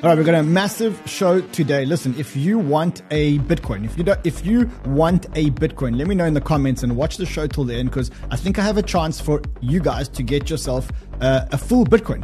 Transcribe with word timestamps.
All 0.00 0.08
right, 0.08 0.16
we've 0.16 0.24
got 0.24 0.36
a 0.36 0.44
massive 0.44 1.02
show 1.06 1.40
today. 1.40 1.84
Listen, 1.84 2.14
if 2.16 2.36
you 2.36 2.56
want 2.56 3.02
a 3.10 3.38
Bitcoin, 3.40 3.84
if 3.84 3.98
you 3.98 4.04
don't, 4.04 4.20
if 4.24 4.46
you 4.46 4.70
want 4.86 5.26
a 5.34 5.50
Bitcoin, 5.50 5.98
let 5.98 6.06
me 6.06 6.14
know 6.14 6.24
in 6.24 6.34
the 6.34 6.40
comments 6.40 6.84
and 6.84 6.96
watch 6.96 7.16
the 7.16 7.26
show 7.26 7.48
till 7.48 7.64
the 7.64 7.74
end 7.74 7.90
because 7.90 8.12
I 8.30 8.36
think 8.36 8.60
I 8.60 8.62
have 8.62 8.76
a 8.76 8.82
chance 8.82 9.20
for 9.20 9.42
you 9.60 9.80
guys 9.80 10.08
to 10.10 10.22
get 10.22 10.48
yourself 10.48 10.88
uh, 11.20 11.46
a 11.50 11.58
full 11.58 11.84
Bitcoin. 11.84 12.22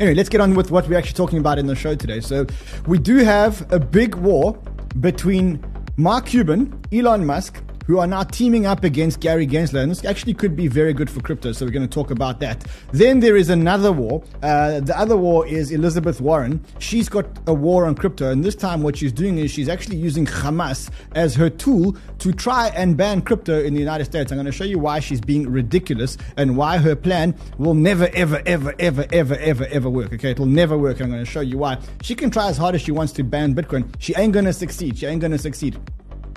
Anyway, 0.00 0.16
let's 0.16 0.28
get 0.28 0.40
on 0.40 0.54
with 0.56 0.72
what 0.72 0.88
we're 0.88 0.98
actually 0.98 1.14
talking 1.14 1.38
about 1.38 1.60
in 1.60 1.68
the 1.68 1.76
show 1.76 1.94
today. 1.94 2.18
So, 2.18 2.44
we 2.88 2.98
do 2.98 3.18
have 3.18 3.72
a 3.72 3.78
big 3.78 4.16
war 4.16 4.54
between 4.98 5.64
Mark 5.96 6.26
Cuban, 6.26 6.76
Elon 6.90 7.24
Musk, 7.24 7.62
who 7.92 7.98
are 7.98 8.06
now 8.06 8.22
teaming 8.22 8.64
up 8.64 8.84
against 8.84 9.20
Gary 9.20 9.46
Gensler. 9.46 9.82
And 9.82 9.90
this 9.90 10.02
actually 10.02 10.32
could 10.32 10.56
be 10.56 10.66
very 10.66 10.94
good 10.94 11.10
for 11.10 11.20
crypto, 11.20 11.52
so 11.52 11.66
we're 11.66 11.72
going 11.72 11.86
to 11.86 11.94
talk 11.94 12.10
about 12.10 12.40
that. 12.40 12.66
Then 12.92 13.20
there 13.20 13.36
is 13.36 13.50
another 13.50 13.92
war. 13.92 14.24
Uh, 14.42 14.80
the 14.80 14.98
other 14.98 15.18
war 15.18 15.46
is 15.46 15.70
Elizabeth 15.70 16.18
Warren. 16.18 16.64
She's 16.78 17.10
got 17.10 17.26
a 17.46 17.52
war 17.52 17.84
on 17.84 17.94
crypto, 17.94 18.30
and 18.30 18.42
this 18.42 18.54
time 18.54 18.82
what 18.82 18.96
she's 18.96 19.12
doing 19.12 19.36
is 19.36 19.50
she's 19.50 19.68
actually 19.68 19.96
using 19.96 20.24
Hamas 20.24 20.88
as 21.14 21.34
her 21.34 21.50
tool 21.50 21.94
to 22.20 22.32
try 22.32 22.68
and 22.68 22.96
ban 22.96 23.20
crypto 23.20 23.62
in 23.62 23.74
the 23.74 23.80
United 23.80 24.06
States. 24.06 24.32
I'm 24.32 24.36
going 24.36 24.46
to 24.46 24.52
show 24.52 24.64
you 24.64 24.78
why 24.78 24.98
she's 24.98 25.20
being 25.20 25.46
ridiculous 25.50 26.16
and 26.38 26.56
why 26.56 26.78
her 26.78 26.96
plan 26.96 27.34
will 27.58 27.74
never, 27.74 28.08
ever, 28.14 28.42
ever, 28.46 28.74
ever, 28.78 29.04
ever, 29.10 29.34
ever, 29.34 29.66
ever 29.66 29.90
work. 29.90 30.14
Okay, 30.14 30.30
it 30.30 30.38
will 30.38 30.46
never 30.46 30.78
work. 30.78 31.02
I'm 31.02 31.10
going 31.10 31.22
to 31.22 31.30
show 31.30 31.42
you 31.42 31.58
why. 31.58 31.76
She 32.00 32.14
can 32.14 32.30
try 32.30 32.48
as 32.48 32.56
hard 32.56 32.74
as 32.74 32.80
she 32.80 32.90
wants 32.90 33.12
to 33.12 33.22
ban 33.22 33.54
Bitcoin. 33.54 33.94
She 33.98 34.14
ain't 34.16 34.32
going 34.32 34.46
to 34.46 34.54
succeed. 34.54 34.96
She 34.96 35.04
ain't 35.04 35.20
going 35.20 35.32
to 35.32 35.36
succeed. 35.38 35.78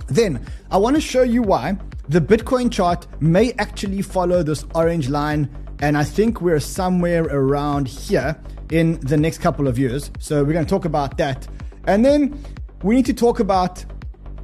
Then 0.07 0.45
I 0.71 0.77
want 0.77 0.95
to 0.95 1.01
show 1.01 1.23
you 1.23 1.41
why 1.41 1.77
the 2.09 2.21
Bitcoin 2.21 2.71
chart 2.71 3.07
may 3.21 3.53
actually 3.53 4.01
follow 4.01 4.43
this 4.43 4.65
orange 4.75 5.09
line. 5.09 5.49
And 5.79 5.97
I 5.97 6.03
think 6.03 6.41
we're 6.41 6.59
somewhere 6.59 7.23
around 7.23 7.87
here 7.87 8.39
in 8.71 8.99
the 9.01 9.17
next 9.17 9.39
couple 9.39 9.67
of 9.67 9.77
years. 9.77 10.11
So 10.19 10.43
we're 10.43 10.53
going 10.53 10.65
to 10.65 10.69
talk 10.69 10.85
about 10.85 11.17
that. 11.17 11.47
And 11.87 12.05
then 12.05 12.39
we 12.83 12.95
need 12.95 13.05
to 13.07 13.13
talk 13.13 13.39
about 13.39 13.83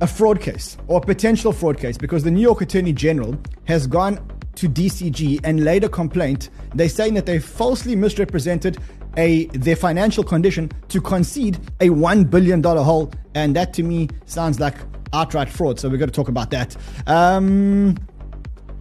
a 0.02 0.08
fraud 0.08 0.41
case 0.41 0.77
or 0.88 0.97
a 0.97 1.02
potential 1.02 1.53
fraud 1.53 1.77
case 1.77 1.97
because 1.97 2.23
the 2.23 2.31
New 2.31 2.41
York 2.41 2.61
Attorney 2.61 2.91
General 2.91 3.38
has 3.66 3.88
gone 3.88 4.19
to 4.55 4.67
DCG 4.67 5.39
and 5.43 5.64
laid 5.64 5.83
a 5.83 5.89
complaint. 5.89 6.49
They're 6.73 6.89
saying 6.89 7.14
that 7.14 7.25
they 7.25 7.39
falsely 7.39 7.95
misrepresented 7.95 8.77
a 9.17 9.45
their 9.47 9.75
financial 9.75 10.23
condition 10.23 10.71
to 10.89 11.02
concede 11.02 11.59
a 11.81 11.89
one 11.89 12.23
billion 12.23 12.61
dollar 12.61 12.81
hole, 12.81 13.11
and 13.36 13.55
that 13.55 13.73
to 13.73 13.83
me 13.83 14.08
sounds 14.25 14.59
like 14.59 14.75
outright 15.14 15.50
fraud. 15.50 15.80
So 15.80 15.90
we're 15.90 15.98
going 15.98 16.09
to 16.09 16.16
talk 16.16 16.30
about 16.30 16.50
that. 16.52 16.76
Um, 17.08 17.98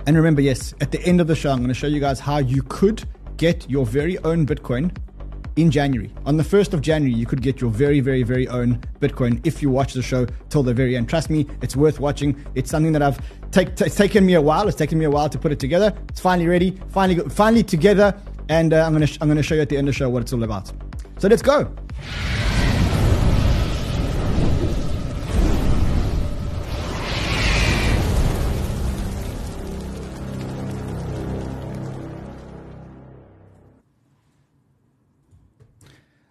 and 0.07 0.17
remember, 0.17 0.41
yes, 0.41 0.75
at 0.81 0.93
the 0.93 1.03
end 1.03 1.21
of 1.21 1.27
the 1.27 1.37
show, 1.37 1.51
I'm 1.51 1.59
going 1.59 1.69
to 1.69 1.75
show 1.75 1.87
you 1.87 2.01
guys 2.01 2.21
how 2.21 2.39
you 2.39 2.63
could 2.63 3.05
get 3.37 3.69
your 3.71 3.87
very 3.87 4.19
own 4.19 4.47
Bitcoin 4.47 4.97
in 5.57 5.71
January. 5.71 6.13
On 6.27 6.37
the 6.37 6.43
1st 6.43 6.73
of 6.73 6.81
January, 6.81 7.15
you 7.15 7.27
could 7.27 7.43
get 7.43 7.61
your 7.61 7.71
very, 7.71 8.01
very, 8.01 8.23
very 8.23 8.49
own 8.49 8.81
Bitcoin 9.01 9.45
if 9.47 9.63
you 9.63 9.71
watch 9.71 9.95
the 9.95 10.03
show 10.03 10.27
till 10.49 10.63
the 10.63 10.73
very 10.73 10.97
end. 10.97 11.09
Trust 11.09 11.31
me, 11.31 11.47
it's 11.61 11.77
worth 11.77 12.01
watching. 12.01 12.43
It's 12.55 12.71
something 12.71 12.93
that 12.93 13.03
I've 13.03 13.21
take, 13.51 13.77
t- 13.77 13.89
taken 13.89 14.25
me 14.25 14.35
a 14.35 14.41
while. 14.41 14.69
It's 14.69 14.77
taken 14.77 14.99
me 14.99 15.05
a 15.05 15.11
while 15.11 15.29
to 15.29 15.39
put 15.39 15.53
it 15.53 15.59
together. 15.59 15.95
It's 16.09 16.21
finally 16.21 16.49
ready, 16.49 16.79
finally, 16.89 17.21
finally 17.29 17.63
together. 17.63 18.19
And 18.49 18.73
uh, 18.73 18.85
I'm 18.85 18.93
going 18.93 19.03
to 19.03 19.07
sh- 19.07 19.19
I'm 19.21 19.29
going 19.29 19.37
to 19.37 19.43
show 19.43 19.55
you 19.55 19.63
at 19.63 19.69
the 19.69 19.77
end 19.77 19.89
of 19.89 19.95
the 19.95 19.99
show 19.99 20.09
what 20.09 20.23
it's 20.23 20.33
all 20.33 20.43
about. 20.43 20.73
So 21.19 21.29
let's 21.29 21.43
go. 21.43 21.73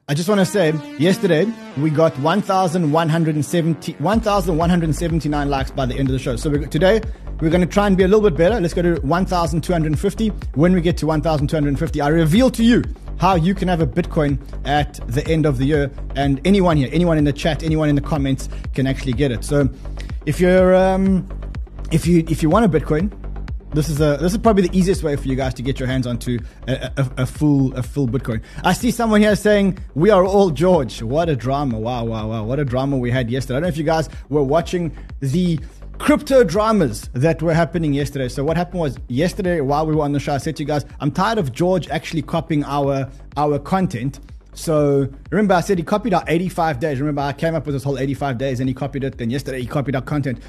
I 0.10 0.16
just 0.16 0.28
want 0.28 0.40
to 0.40 0.46
say, 0.46 0.74
yesterday 0.98 1.46
we 1.78 1.92
got 1.92 2.18
1,170, 2.18 3.94
1,179 3.94 5.50
likes 5.52 5.70
by 5.70 5.86
the 5.86 5.94
end 5.94 6.08
of 6.10 6.14
the 6.14 6.18
show. 6.18 6.36
So 6.36 6.50
we're, 6.50 6.66
today 6.66 7.00
we're 7.40 7.52
going 7.52 7.62
to 7.62 7.68
try 7.68 7.86
and 7.86 7.96
be 7.96 8.06
a 8.06 8.08
little 8.08 8.28
bit 8.28 8.36
better. 8.36 8.60
Let's 8.60 8.74
go 8.74 8.82
to 8.82 8.96
1,250. 9.02 10.30
When 10.56 10.74
we 10.74 10.82
get 10.82 10.98
to 10.98 11.06
1,250, 11.06 12.02
I 12.02 12.08
reveal 12.08 12.50
to 12.50 12.64
you 12.64 12.82
how 13.20 13.36
you 13.36 13.54
can 13.54 13.68
have 13.68 13.82
a 13.82 13.86
Bitcoin 13.86 14.40
at 14.66 14.96
the 15.06 15.24
end 15.28 15.46
of 15.46 15.60
the 15.60 15.66
year. 15.66 15.92
And 16.16 16.42
anyone 16.44 16.78
here, 16.78 16.90
anyone 16.92 17.20
in 17.20 17.26
the 17.26 17.34
chat, 17.34 17.62
anyone 17.62 17.88
in 17.88 17.94
the 17.94 18.02
comments 18.02 18.50
can 18.74 18.88
actually 18.88 19.14
get 19.14 19.32
it. 19.32 19.44
So 19.44 19.70
if 20.26 20.40
you're, 20.40 20.74
um, 20.74 21.30
if 21.92 22.08
you, 22.08 22.26
if 22.28 22.42
you 22.42 22.50
want 22.50 22.66
a 22.66 22.80
Bitcoin, 22.80 23.12
this 23.72 23.88
is 23.88 24.02
a 24.02 24.18
this 24.18 24.32
is 24.32 24.38
probably 24.38 24.68
the 24.68 24.78
easiest 24.78 25.04
way 25.04 25.16
for 25.16 25.28
you 25.28 25.36
guys 25.36 25.54
to 25.54 25.62
get 25.62 25.80
your 25.80 25.88
hands 25.88 26.08
onto 26.08 26.40
a, 26.68 26.92
a, 26.98 27.12
a, 27.18 27.26
full 27.26 27.74
a 27.76 27.84
full 27.84 28.08
Bitcoin. 28.08 28.42
I 28.64 28.74
see 28.74 28.92
someone 28.92 29.22
here 29.22 29.36
saying 29.36 29.78
we 29.96 30.10
are 30.10 30.26
all 30.26 30.50
George. 30.50 31.02
What 31.02 31.30
a 31.30 31.36
drama! 31.36 31.80
Wow, 31.80 32.06
wow, 32.06 32.28
wow! 32.28 32.44
What 32.44 32.60
a 32.60 32.66
drama 32.66 32.98
we 32.98 33.12
had 33.12 33.30
yesterday. 33.30 33.58
I 33.58 33.60
don't 33.60 33.64
know 33.64 33.70
if 33.70 33.78
you 33.78 33.84
guys 33.84 34.10
were 34.30 34.44
watching 34.44 34.96
the 35.20 35.60
crypto 36.00 36.44
dramas 36.44 37.10
that 37.14 37.42
were 37.42 37.54
happening 37.54 37.94
yesterday. 37.94 38.30
So 38.30 38.44
what 38.44 38.58
happened 38.58 38.80
was 38.80 38.98
yesterday 39.08 39.62
while 39.62 39.86
we 39.86 39.94
were 39.94 40.04
on 40.04 40.14
the 40.14 40.20
show, 40.20 40.34
I 40.34 40.38
said 40.38 40.56
to 40.56 40.64
you 40.64 40.68
guys, 40.68 40.86
I'm 41.00 41.12
tired 41.12 41.38
of 41.38 41.52
George 41.52 41.90
actually 41.90 42.24
copying 42.24 42.64
our 42.64 43.10
our 43.38 43.60
content. 43.60 44.20
So 44.54 45.08
remember, 45.30 45.54
I 45.54 45.62
said 45.62 45.78
he 45.78 45.84
copied 45.84 46.14
our 46.14 46.24
85 46.28 46.80
days. 46.80 47.00
Remember, 47.00 47.22
I 47.22 47.34
came 47.34 47.54
up 47.54 47.66
with 47.66 47.76
this 47.76 47.84
whole 47.84 48.00
85 48.00 48.40
days, 48.40 48.60
and 48.60 48.68
he 48.68 48.74
copied 48.74 49.04
it. 49.04 49.20
Then 49.20 49.30
yesterday 49.30 49.62
he 49.62 49.68
copied 49.68 49.96
our 49.96 50.02
content. 50.02 50.42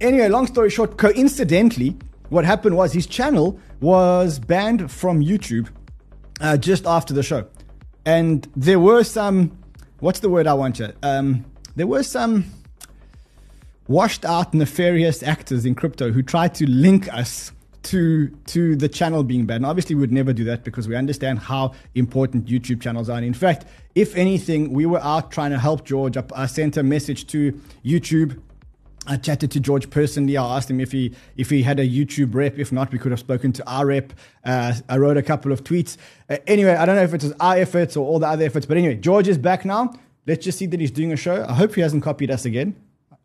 Anyway, 0.00 0.28
long 0.28 0.46
story 0.46 0.70
short, 0.70 0.96
coincidentally 0.96 1.96
what 2.30 2.44
happened 2.44 2.76
was 2.76 2.92
his 2.92 3.06
channel 3.06 3.60
was 3.80 4.38
banned 4.38 4.90
from 4.90 5.20
YouTube 5.20 5.68
uh, 6.40 6.56
just 6.56 6.86
after 6.86 7.12
the 7.12 7.22
show. 7.22 7.46
And 8.06 8.48
there 8.56 8.80
were 8.80 9.04
some, 9.04 9.56
what's 9.98 10.20
the 10.20 10.30
word 10.30 10.46
I 10.46 10.54
want 10.54 10.78
you? 10.78 10.92
Um, 11.02 11.44
there 11.76 11.86
were 11.86 12.02
some 12.02 12.46
washed 13.88 14.24
out 14.24 14.54
nefarious 14.54 15.22
actors 15.22 15.66
in 15.66 15.74
crypto 15.74 16.12
who 16.12 16.22
tried 16.22 16.54
to 16.54 16.66
link 16.68 17.12
us 17.12 17.52
to 17.82 18.28
to 18.46 18.76
the 18.76 18.88
channel 18.88 19.24
being 19.24 19.46
banned. 19.46 19.58
And 19.58 19.66
obviously, 19.66 19.94
we 19.94 20.02
would 20.02 20.12
never 20.12 20.32
do 20.32 20.44
that 20.44 20.64
because 20.64 20.86
we 20.86 20.96
understand 20.96 21.38
how 21.38 21.72
important 21.94 22.46
YouTube 22.46 22.82
channels 22.82 23.08
are. 23.08 23.16
And 23.16 23.24
in 23.24 23.34
fact, 23.34 23.64
if 23.94 24.14
anything, 24.16 24.72
we 24.72 24.84
were 24.84 25.00
out 25.00 25.30
trying 25.30 25.50
to 25.50 25.58
help 25.58 25.84
George. 25.84 26.16
I 26.34 26.46
sent 26.46 26.76
a 26.76 26.82
message 26.82 27.26
to 27.28 27.58
YouTube 27.84 28.40
I 29.06 29.16
chatted 29.16 29.50
to 29.52 29.60
George 29.60 29.88
personally. 29.88 30.36
I 30.36 30.56
asked 30.56 30.70
him 30.70 30.78
if 30.80 30.92
he 30.92 31.14
if 31.36 31.50
he 31.50 31.62
had 31.62 31.80
a 31.80 31.88
YouTube 31.88 32.34
rep. 32.34 32.58
If 32.58 32.70
not, 32.70 32.92
we 32.92 32.98
could 32.98 33.12
have 33.12 33.20
spoken 33.20 33.52
to 33.54 33.66
our 33.68 33.86
rep. 33.86 34.12
Uh, 34.44 34.74
I 34.88 34.98
wrote 34.98 35.16
a 35.16 35.22
couple 35.22 35.52
of 35.52 35.64
tweets. 35.64 35.96
Uh, 36.28 36.36
anyway, 36.46 36.74
I 36.74 36.84
don't 36.84 36.96
know 36.96 37.02
if 37.02 37.14
it 37.14 37.22
was 37.22 37.32
our 37.40 37.56
efforts 37.56 37.96
or 37.96 38.06
all 38.06 38.18
the 38.18 38.28
other 38.28 38.44
efforts, 38.44 38.66
but 38.66 38.76
anyway, 38.76 38.96
George 38.96 39.26
is 39.26 39.38
back 39.38 39.64
now. 39.64 39.94
Let's 40.26 40.44
just 40.44 40.58
see 40.58 40.66
that 40.66 40.78
he's 40.80 40.90
doing 40.90 41.12
a 41.12 41.16
show. 41.16 41.44
I 41.48 41.54
hope 41.54 41.74
he 41.74 41.80
hasn't 41.80 42.02
copied 42.02 42.30
us 42.30 42.44
again. 42.44 42.76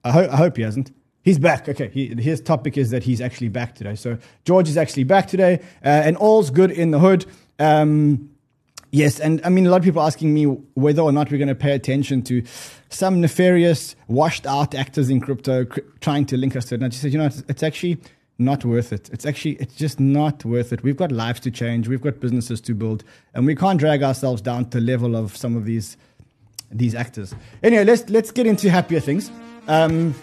I, 0.04 0.12
ho- 0.12 0.30
I 0.32 0.38
hope 0.38 0.56
he 0.58 0.64
hasn't. 0.64 0.92
He's 1.24 1.40
back. 1.40 1.68
Okay, 1.68 1.90
he, 1.90 2.16
his 2.22 2.40
topic 2.40 2.78
is 2.78 2.92
that 2.92 3.04
he's 3.04 3.20
actually 3.20 3.50
back 3.50 3.76
today. 3.76 3.96
So 3.96 4.18
George 4.46 4.70
is 4.70 4.78
actually 4.78 5.04
back 5.04 5.28
today, 5.28 5.60
uh, 5.84 5.88
and 5.88 6.16
all's 6.18 6.52
good 6.52 6.72
in 6.72 6.92
the 6.92 7.00
hood. 7.00 7.26
Um, 7.60 8.30
Yes, 8.96 9.20
and 9.20 9.42
I 9.44 9.50
mean, 9.50 9.68
a 9.68 9.70
lot 9.70 9.76
of 9.76 9.84
people 9.84 10.02
asking 10.02 10.34
me 10.34 10.46
whether 10.46 11.02
or 11.02 11.12
not 11.12 11.30
we're 11.30 11.38
going 11.38 11.50
to 11.50 11.54
pay 11.54 11.74
attention 11.74 12.22
to 12.24 12.42
some 12.88 13.20
nefarious, 13.20 13.94
washed 14.08 14.46
out 14.48 14.74
actors 14.74 15.10
in 15.10 15.20
crypto 15.20 15.66
cr- 15.66 15.82
trying 16.00 16.26
to 16.28 16.38
link 16.38 16.56
us 16.56 16.64
to 16.66 16.76
it. 16.76 16.78
And 16.78 16.86
I 16.86 16.88
just 16.88 17.02
said, 17.02 17.12
you 17.12 17.18
know, 17.18 17.26
it's, 17.26 17.44
it's 17.50 17.62
actually 17.62 17.98
not 18.38 18.64
worth 18.64 18.94
it. 18.94 19.10
It's 19.12 19.26
actually, 19.26 19.56
it's 19.56 19.76
just 19.76 20.00
not 20.00 20.46
worth 20.46 20.72
it. 20.72 20.82
We've 20.82 20.96
got 20.96 21.12
lives 21.12 21.42
to 21.42 21.52
change, 21.52 21.90
we've 21.90 22.00
got 22.00 22.22
businesses 22.22 22.62
to 22.62 22.74
build, 22.74 23.04
and 23.34 23.46
we 23.46 23.54
can't 23.54 23.78
drag 23.78 24.02
ourselves 24.02 24.42
down 24.42 24.70
to 24.70 24.80
level 24.80 25.18
of 25.18 25.36
some 25.36 25.58
of 25.58 25.66
these 25.66 25.98
these 26.72 26.96
actors. 26.96 27.36
Anyway, 27.64 27.84
let's 27.84 28.10
let's 28.10 28.32
get 28.32 28.48
into 28.48 28.70
happier 28.70 29.02
things. 29.02 29.30
Um, 29.68 30.16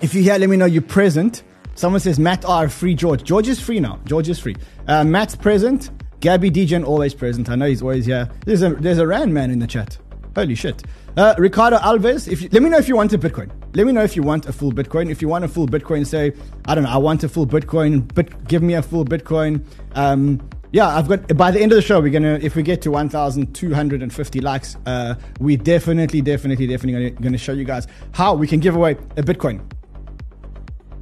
if 0.00 0.14
you're 0.14 0.22
here, 0.22 0.38
let 0.38 0.48
me 0.48 0.56
know 0.56 0.66
you're 0.66 0.80
present. 0.80 1.42
Someone 1.74 2.00
says 2.00 2.20
Matt 2.20 2.44
R 2.44 2.68
free 2.68 2.94
George. 2.94 3.24
George 3.24 3.48
is 3.48 3.58
free 3.58 3.80
now. 3.80 3.98
George 4.04 4.28
is 4.28 4.38
free. 4.38 4.54
Uh, 4.86 5.02
Matt's 5.02 5.34
present. 5.34 5.90
Gabby 6.22 6.50
Degen 6.50 6.84
always 6.84 7.14
present. 7.14 7.50
I 7.50 7.56
know 7.56 7.66
he's 7.66 7.82
always 7.82 8.06
here. 8.06 8.30
There's 8.46 8.62
a 8.62 8.70
there's 8.70 8.98
a 8.98 9.06
Rand 9.06 9.34
man 9.34 9.50
in 9.50 9.58
the 9.58 9.66
chat. 9.66 9.98
Holy 10.36 10.54
shit. 10.54 10.84
Uh, 11.16 11.34
Ricardo 11.36 11.76
Alves, 11.78 12.30
if 12.30 12.40
you, 12.40 12.48
let 12.52 12.62
me 12.62 12.70
know 12.70 12.78
if 12.78 12.88
you 12.88 12.94
want 12.96 13.12
a 13.12 13.18
Bitcoin. 13.18 13.50
Let 13.74 13.86
me 13.86 13.92
know 13.92 14.04
if 14.04 14.14
you 14.14 14.22
want 14.22 14.46
a 14.46 14.52
full 14.52 14.70
Bitcoin. 14.72 15.10
If 15.10 15.20
you 15.20 15.26
want 15.26 15.44
a 15.44 15.48
full 15.48 15.66
Bitcoin, 15.66 16.06
say 16.06 16.32
I 16.66 16.76
don't 16.76 16.84
know. 16.84 16.90
I 16.90 16.96
want 16.96 17.24
a 17.24 17.28
full 17.28 17.46
Bitcoin. 17.46 18.08
But 18.14 18.46
give 18.46 18.62
me 18.62 18.74
a 18.74 18.82
full 18.82 19.04
Bitcoin. 19.04 19.64
Um, 19.96 20.48
yeah, 20.70 20.96
I've 20.96 21.08
got. 21.08 21.36
By 21.36 21.50
the 21.50 21.60
end 21.60 21.72
of 21.72 21.76
the 21.76 21.82
show, 21.82 22.00
we're 22.00 22.12
gonna. 22.12 22.38
If 22.40 22.54
we 22.54 22.62
get 22.62 22.80
to 22.82 22.92
1,250 22.92 24.40
likes, 24.40 24.76
uh, 24.86 25.16
we 25.40 25.56
definitely, 25.56 26.20
definitely, 26.20 26.68
definitely 26.68 27.10
gonna, 27.10 27.20
gonna 27.20 27.38
show 27.38 27.52
you 27.52 27.64
guys 27.64 27.88
how 28.12 28.34
we 28.34 28.46
can 28.46 28.60
give 28.60 28.76
away 28.76 28.92
a 29.16 29.22
Bitcoin. 29.24 29.60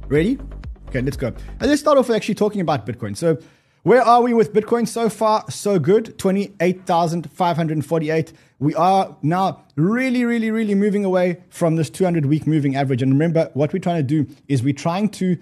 Ready? 0.07 0.39
Okay, 0.87 1.01
let's 1.01 1.15
go. 1.15 1.27
And 1.27 1.69
let's 1.69 1.79
start 1.79 1.99
off 1.99 2.09
actually 2.09 2.35
talking 2.35 2.59
about 2.59 2.87
Bitcoin. 2.87 3.15
So 3.15 3.37
where 3.83 4.01
are 4.01 4.21
we 4.21 4.33
with 4.33 4.53
Bitcoin 4.53 4.87
so 4.87 5.09
far? 5.09 5.43
So 5.49 5.77
good. 5.79 6.17
28,548. 6.19 8.33
We 8.59 8.75
are 8.75 9.17
now 9.23 9.63
really, 9.75 10.23
really, 10.23 10.51
really 10.51 10.75
moving 10.75 11.03
away 11.03 11.41
from 11.49 11.77
this 11.77 11.89
200 11.89 12.27
week 12.27 12.45
moving 12.45 12.75
average. 12.75 13.01
And 13.01 13.11
remember, 13.11 13.49
what 13.53 13.73
we're 13.73 13.79
trying 13.79 14.05
to 14.05 14.13
do 14.23 14.27
is 14.47 14.61
we're 14.61 14.73
trying 14.73 15.09
to 15.09 15.37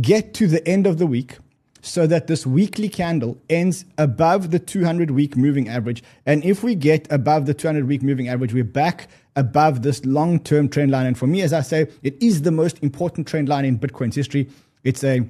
get 0.00 0.34
to 0.34 0.46
the 0.46 0.64
end 0.66 0.86
of 0.86 0.98
the 0.98 1.06
week 1.06 1.38
so 1.82 2.06
that 2.06 2.28
this 2.28 2.46
weekly 2.46 2.88
candle 2.88 3.36
ends 3.50 3.84
above 3.98 4.52
the 4.52 4.58
200 4.58 5.10
week 5.10 5.36
moving 5.36 5.68
average. 5.68 6.02
And 6.24 6.42
if 6.44 6.62
we 6.62 6.74
get 6.74 7.06
above 7.10 7.44
the 7.46 7.54
200 7.54 7.86
week 7.86 8.02
moving 8.02 8.28
average, 8.28 8.54
we're 8.54 8.64
back 8.64 9.08
above 9.36 9.82
this 9.82 10.04
long 10.04 10.38
term 10.38 10.68
trend 10.68 10.92
line. 10.92 11.06
And 11.06 11.18
for 11.18 11.26
me, 11.26 11.42
as 11.42 11.52
I 11.52 11.60
say, 11.60 11.88
it 12.02 12.22
is 12.22 12.42
the 12.42 12.52
most 12.52 12.78
important 12.82 13.26
trend 13.26 13.48
line 13.48 13.64
in 13.64 13.78
Bitcoin's 13.78 14.14
history. 14.14 14.48
It's 14.84 15.02
a 15.02 15.28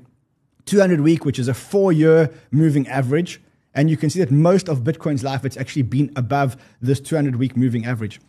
200 0.67 1.01
week, 1.01 1.25
which 1.25 1.39
is 1.39 1.49
a 1.49 1.55
four 1.55 1.93
year 1.93 2.31
moving 2.51 2.87
average. 2.89 3.41
And 3.75 3.91
you 3.91 3.97
can 3.97 4.09
see 4.09 4.21
that 4.21 4.31
most 4.31 4.69
of 4.69 4.81
Bitcoin's 4.81 5.25
life, 5.25 5.45
it's 5.45 5.57
actually 5.57 5.83
been 5.83 6.13
above 6.17 6.57
this 6.81 7.01
200 7.01 7.37
week 7.37 7.57
moving 7.57 7.85
average. 7.85 8.21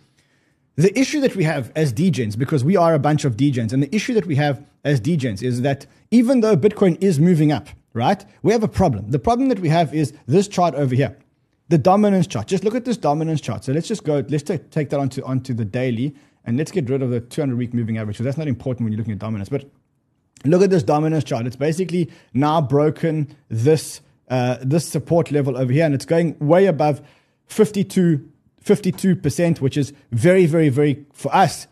The 0.77 0.97
issue 0.99 1.21
that 1.21 1.35
we 1.37 1.45
have 1.45 1.71
as 1.75 1.93
degens, 1.93 2.37
because 2.37 2.63
we 2.63 2.75
are 2.75 2.93
a 2.93 2.99
bunch 2.99 3.23
of 3.23 3.37
degens, 3.37 3.71
and 3.71 3.81
the 3.81 3.95
issue 3.95 4.13
that 4.13 4.25
we 4.25 4.35
have 4.35 4.65
as 4.83 4.99
degens 4.99 5.41
is 5.41 5.61
that 5.61 5.85
even 6.11 6.41
though 6.41 6.57
Bitcoin 6.57 7.01
is 7.01 7.17
moving 7.17 7.51
up, 7.51 7.69
right, 7.93 8.25
we 8.43 8.51
have 8.51 8.63
a 8.63 8.67
problem. 8.67 9.09
The 9.09 9.19
problem 9.19 9.47
that 9.49 9.59
we 9.59 9.69
have 9.69 9.93
is 9.93 10.13
this 10.25 10.49
chart 10.49 10.75
over 10.75 10.93
here, 10.93 11.15
the 11.69 11.77
dominance 11.77 12.27
chart. 12.27 12.47
Just 12.47 12.65
look 12.65 12.75
at 12.75 12.83
this 12.83 12.97
dominance 12.97 13.39
chart. 13.39 13.63
So 13.63 13.71
let's 13.71 13.87
just 13.87 14.03
go, 14.03 14.25
let's 14.27 14.43
take, 14.43 14.69
take 14.69 14.89
that 14.89 14.99
onto, 14.99 15.23
onto 15.23 15.53
the 15.53 15.63
daily, 15.63 16.13
and 16.43 16.57
let's 16.57 16.71
get 16.71 16.89
rid 16.89 17.01
of 17.01 17.09
the 17.09 17.21
200 17.21 17.57
week 17.57 17.73
moving 17.73 17.97
average, 17.97 18.17
because 18.17 18.25
that's 18.25 18.37
not 18.37 18.49
important 18.49 18.83
when 18.83 18.91
you're 18.91 18.99
looking 18.99 19.13
at 19.13 19.19
dominance. 19.19 19.47
But 19.47 19.69
look 20.43 20.61
at 20.61 20.69
this 20.69 20.83
dominance 20.83 21.23
chart. 21.23 21.45
It's 21.47 21.55
basically 21.55 22.11
now 22.33 22.61
broken 22.61 23.35
this, 23.49 24.01
uh, 24.29 24.57
this 24.61 24.87
support 24.87 25.31
level 25.31 25.57
over 25.57 25.71
here, 25.71 25.85
and 25.85 25.95
it's 25.95 26.05
going 26.05 26.37
way 26.39 26.65
above 26.65 27.01
52 27.47 28.31
52%, 28.65 29.61
which 29.61 29.77
is 29.77 29.93
very, 30.11 30.45
very, 30.47 30.69
very, 30.69 31.05
for 31.13 31.33
us, 31.33 31.67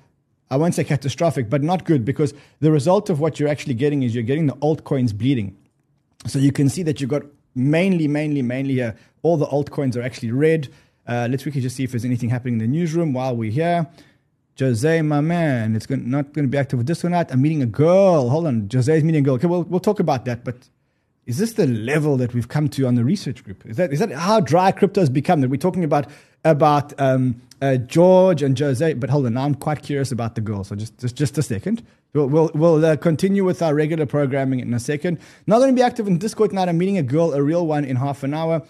I 0.51 0.57
won't 0.57 0.75
say 0.75 0.83
catastrophic, 0.83 1.49
but 1.49 1.63
not 1.63 1.85
good 1.85 2.05
because 2.05 2.33
the 2.59 2.71
result 2.71 3.09
of 3.09 3.19
what 3.19 3.39
you're 3.39 3.49
actually 3.49 3.73
getting 3.73 4.03
is 4.03 4.13
you're 4.13 4.23
getting 4.23 4.45
the 4.45 4.55
altcoins 4.57 5.17
bleeding. 5.17 5.57
So 6.27 6.37
you 6.37 6.51
can 6.51 6.69
see 6.69 6.83
that 6.83 7.01
you've 7.01 7.09
got 7.09 7.23
mainly, 7.55 8.07
mainly, 8.07 8.43
mainly 8.43 8.75
here, 8.75 8.95
all 9.23 9.37
the 9.37 9.47
altcoins 9.47 9.97
are 9.97 10.03
actually 10.03 10.31
red. 10.31 10.69
Uh, 11.07 11.27
let's 11.29 11.43
quickly 11.43 11.61
just 11.61 11.75
see 11.75 11.83
if 11.83 11.91
there's 11.91 12.05
anything 12.05 12.29
happening 12.29 12.55
in 12.55 12.59
the 12.59 12.67
newsroom 12.67 13.13
while 13.13 13.35
we're 13.35 13.51
here. 13.51 13.87
Jose, 14.59 15.01
my 15.01 15.21
man, 15.21 15.75
it's 15.75 15.89
not 15.89 16.33
going 16.33 16.45
to 16.45 16.51
be 16.51 16.57
active 16.57 16.77
with 16.77 16.87
this 16.87 17.03
or 17.03 17.09
not. 17.09 17.31
I'm 17.31 17.41
meeting 17.41 17.63
a 17.63 17.67
girl. 17.67 18.29
Hold 18.29 18.45
on. 18.45 18.69
Jose's 18.71 19.03
meeting 19.03 19.21
a 19.21 19.25
girl. 19.25 19.35
Okay, 19.35 19.47
we'll, 19.47 19.63
we'll 19.63 19.79
talk 19.79 19.99
about 19.99 20.25
that. 20.25 20.43
But 20.43 20.69
is 21.25 21.37
this 21.37 21.53
the 21.53 21.65
level 21.65 22.17
that 22.17 22.33
we've 22.33 22.47
come 22.47 22.67
to 22.69 22.85
on 22.85 22.95
the 22.95 23.03
research 23.03 23.43
group? 23.43 23.65
Is 23.65 23.77
that, 23.77 23.91
is 23.91 23.99
that 23.99 24.11
how 24.11 24.39
dry 24.39 24.71
crypto 24.71 25.01
has 25.01 25.09
become? 25.09 25.41
That 25.41 25.49
we're 25.49 25.57
talking 25.57 25.83
about 25.83 26.07
about 26.45 26.99
um, 26.99 27.41
uh, 27.61 27.77
George 27.77 28.43
and 28.43 28.57
Jose. 28.59 28.93
But 28.93 29.09
hold 29.09 29.25
on, 29.25 29.33
now 29.33 29.45
I'm 29.45 29.55
quite 29.55 29.81
curious 29.81 30.11
about 30.11 30.35
the 30.35 30.41
girl. 30.41 30.63
So 30.63 30.75
just 30.75 30.99
just, 30.99 31.15
just 31.15 31.37
a 31.37 31.43
second. 31.43 31.83
We'll 32.13 32.27
we'll, 32.27 32.51
we'll 32.53 32.85
uh, 32.85 32.95
continue 32.97 33.43
with 33.43 33.61
our 33.61 33.73
regular 33.73 34.05
programming 34.05 34.59
in 34.59 34.73
a 34.73 34.79
second. 34.79 35.19
Not 35.47 35.59
going 35.59 35.73
to 35.73 35.75
be 35.75 35.81
active 35.81 36.07
in 36.07 36.19
Discord 36.19 36.51
tonight. 36.51 36.69
I'm 36.69 36.77
meeting 36.77 36.97
a 36.97 37.03
girl, 37.03 37.33
a 37.33 37.41
real 37.41 37.65
one, 37.65 37.85
in 37.85 37.95
half 37.95 38.23
an 38.23 38.33
hour. 38.33 38.61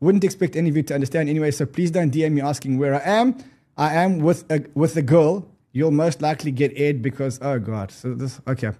Wouldn't 0.00 0.24
expect 0.24 0.56
any 0.56 0.68
of 0.68 0.76
you 0.76 0.82
to 0.82 0.94
understand 0.94 1.28
anyway. 1.28 1.50
So 1.50 1.64
please 1.64 1.90
don't 1.90 2.12
DM 2.12 2.32
me 2.32 2.40
asking 2.40 2.78
where 2.78 2.94
I 2.94 3.02
am. 3.04 3.36
I 3.76 3.94
am 3.94 4.18
with 4.18 4.50
a 4.50 4.64
with 4.74 4.96
a 4.96 5.02
girl. 5.02 5.46
You'll 5.72 5.90
most 5.92 6.20
likely 6.20 6.50
get 6.50 6.72
Ed 6.78 7.02
because 7.02 7.38
oh 7.42 7.58
god. 7.58 7.90
So 7.90 8.14
this 8.14 8.40
okay. 8.46 8.72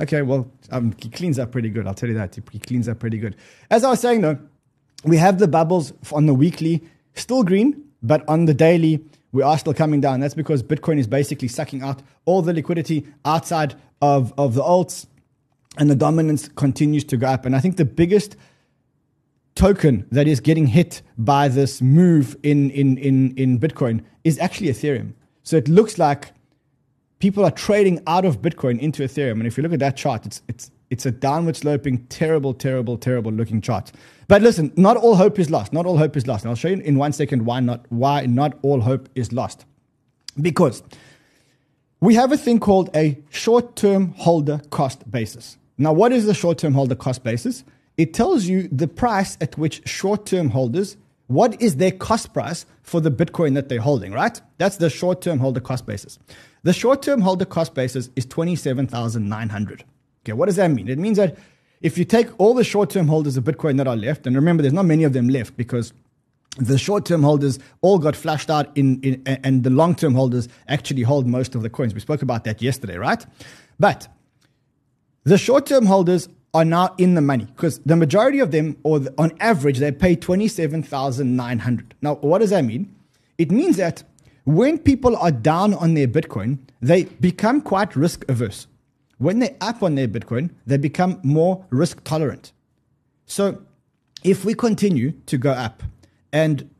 Okay, 0.00 0.22
well, 0.22 0.50
um, 0.72 0.92
he 1.00 1.08
cleans 1.08 1.38
up 1.38 1.52
pretty 1.52 1.68
good. 1.70 1.86
I'll 1.86 1.94
tell 1.94 2.08
you 2.08 2.16
that. 2.16 2.36
He 2.50 2.58
cleans 2.58 2.88
up 2.88 2.98
pretty 2.98 3.16
good. 3.16 3.36
As 3.70 3.84
I 3.84 3.90
was 3.90 4.00
saying, 4.00 4.22
though, 4.22 4.36
we 5.04 5.16
have 5.18 5.38
the 5.38 5.46
bubbles 5.46 5.92
on 6.12 6.26
the 6.26 6.34
weekly 6.34 6.82
still 7.14 7.44
green, 7.44 7.80
but 8.02 8.28
on 8.28 8.46
the 8.46 8.54
daily, 8.54 9.04
we 9.32 9.42
are 9.42 9.58
still 9.58 9.74
coming 9.74 10.00
down. 10.00 10.20
That's 10.20 10.34
because 10.34 10.62
Bitcoin 10.62 10.98
is 10.98 11.06
basically 11.06 11.48
sucking 11.48 11.82
out 11.82 12.02
all 12.24 12.42
the 12.42 12.52
liquidity 12.52 13.06
outside 13.24 13.74
of, 14.02 14.32
of 14.38 14.54
the 14.54 14.62
alts, 14.62 15.06
and 15.78 15.90
the 15.90 15.96
dominance 15.96 16.48
continues 16.48 17.04
to 17.04 17.16
go 17.16 17.28
up. 17.28 17.46
And 17.46 17.54
I 17.54 17.60
think 17.60 17.76
the 17.76 17.84
biggest 17.84 18.36
token 19.54 20.06
that 20.10 20.26
is 20.26 20.40
getting 20.40 20.66
hit 20.66 21.02
by 21.16 21.48
this 21.48 21.80
move 21.80 22.36
in, 22.42 22.70
in, 22.70 22.98
in, 22.98 23.34
in 23.36 23.58
Bitcoin 23.58 24.02
is 24.24 24.38
actually 24.38 24.68
Ethereum. 24.68 25.12
So 25.42 25.56
it 25.56 25.68
looks 25.68 25.98
like 25.98 26.32
people 27.18 27.44
are 27.44 27.50
trading 27.50 28.02
out 28.06 28.24
of 28.24 28.42
Bitcoin 28.42 28.78
into 28.80 29.02
Ethereum. 29.02 29.32
And 29.32 29.46
if 29.46 29.56
you 29.56 29.62
look 29.62 29.72
at 29.72 29.78
that 29.80 29.96
chart, 29.96 30.26
it's, 30.26 30.42
it's, 30.48 30.70
it's 30.90 31.06
a 31.06 31.10
downward 31.10 31.56
sloping, 31.56 32.04
terrible, 32.06 32.54
terrible, 32.54 32.98
terrible 32.98 33.32
looking 33.32 33.60
chart. 33.60 33.92
But 34.28 34.42
listen, 34.42 34.72
not 34.76 34.96
all 34.96 35.16
hope 35.16 35.38
is 35.38 35.50
lost. 35.50 35.72
Not 35.72 35.86
all 35.86 35.98
hope 35.98 36.16
is 36.16 36.26
lost. 36.26 36.44
And 36.44 36.50
I'll 36.50 36.56
show 36.56 36.68
you 36.68 36.78
in 36.78 36.98
one 36.98 37.12
second 37.12 37.44
why 37.44 37.60
not, 37.60 37.86
why 37.90 38.26
not 38.26 38.58
all 38.62 38.80
hope 38.80 39.08
is 39.14 39.32
lost. 39.32 39.64
Because 40.40 40.82
we 42.00 42.14
have 42.16 42.32
a 42.32 42.36
thing 42.36 42.58
called 42.58 42.90
a 42.94 43.18
short 43.30 43.76
term 43.76 44.14
holder 44.16 44.60
cost 44.70 45.10
basis. 45.10 45.56
Now, 45.78 45.92
what 45.92 46.12
is 46.12 46.26
the 46.26 46.34
short 46.34 46.58
term 46.58 46.74
holder 46.74 46.94
cost 46.94 47.22
basis? 47.22 47.64
It 47.96 48.12
tells 48.14 48.46
you 48.46 48.68
the 48.68 48.88
price 48.88 49.38
at 49.40 49.56
which 49.56 49.86
short 49.88 50.26
term 50.26 50.50
holders, 50.50 50.96
what 51.26 51.60
is 51.62 51.76
their 51.76 51.92
cost 51.92 52.32
price 52.32 52.66
for 52.82 53.00
the 53.00 53.10
Bitcoin 53.10 53.54
that 53.54 53.68
they're 53.68 53.80
holding, 53.80 54.12
right? 54.12 54.40
That's 54.58 54.76
the 54.76 54.90
short 54.90 55.22
term 55.22 55.38
holder 55.38 55.60
cost 55.60 55.86
basis. 55.86 56.18
The 56.64 56.72
short 56.72 57.02
term 57.02 57.20
holder 57.20 57.44
cost 57.44 57.74
basis 57.74 58.10
is 58.16 58.26
27,900. 58.26 59.84
Okay, 60.22 60.32
what 60.32 60.46
does 60.46 60.56
that 60.56 60.70
mean? 60.70 60.88
It 60.88 60.98
means 60.98 61.18
that 61.18 61.36
if 61.82 61.98
you 61.98 62.04
take 62.04 62.28
all 62.38 62.54
the 62.54 62.64
short 62.64 62.90
term 62.90 63.08
holders 63.08 63.36
of 63.36 63.44
Bitcoin 63.44 63.76
that 63.76 63.86
are 63.86 63.96
left, 63.96 64.26
and 64.26 64.34
remember, 64.34 64.62
there's 64.62 64.72
not 64.72 64.86
many 64.86 65.04
of 65.04 65.12
them 65.12 65.28
left 65.28 65.56
because 65.56 65.92
the 66.56 66.78
short 66.78 67.04
term 67.04 67.22
holders 67.22 67.58
all 67.80 67.98
got 67.98 68.16
flashed 68.16 68.50
out 68.50 68.74
in, 68.76 69.00
in 69.02 69.22
and 69.26 69.64
the 69.64 69.70
long 69.70 69.94
term 69.94 70.14
holders 70.14 70.48
actually 70.68 71.02
hold 71.02 71.26
most 71.26 71.54
of 71.54 71.62
the 71.62 71.70
coins. 71.70 71.94
We 71.94 72.00
spoke 72.00 72.22
about 72.22 72.44
that 72.44 72.62
yesterday, 72.62 72.96
right? 72.96 73.24
But 73.78 74.08
the 75.24 75.38
short 75.38 75.66
term 75.66 75.86
holders 75.86 76.28
are 76.54 76.64
now 76.64 76.94
in 76.96 77.14
the 77.14 77.20
money 77.20 77.44
because 77.44 77.80
the 77.80 77.96
majority 77.96 78.38
of 78.38 78.52
them, 78.52 78.76
or 78.84 79.00
the, 79.00 79.14
on 79.18 79.32
average, 79.40 79.78
they 79.78 79.92
pay 79.92 80.14
27,900. 80.14 81.94
Now, 82.00 82.14
what 82.16 82.38
does 82.38 82.50
that 82.50 82.64
mean? 82.64 82.94
It 83.36 83.50
means 83.50 83.76
that 83.76 84.04
when 84.44 84.78
people 84.78 85.16
are 85.16 85.32
down 85.32 85.74
on 85.74 85.94
their 85.94 86.06
Bitcoin, 86.06 86.58
they 86.80 87.04
become 87.04 87.60
quite 87.60 87.96
risk 87.96 88.24
averse. 88.28 88.68
When 89.18 89.40
they're 89.40 89.56
up 89.60 89.82
on 89.82 89.96
their 89.96 90.08
Bitcoin, 90.08 90.50
they 90.66 90.76
become 90.76 91.20
more 91.22 91.66
risk 91.70 92.04
tolerant. 92.04 92.52
So 93.26 93.62
if 94.22 94.44
we 94.44 94.54
continue 94.54 95.12
to 95.26 95.38
go 95.38 95.50
up 95.50 95.82
and 96.32 96.70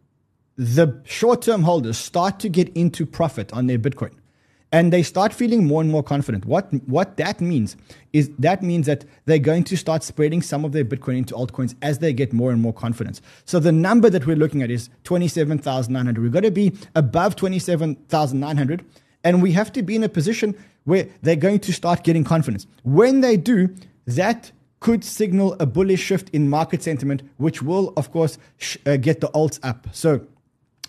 the 0.57 1.01
short 1.05 1.43
term 1.43 1.63
holders 1.63 1.99
start 1.99 2.39
to 2.41 2.49
get 2.49 2.69
into 2.77 3.07
profit 3.07 3.53
on 3.53 3.67
their 3.67 3.79
Bitcoin, 3.79 4.13
and 4.75 4.93
they 4.93 5.05
start 5.05 5.33
feeling 5.33 5.65
more 5.65 5.81
and 5.81 5.91
more 5.91 6.03
confident. 6.03 6.45
What 6.47 6.67
what 6.89 7.17
that 7.19 7.41
means 7.41 7.77
is 8.13 8.29
that 8.41 8.61
means 8.61 8.87
that 8.87 9.05
they're 9.27 9.39
going 9.39 9.63
to 9.65 9.77
start 9.77 10.03
spreading 10.03 10.43
some 10.43 10.65
of 10.65 10.73
their 10.73 10.85
Bitcoin 10.85 11.19
into 11.19 11.35
altcoins 11.35 11.77
as 11.81 12.01
they 12.01 12.13
get 12.13 12.33
more 12.33 12.51
and 12.51 12.61
more 12.61 12.73
confidence. 12.73 13.23
So 13.45 13.61
the 13.61 13.71
number 13.71 14.11
that 14.11 14.27
we're 14.27 14.41
looking 14.45 14.63
at 14.63 14.71
is 14.73 14.91
twenty 15.05 15.29
seven 15.29 15.59
thousand 15.59 15.93
nine 15.93 16.07
hundred. 16.07 16.23
We've 16.23 16.33
got 16.33 16.43
to 16.43 16.51
be 16.51 16.73
above 16.97 17.37
twenty 17.37 17.61
seven 17.61 17.95
thousand 18.09 18.41
nine 18.41 18.57
hundred, 18.57 18.85
and 19.23 19.41
we 19.41 19.53
have 19.53 19.71
to 19.75 19.83
be 19.83 19.95
in 19.95 20.03
a 20.03 20.09
position 20.09 20.57
where 20.83 21.07
they're 21.23 21.37
going 21.37 21.61
to 21.61 21.73
start 21.73 22.03
getting 22.03 22.25
confidence. 22.25 22.67
When 22.83 23.21
they 23.21 23.37
do, 23.37 23.73
that 24.09 24.51
could 24.81 25.05
signal 25.05 25.57
a 25.61 25.67
bullish 25.67 26.03
shift 26.03 26.31
in 26.31 26.51
market 26.51 26.83
sentiment, 26.83 27.23
which 27.37 27.63
will, 27.63 27.93
of 27.97 28.11
course, 28.11 28.39
sh- 28.59 28.77
uh, 28.85 28.97
get 28.97 29.21
the 29.21 29.29
alts 29.29 29.59
up. 29.63 29.87
So, 29.93 30.27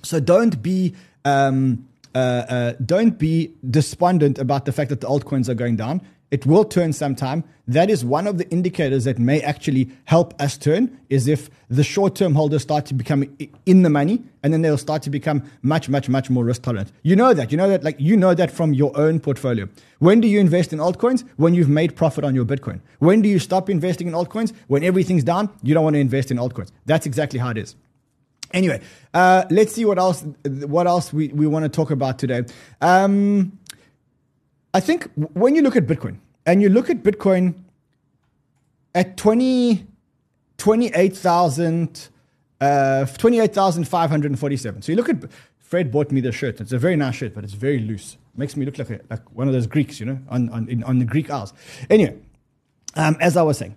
so 0.04 0.20
don't 0.20 0.62
be 0.62 0.96
um, 1.24 1.88
uh, 2.16 2.18
uh, 2.18 2.74
don't 2.84 3.20
be 3.20 3.54
despondent 3.70 4.40
about 4.40 4.66
the 4.66 4.72
fact 4.72 4.90
that 4.90 5.02
the 5.02 5.08
altcoins 5.08 5.50
are 5.50 5.54
going 5.54 5.76
down. 5.76 6.02
It 6.32 6.46
will 6.46 6.66
turn 6.66 6.92
sometime. 6.92 7.44
That 7.68 7.90
is 7.90 8.04
one 8.04 8.26
of 8.26 8.38
the 8.38 8.50
indicators 8.50 9.04
that 9.04 9.20
may 9.20 9.42
actually 9.42 9.90
help 10.06 10.34
us 10.42 10.58
turn 10.58 10.98
is 11.10 11.28
if 11.28 11.50
the 11.70 11.84
short-term 11.84 12.34
holders 12.34 12.64
start 12.64 12.86
to 12.88 12.94
become 12.94 13.26
in 13.66 13.84
the 13.84 13.90
money 13.90 14.24
and 14.42 14.52
then 14.52 14.62
they'll 14.62 14.78
start 14.78 15.04
to 15.04 15.10
become 15.10 15.44
much, 15.62 15.88
much, 15.88 16.10
much 16.10 16.30
more 16.30 16.44
risk 16.44 16.64
tolerant. 16.64 16.92
You 17.04 17.16
know 17.16 17.34
that. 17.34 17.52
You 17.52 17.58
know 17.58 17.70
that 17.70 17.84
like 17.84 17.98
you 18.00 18.18
know 18.18 18.34
that 18.34 18.50
from 18.50 18.74
your 18.74 18.98
own 18.98 19.20
portfolio. 19.20 19.70
When 20.00 20.20
do 20.20 20.28
you 20.28 20.40
invest 20.40 20.74
in 20.74 20.80
altcoins? 20.80 21.24
When 21.38 21.54
you've 21.54 21.70
made 21.70 21.96
profit 21.96 22.24
on 22.24 22.34
your 22.34 22.46
Bitcoin. 22.46 22.82
When 23.00 23.22
do 23.22 23.30
you 23.30 23.40
stop 23.40 23.70
investing 23.70 24.08
in 24.08 24.14
altcoins? 24.14 24.54
When 24.68 24.84
everything's 24.84 25.24
down, 25.24 25.50
you 25.64 25.74
don't 25.74 25.84
want 25.84 25.94
to 25.94 26.00
invest 26.00 26.32
in 26.32 26.38
altcoins. 26.38 26.72
That's 26.86 27.06
exactly 27.06 27.40
how 27.40 27.50
it 27.50 27.58
is. 27.58 27.76
Anyway, 28.56 28.80
uh, 29.14 29.44
let's 29.52 29.74
see 29.74 29.84
what 29.84 30.00
else 30.00 30.24
what 30.46 30.88
else 30.88 31.12
we, 31.12 31.28
we 31.28 31.46
want 31.46 31.64
to 31.64 31.70
talk 31.70 31.92
about 31.92 32.18
today. 32.18 32.44
Um, 32.80 33.60
I 34.74 34.80
think 34.80 35.12
when 35.34 35.56
you 35.56 35.62
look 35.62 35.76
at 35.76 35.86
Bitcoin 35.86 36.20
and 36.46 36.62
you 36.62 36.70
look 36.70 36.90
at 36.90 37.04
Bitcoin 37.04 37.56
at 38.96 39.18
20, 39.18 39.86
28,000, 40.58 42.10
uh, 42.62 43.06
28,547. 43.06 44.82
So 44.82 44.92
you 44.92 44.96
look 44.96 45.10
at, 45.10 45.18
Fred 45.60 45.92
bought 45.92 46.12
me 46.12 46.22
the 46.22 46.32
shirt. 46.32 46.62
It's 46.62 46.72
a 46.72 46.80
very 46.80 46.96
nice 46.96 47.16
shirt, 47.16 47.36
but 47.36 47.44
it's 47.44 47.54
very 47.54 47.80
loose. 47.80 48.18
Makes 48.38 48.56
me 48.56 48.66
look 48.66 48.78
like, 48.78 48.90
a, 48.90 49.02
like 49.10 49.30
one 49.36 49.48
of 49.48 49.54
those 49.54 49.68
Greeks, 49.68 50.00
you 50.00 50.06
know, 50.06 50.20
on, 50.30 50.50
on, 50.50 50.70
in, 50.70 50.82
on 50.84 51.00
the 51.00 51.06
Greek 51.06 51.30
Isles. 51.30 51.54
Anyway, 51.90 52.18
um, 52.96 53.18
as 53.20 53.36
I 53.36 53.42
was 53.44 53.58
saying, 53.58 53.76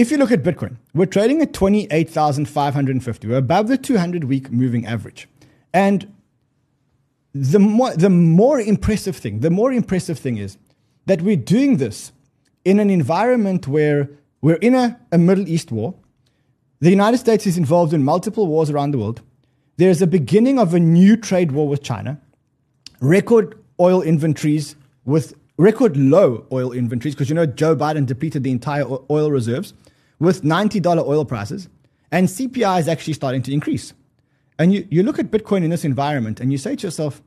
if 0.00 0.10
you 0.10 0.16
look 0.16 0.32
at 0.32 0.42
Bitcoin, 0.42 0.76
we're 0.94 1.06
trading 1.06 1.42
at 1.42 1.52
28,550. 1.52 3.28
We're 3.28 3.36
above 3.36 3.68
the 3.68 3.76
200 3.76 4.24
week 4.24 4.50
moving 4.50 4.86
average. 4.86 5.28
And 5.74 6.12
the 7.34 7.58
more, 7.58 7.94
the 7.94 8.08
more 8.08 8.58
impressive 8.58 9.16
thing, 9.16 9.40
the 9.40 9.50
more 9.50 9.72
impressive 9.72 10.18
thing 10.18 10.38
is 10.38 10.56
that 11.04 11.20
we're 11.20 11.36
doing 11.36 11.76
this 11.76 12.12
in 12.64 12.80
an 12.80 12.88
environment 12.90 13.68
where 13.68 14.08
We're 14.42 14.56
in 14.56 14.74
a, 14.74 14.98
a 15.12 15.18
Middle 15.18 15.46
East 15.46 15.70
war. 15.70 15.94
The 16.80 16.90
United 16.90 17.18
States 17.18 17.46
is 17.46 17.58
involved 17.58 17.92
in 17.92 18.02
multiple 18.02 18.46
wars 18.46 18.70
around 18.70 18.92
the 18.92 18.98
world. 18.98 19.20
There's 19.76 20.00
a 20.00 20.06
beginning 20.06 20.58
of 20.58 20.72
a 20.72 20.80
new 20.80 21.16
trade 21.16 21.52
war 21.52 21.68
with 21.68 21.82
China. 21.82 22.18
Record 23.00 23.58
oil 23.78 24.00
inventories 24.00 24.76
with 25.04 25.34
record 25.58 25.94
low 25.96 26.46
oil 26.50 26.72
inventories 26.72 27.14
because 27.14 27.28
you 27.28 27.34
know 27.34 27.44
Joe 27.44 27.76
Biden 27.76 28.06
depleted 28.06 28.44
the 28.44 28.50
entire 28.50 28.84
oil 29.10 29.30
reserves 29.30 29.74
with 30.20 30.42
$90 30.42 31.04
oil 31.04 31.24
prices, 31.24 31.68
and 32.12 32.28
CPI 32.28 32.78
is 32.78 32.88
actually 32.88 33.14
starting 33.14 33.42
to 33.42 33.52
increase. 33.52 33.92
And 34.58 34.72
you, 34.72 34.86
you 34.90 35.02
look 35.02 35.18
at 35.18 35.30
Bitcoin 35.30 35.64
in 35.64 35.70
this 35.70 35.84
environment 35.84 36.38
and 36.38 36.52
you 36.52 36.58
say 36.58 36.76
to 36.76 36.86
yourself, 36.86 37.22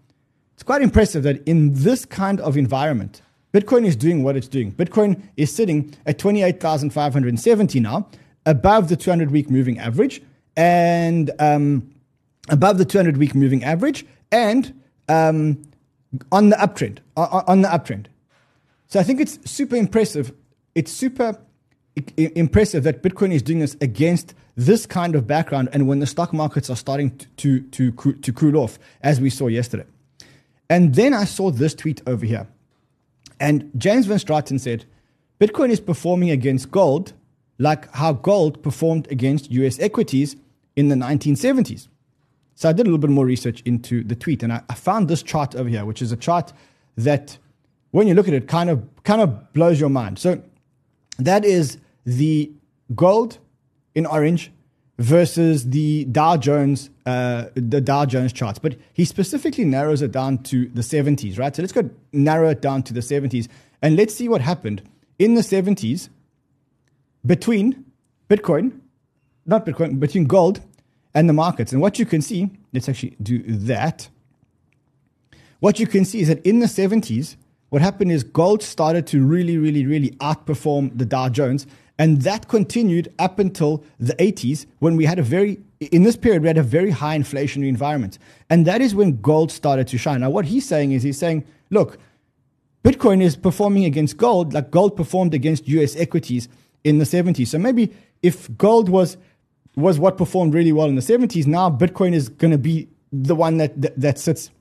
it's 0.53 0.63
quite 0.63 0.83
impressive 0.83 1.23
that 1.23 1.45
in 1.47 1.73
this 1.73 2.05
kind 2.05 2.39
of 2.39 2.55
environment, 2.55 3.23
Bitcoin 3.53 3.85
is 3.85 3.95
doing 3.95 4.23
what 4.23 4.37
it's 4.37 4.47
doing. 4.47 4.71
Bitcoin 4.71 5.21
is 5.35 5.53
sitting 5.53 5.95
at 6.05 6.19
28,570 6.19 7.79
now, 7.79 8.07
above 8.45 8.89
the 8.89 8.95
200 8.95 9.31
week 9.31 9.49
moving 9.49 9.79
average, 9.79 10.21
and 10.55 11.31
um, 11.39 11.91
above 12.49 12.77
the 12.77 12.85
200 12.85 13.17
week 13.17 13.33
moving 13.33 13.63
average, 13.63 14.05
and 14.31 14.79
um, 15.09 15.61
on 16.31 16.49
the 16.49 16.55
uptrend. 16.57 16.99
On 17.15 17.61
the 17.61 17.67
uptrend. 17.67 18.07
So 18.87 18.99
I 18.99 19.03
think 19.03 19.19
it's 19.19 19.39
super 19.49 19.75
impressive. 19.75 20.33
It's 20.75 20.91
super 20.91 21.39
impressive 22.17 22.83
that 22.83 23.03
Bitcoin 23.03 23.31
is 23.31 23.41
doing 23.41 23.59
this 23.59 23.77
against 23.79 24.33
this 24.55 24.85
kind 24.85 25.15
of 25.15 25.27
background 25.27 25.69
and 25.73 25.87
when 25.87 25.99
the 25.99 26.07
stock 26.07 26.33
markets 26.33 26.69
are 26.69 26.75
starting 26.75 27.15
to, 27.37 27.61
to, 27.61 27.91
to, 27.91 28.13
to 28.13 28.33
cool 28.33 28.57
off, 28.57 28.79
as 29.01 29.21
we 29.21 29.29
saw 29.29 29.47
yesterday. 29.47 29.85
And 30.69 30.95
then 30.95 31.13
I 31.13 31.25
saw 31.25 31.51
this 31.51 31.75
tweet 31.75 32.01
over 32.07 32.25
here. 32.25 32.47
And 33.39 33.69
James 33.77 34.05
Van 34.05 34.17
Straten 34.17 34.59
said, 34.59 34.85
Bitcoin 35.39 35.69
is 35.69 35.79
performing 35.79 36.31
against 36.31 36.71
gold 36.71 37.13
like 37.59 37.93
how 37.93 38.13
gold 38.13 38.63
performed 38.63 39.07
against 39.11 39.51
US 39.51 39.79
equities 39.79 40.35
in 40.75 40.89
the 40.89 40.95
1970s. 40.95 41.87
So 42.55 42.69
I 42.69 42.73
did 42.73 42.81
a 42.81 42.89
little 42.89 42.99
bit 42.99 43.09
more 43.09 43.25
research 43.25 43.61
into 43.61 44.03
the 44.03 44.15
tweet 44.15 44.43
and 44.43 44.53
I, 44.53 44.61
I 44.69 44.73
found 44.73 45.07
this 45.07 45.23
chart 45.23 45.55
over 45.55 45.69
here, 45.69 45.85
which 45.85 46.01
is 46.01 46.11
a 46.11 46.17
chart 46.17 46.53
that 46.97 47.37
when 47.91 48.07
you 48.07 48.13
look 48.13 48.27
at 48.27 48.33
it 48.33 48.47
kind 48.47 48.69
of 48.69 48.83
kind 49.03 49.21
of 49.21 49.53
blows 49.53 49.79
your 49.79 49.89
mind. 49.89 50.19
So 50.19 50.41
that 51.17 51.45
is 51.45 51.77
the 52.05 52.51
gold 52.95 53.39
in 53.95 54.05
orange 54.05 54.51
versus 54.99 55.69
the 55.69 56.05
Dow 56.05 56.37
Jones, 56.37 56.89
uh, 57.05 57.45
the 57.55 57.81
Dow 57.81 58.05
Jones 58.05 58.31
charts. 58.31 58.59
But 58.59 58.75
he 58.93 59.05
specifically 59.05 59.65
narrows 59.65 60.01
it 60.01 60.11
down 60.11 60.39
to 60.43 60.67
the 60.69 60.81
70s, 60.81 61.37
right? 61.39 61.55
So 61.55 61.61
let's 61.61 61.73
go 61.73 61.89
narrow 62.11 62.49
it 62.49 62.61
down 62.61 62.83
to 62.83 62.93
the 62.93 63.01
70s 63.01 63.47
and 63.81 63.95
let's 63.95 64.15
see 64.15 64.29
what 64.29 64.41
happened 64.41 64.81
in 65.19 65.35
the 65.35 65.41
70s 65.41 66.09
between 67.25 67.85
Bitcoin, 68.29 68.79
not 69.45 69.65
Bitcoin, 69.65 69.99
between 69.99 70.25
gold 70.25 70.61
and 71.13 71.27
the 71.27 71.33
markets. 71.33 71.71
And 71.71 71.81
what 71.81 71.99
you 71.99 72.05
can 72.05 72.21
see, 72.21 72.49
let's 72.71 72.87
actually 72.89 73.15
do 73.21 73.43
that. 73.43 74.09
What 75.59 75.79
you 75.79 75.87
can 75.87 76.05
see 76.05 76.21
is 76.21 76.27
that 76.27 76.45
in 76.45 76.59
the 76.59 76.65
70s, 76.65 77.35
what 77.69 77.81
happened 77.81 78.11
is 78.11 78.23
gold 78.23 78.61
started 78.61 79.07
to 79.07 79.25
really, 79.25 79.57
really, 79.57 79.85
really 79.85 80.11
outperform 80.11 80.97
the 80.97 81.05
Dow 81.05 81.29
Jones. 81.29 81.65
And 81.99 82.23
that 82.23 82.47
continued 82.47 83.13
up 83.19 83.39
until 83.39 83.83
the 83.99 84.13
80s 84.15 84.65
when 84.79 84.95
we 84.95 85.05
had 85.05 85.19
a 85.19 85.23
very, 85.23 85.59
in 85.79 86.03
this 86.03 86.15
period, 86.15 86.41
we 86.41 86.47
had 86.47 86.57
a 86.57 86.63
very 86.63 86.89
high 86.89 87.17
inflationary 87.17 87.67
environment. 87.67 88.17
And 88.49 88.65
that 88.65 88.81
is 88.81 88.95
when 88.95 89.21
gold 89.21 89.51
started 89.51 89.87
to 89.89 89.97
shine. 89.97 90.21
Now, 90.21 90.31
what 90.31 90.45
he's 90.45 90.67
saying 90.67 90.91
is 90.91 91.03
he's 91.03 91.19
saying, 91.19 91.45
look, 91.69 91.99
Bitcoin 92.83 93.21
is 93.21 93.35
performing 93.35 93.85
against 93.85 94.17
gold 94.17 94.53
like 94.53 94.69
gold 94.69 94.97
performed 94.97 95.33
against 95.33 95.67
US 95.67 95.95
equities 95.95 96.49
in 96.83 96.97
the 96.97 97.05
70s. 97.05 97.47
So 97.47 97.57
maybe 97.57 97.93
if 98.21 98.55
gold 98.57 98.89
was, 98.89 99.17
was 99.75 99.99
what 99.99 100.17
performed 100.17 100.53
really 100.53 100.71
well 100.71 100.87
in 100.87 100.95
the 100.95 101.01
70s, 101.01 101.47
now 101.47 101.69
Bitcoin 101.69 102.13
is 102.13 102.27
going 102.27 102.51
to 102.51 102.57
be 102.57 102.89
the 103.11 103.35
one 103.35 103.57
that, 103.57 103.79
that, 103.81 103.99
that 103.99 104.19
sits, 104.19 104.51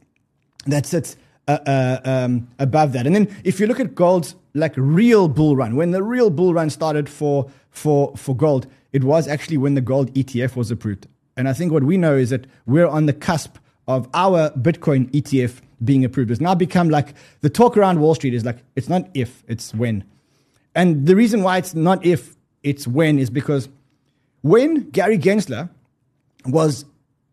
that 0.67 0.87
sits 0.87 1.17
uh, 1.49 1.59
uh, 1.67 2.01
um, 2.05 2.49
above 2.59 2.93
that. 2.93 3.07
And 3.07 3.15
then 3.15 3.35
if 3.43 3.59
you 3.59 3.67
look 3.67 3.81
at 3.81 3.95
gold's 3.95 4.37
like 4.55 4.75
real 4.77 5.29
bull 5.29 5.57
run, 5.57 5.77
when 5.77 5.91
the 5.91 6.03
real 6.03 6.31
bull 6.31 6.55
run 6.55 6.71
started 6.71 7.09
for 7.09 7.51
for 7.71 8.15
for 8.17 8.37
gold, 8.37 8.67
it 8.93 9.05
was 9.05 9.27
actually 9.29 9.57
when 9.57 9.75
the 9.75 9.81
gold 9.81 10.13
ETF 10.15 10.57
was 10.57 10.71
approved. 10.71 11.07
And 11.37 11.49
I 11.49 11.53
think 11.53 11.73
what 11.73 11.85
we 11.85 11.97
know 11.97 12.17
is 12.17 12.31
that 12.31 12.47
we're 12.67 12.87
on 12.87 13.07
the 13.07 13.13
cusp 13.13 13.57
of 13.89 14.09
our 14.15 14.51
Bitcoin 14.51 15.11
ETF 15.13 15.61
being 15.83 16.05
approved. 16.05 16.31
It's 16.31 16.41
now 16.41 16.55
become 16.55 16.91
like 16.91 17.15
the 17.41 17.51
talk 17.51 17.77
around 17.77 18.01
Wall 18.01 18.15
Street 18.15 18.35
is 18.35 18.45
like 18.45 18.59
it's 18.77 18.89
not 18.89 19.09
if, 19.15 19.43
it's 19.49 19.75
when. 19.75 20.05
And 20.75 21.07
the 21.07 21.17
reason 21.17 21.43
why 21.43 21.59
it's 21.59 21.75
not 21.75 22.05
if, 22.05 22.37
it's 22.63 22.87
when 22.87 23.19
is 23.19 23.31
because 23.31 23.69
when 24.43 24.91
Gary 24.91 25.19
Gensler 25.19 25.71
was 26.47 26.85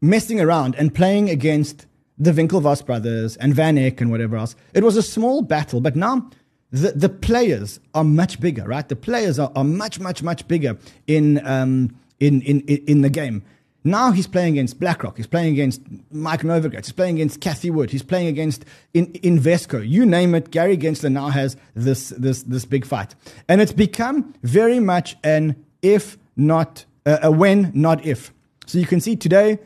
messing 0.01 0.39
around 0.39 0.75
and 0.75 0.93
playing 0.93 1.29
against 1.29 1.85
the 2.17 2.31
Winklevoss 2.31 2.85
brothers 2.85 3.37
and 3.37 3.55
Van 3.55 3.77
Eck 3.77 4.01
and 4.01 4.11
whatever 4.11 4.35
else. 4.35 4.55
It 4.73 4.83
was 4.83 4.97
a 4.97 5.01
small 5.01 5.41
battle, 5.41 5.79
but 5.79 5.95
now 5.95 6.29
the, 6.71 6.91
the 6.91 7.09
players 7.09 7.79
are 7.93 8.03
much 8.03 8.39
bigger, 8.39 8.63
right? 8.63 8.87
The 8.87 8.95
players 8.95 9.39
are, 9.39 9.51
are 9.55 9.63
much, 9.63 9.99
much, 9.99 10.21
much 10.21 10.47
bigger 10.47 10.77
in, 11.07 11.45
um, 11.45 11.95
in, 12.19 12.41
in, 12.43 12.61
in 12.61 13.01
the 13.01 13.09
game. 13.09 13.43
Now 13.83 14.11
he's 14.11 14.27
playing 14.27 14.53
against 14.53 14.79
BlackRock. 14.79 15.17
He's 15.17 15.27
playing 15.27 15.53
against 15.53 15.81
Mike 16.11 16.41
Novogratz. 16.41 16.85
He's 16.85 16.91
playing 16.91 17.15
against 17.15 17.39
Cathie 17.39 17.71
Wood. 17.71 17.91
He's 17.91 18.03
playing 18.03 18.27
against 18.27 18.65
in, 18.93 19.07
Invesco. 19.13 19.87
You 19.87 20.05
name 20.05 20.35
it. 20.35 20.51
Gary 20.51 20.77
Gensler 20.77 21.11
now 21.11 21.29
has 21.29 21.55
this, 21.75 22.09
this, 22.09 22.43
this 22.43 22.65
big 22.65 22.85
fight. 22.85 23.15
And 23.47 23.61
it's 23.61 23.71
become 23.71 24.33
very 24.43 24.79
much 24.79 25.15
an 25.23 25.55
if, 25.81 26.17
not 26.35 26.85
uh, 27.05 27.19
a 27.23 27.31
when, 27.31 27.71
not 27.73 28.05
if. 28.05 28.33
So 28.65 28.77
you 28.77 28.85
can 28.85 28.99
see 28.99 29.15
today 29.15 29.59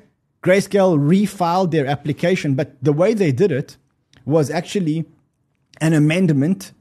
Grayscale 0.44 0.98
refiled 0.98 1.72
their 1.72 1.88
application, 1.88 2.54
but 2.54 2.82
the 2.84 2.94
way 2.94 3.14
they 3.14 3.32
did 3.32 3.52
it 3.52 3.78
was 4.26 4.52
actually 4.52 5.06
an 5.82 5.94
amendment 5.94 6.72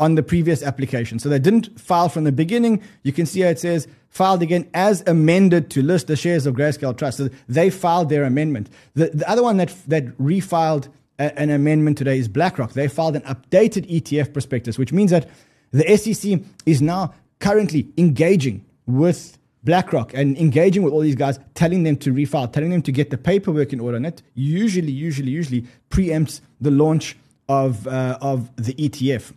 on 0.00 0.14
the 0.14 0.22
previous 0.22 0.62
application. 0.62 1.18
So 1.18 1.28
they 1.28 1.38
didn't 1.38 1.80
file 1.80 2.08
from 2.08 2.24
the 2.24 2.32
beginning. 2.32 2.82
You 3.02 3.12
can 3.12 3.26
see 3.26 3.40
how 3.40 3.48
it 3.48 3.58
says 3.58 3.88
filed 4.10 4.42
again 4.42 4.68
as 4.74 5.02
amended 5.06 5.70
to 5.70 5.82
list 5.82 6.06
the 6.06 6.16
shares 6.16 6.46
of 6.46 6.54
Grayscale 6.54 6.96
Trust. 6.96 7.18
So 7.18 7.28
they 7.48 7.70
filed 7.70 8.08
their 8.08 8.24
amendment. 8.24 8.70
The, 8.94 9.10
the 9.10 9.28
other 9.28 9.42
one 9.42 9.56
that, 9.58 9.74
that 9.88 10.06
refiled 10.18 10.88
a, 11.18 11.38
an 11.38 11.50
amendment 11.50 11.98
today 11.98 12.18
is 12.18 12.28
BlackRock. 12.28 12.72
They 12.72 12.88
filed 12.88 13.16
an 13.16 13.22
updated 13.22 13.90
ETF 13.90 14.32
prospectus, 14.32 14.78
which 14.78 14.92
means 14.92 15.10
that 15.10 15.28
the 15.72 15.96
SEC 15.96 16.40
is 16.64 16.80
now 16.80 17.14
currently 17.40 17.88
engaging 17.98 18.64
with 18.86 19.38
BlackRock 19.64 20.14
and 20.14 20.36
engaging 20.38 20.82
with 20.82 20.92
all 20.92 21.00
these 21.00 21.16
guys, 21.16 21.38
telling 21.54 21.82
them 21.82 21.96
to 21.98 22.12
refile, 22.12 22.50
telling 22.50 22.70
them 22.70 22.82
to 22.82 22.92
get 22.92 23.10
the 23.10 23.18
paperwork 23.18 23.72
in 23.72 23.80
order, 23.80 23.96
and 23.96 24.06
it 24.06 24.22
usually, 24.34 24.92
usually, 24.92 25.30
usually 25.30 25.66
preempts 25.90 26.40
the 26.60 26.70
launch 26.70 27.16
of 27.48 27.86
uh, 27.86 28.18
of 28.20 28.54
the 28.56 28.74
ETF. 28.74 29.32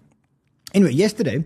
Anyway, 0.74 0.92
yesterday, 0.92 1.44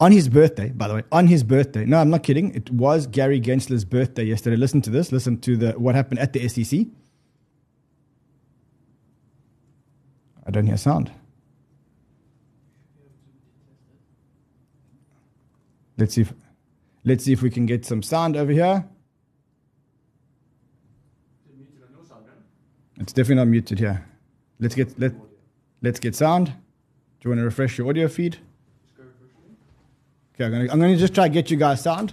on 0.00 0.12
his 0.12 0.28
birthday, 0.28 0.70
by 0.70 0.88
the 0.88 0.94
way, 0.94 1.02
on 1.12 1.26
his 1.26 1.42
birthday. 1.42 1.84
No, 1.84 1.98
I'm 1.98 2.10
not 2.10 2.22
kidding. 2.22 2.54
It 2.54 2.70
was 2.70 3.06
Gary 3.06 3.40
Gensler's 3.40 3.84
birthday 3.84 4.24
yesterday. 4.24 4.56
Listen 4.56 4.80
to 4.82 4.90
this. 4.90 5.12
Listen 5.12 5.38
to 5.40 5.56
the 5.56 5.72
what 5.72 5.94
happened 5.94 6.20
at 6.20 6.32
the 6.32 6.48
SEC. 6.48 6.86
I 10.46 10.50
don't 10.50 10.66
hear 10.66 10.76
sound. 10.76 11.10
Let's 15.96 16.14
see 16.14 16.22
if 16.22 16.34
Let's 17.06 17.24
see 17.24 17.32
if 17.32 17.42
we 17.42 17.50
can 17.50 17.66
get 17.66 17.84
some 17.84 18.02
sound 18.02 18.34
over 18.34 18.50
here. 18.50 18.84
It's 22.98 23.12
definitely 23.12 23.34
not 23.36 23.48
muted 23.48 23.78
here. 23.78 24.06
Let's 24.58 24.74
get 24.74 24.98
let 24.98 25.12
let's 25.82 26.00
get 26.00 26.14
sound. 26.14 26.54
Do 27.24 27.30
you 27.30 27.36
want 27.36 27.40
to 27.40 27.44
refresh 27.46 27.78
your 27.78 27.88
audio 27.88 28.06
feed? 28.06 28.36
Okay, 30.34 30.44
I'm 30.44 30.50
gonna 30.50 30.64
I'm 30.64 30.78
gonna 30.78 30.94
just 30.94 31.14
try 31.14 31.26
to 31.26 31.32
get 31.32 31.50
you 31.50 31.56
guys 31.56 31.82
sound. 31.82 32.12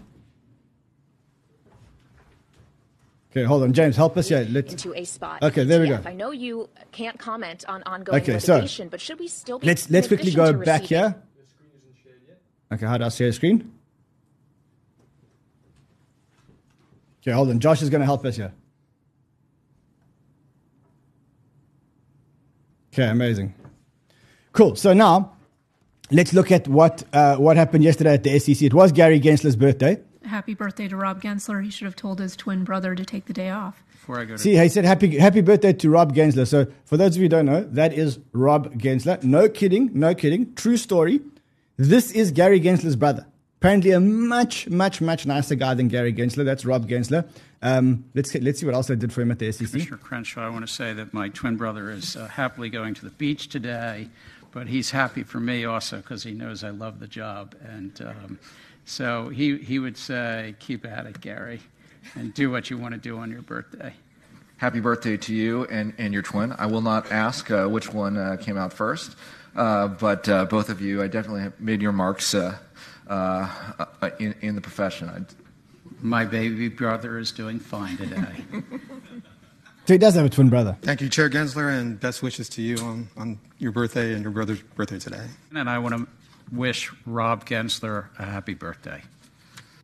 Okay, 3.30 3.44
hold 3.44 3.64
on, 3.64 3.74
James, 3.74 3.98
help 3.98 4.16
us. 4.16 4.32
Yeah, 4.32 4.46
let's 4.50 4.72
into 4.72 4.96
a 4.96 5.04
spot. 5.04 5.44
Okay, 5.44 5.66
there 5.66 5.82
we 5.82 5.90
go. 5.90 6.00
I 6.06 6.14
know 6.14 6.32
you 6.32 6.70
can't 6.94 7.20
comment 7.20 7.66
on 7.68 7.84
ongoing 7.84 8.22
okay, 8.22 8.36
litigation, 8.36 8.88
so 8.88 8.90
but 8.90 9.02
should 9.02 9.20
we 9.20 9.28
still 9.28 9.60
be? 9.60 9.68
Let's 9.68 9.90
let's 9.90 10.08
quickly 10.08 10.32
go 10.32 10.54
back 10.54 10.84
here. 10.84 11.22
Okay, 12.72 12.86
how 12.86 12.98
do 12.98 13.04
I 13.04 13.10
share 13.10 13.28
the 13.28 13.34
screen? 13.34 13.70
Okay, 17.22 17.32
hold 17.32 17.50
on. 17.50 17.60
Josh 17.60 17.82
is 17.82 17.90
going 17.90 18.00
to 18.00 18.06
help 18.06 18.26
us 18.26 18.38
here. 18.38 18.54
Okay, 22.94 23.10
amazing. 23.10 23.54
Cool. 24.54 24.76
So 24.76 24.94
now 24.94 25.34
let's 26.10 26.34
look 26.34 26.52
at 26.52 26.68
what 26.68 27.04
uh, 27.14 27.38
what 27.38 27.58
happened 27.58 27.84
yesterday 27.84 28.14
at 28.14 28.24
the 28.24 28.38
SEC. 28.40 28.62
It 28.62 28.74
was 28.74 28.92
Gary 28.92 29.20
Gensler's 29.20 29.56
birthday. 29.56 30.00
Happy 30.26 30.54
birthday 30.54 30.88
to 30.88 30.96
Rob 30.96 31.22
Gensler. 31.22 31.64
He 31.64 31.72
should 31.72 31.86
have 31.86 31.96
told 31.96 32.20
his 32.20 32.36
twin 32.36 32.64
brother 32.64 32.94
to 32.94 33.04
take 33.04 33.26
the 33.26 33.34
day 33.34 33.50
off. 33.50 33.84
Before 33.92 34.20
I 34.20 34.26
go 34.26 34.34
to 34.34 34.40
See, 34.40 34.56
he 34.58 34.70
said 34.70 34.86
happy 34.86 35.18
happy 35.18 35.42
birthday 35.42 35.74
to 35.74 35.90
Rob 35.90 36.14
Gensler. 36.14 36.48
So 36.48 36.68
for 36.86 36.98
those 36.98 37.16
of 37.16 37.18
you 37.18 37.24
who 37.24 37.30
don't 37.30 37.46
know, 37.46 37.64
that 37.64 37.94
is 37.94 38.20
Rob 38.34 38.78
Gensler. 38.78 39.24
No 39.24 39.50
kidding, 39.50 39.90
no 39.94 40.14
kidding. 40.14 40.54
True 40.56 40.78
story. 40.78 41.22
This 41.78 42.12
is 42.12 42.32
Gary 42.32 42.60
Gensler's 42.62 42.96
brother. 42.96 43.26
Apparently, 43.62 43.92
a 43.92 44.00
much, 44.00 44.68
much, 44.70 45.02
much 45.02 45.28
nicer 45.28 45.54
guy 45.54 45.76
than 45.76 45.88
Gary 45.88 46.12
Gensler. 46.12 46.44
That's 46.44 46.66
Rob 46.66 46.90
Gensler. 46.90 47.28
Um, 47.62 48.06
let's 48.16 48.34
let's 48.34 48.60
see 48.60 48.66
what 48.66 48.74
else 48.74 48.90
I 48.90 48.96
did 48.96 49.14
for 49.14 49.22
him 49.22 49.30
at 49.30 49.38
the 49.38 49.52
SEC. 49.52 49.70
Commissioner 49.70 49.98
Crenshaw, 49.98 50.48
I 50.48 50.50
want 50.50 50.68
to 50.68 50.74
say 50.74 50.94
that 50.94 51.14
my 51.14 51.30
twin 51.30 51.58
brother 51.58 51.92
is 51.92 52.16
uh, 52.16 52.28
happily 52.28 52.70
going 52.70 52.96
to 52.96 53.06
the 53.06 53.12
beach 53.12 53.50
today, 53.50 54.10
but 54.52 54.68
he's 54.68 54.92
happy 54.92 55.24
for 55.24 55.40
me 55.40 55.66
also 55.66 55.98
because 55.98 56.24
he 56.24 56.32
knows 56.32 56.64
I 56.64 56.70
love 56.70 57.00
the 57.00 57.08
job, 57.08 57.56
and 57.64 58.02
um, 58.02 58.40
so 58.86 59.30
he 59.30 59.58
he 59.58 59.80
would 59.80 59.98
say, 59.98 60.56
"Keep 60.60 60.86
at 60.86 61.06
it, 61.06 61.22
Gary, 61.22 61.62
and 62.16 62.34
do 62.34 62.52
what 62.52 62.70
you 62.70 62.78
want 62.78 62.94
to 62.94 63.00
do 63.00 63.18
on 63.18 63.32
your 63.32 63.42
birthday." 63.42 63.94
Happy 64.62 64.80
birthday 64.80 65.18
to 65.18 65.34
you 65.34 65.66
and, 65.72 65.92
and 65.98 66.14
your 66.14 66.22
twin. 66.22 66.54
I 66.60 66.68
will 66.68 66.82
not 66.82 67.12
ask 67.12 67.50
uh, 67.50 67.66
which 67.66 67.92
one 67.92 68.16
uh, 68.16 68.38
came 68.40 68.60
out 68.60 68.72
first, 68.72 69.16
uh, 69.56 69.88
but 69.88 70.30
uh, 70.30 70.46
both 70.46 70.70
of 70.70 70.80
you, 70.80 71.02
I 71.02 71.08
definitely 71.08 71.42
have 71.42 71.60
made 71.60 71.82
your 71.82 71.92
marks 71.92 72.36
uh, 72.36 72.60
uh, 73.08 73.50
in, 74.20 74.36
in 74.42 74.54
the 74.54 74.62
profession. 74.62 75.10
I'd... 75.10 75.26
My 76.00 76.26
baby 76.26 76.68
brother 76.68 77.18
is 77.18 77.32
doing 77.32 77.58
fine 77.58 77.98
today. 77.98 78.44
so 79.86 79.94
he 79.94 79.98
does 79.98 80.16
have 80.16 80.26
a 80.26 80.30
twin 80.30 80.50
brother. 80.50 80.78
Thank 80.82 81.02
you, 81.02 81.10
Chair 81.10 81.30
Gensler, 81.30 81.78
and 81.78 82.00
best 82.00 82.22
wishes 82.22 82.50
to 82.50 82.62
you 82.62 82.78
on, 82.78 83.10
on 83.18 83.40
your 83.58 83.72
birthday 83.72 84.14
and 84.14 84.22
your 84.24 84.32
brother's 84.32 84.62
birthday 84.62 85.00
today. 85.00 85.26
And 85.56 85.70
I 85.70 85.80
want 85.80 85.96
to 85.96 86.08
wish 86.52 86.92
Rob 87.06 87.46
Gensler 87.46 88.08
a 88.20 88.26
happy 88.26 88.54
birthday. 88.54 89.02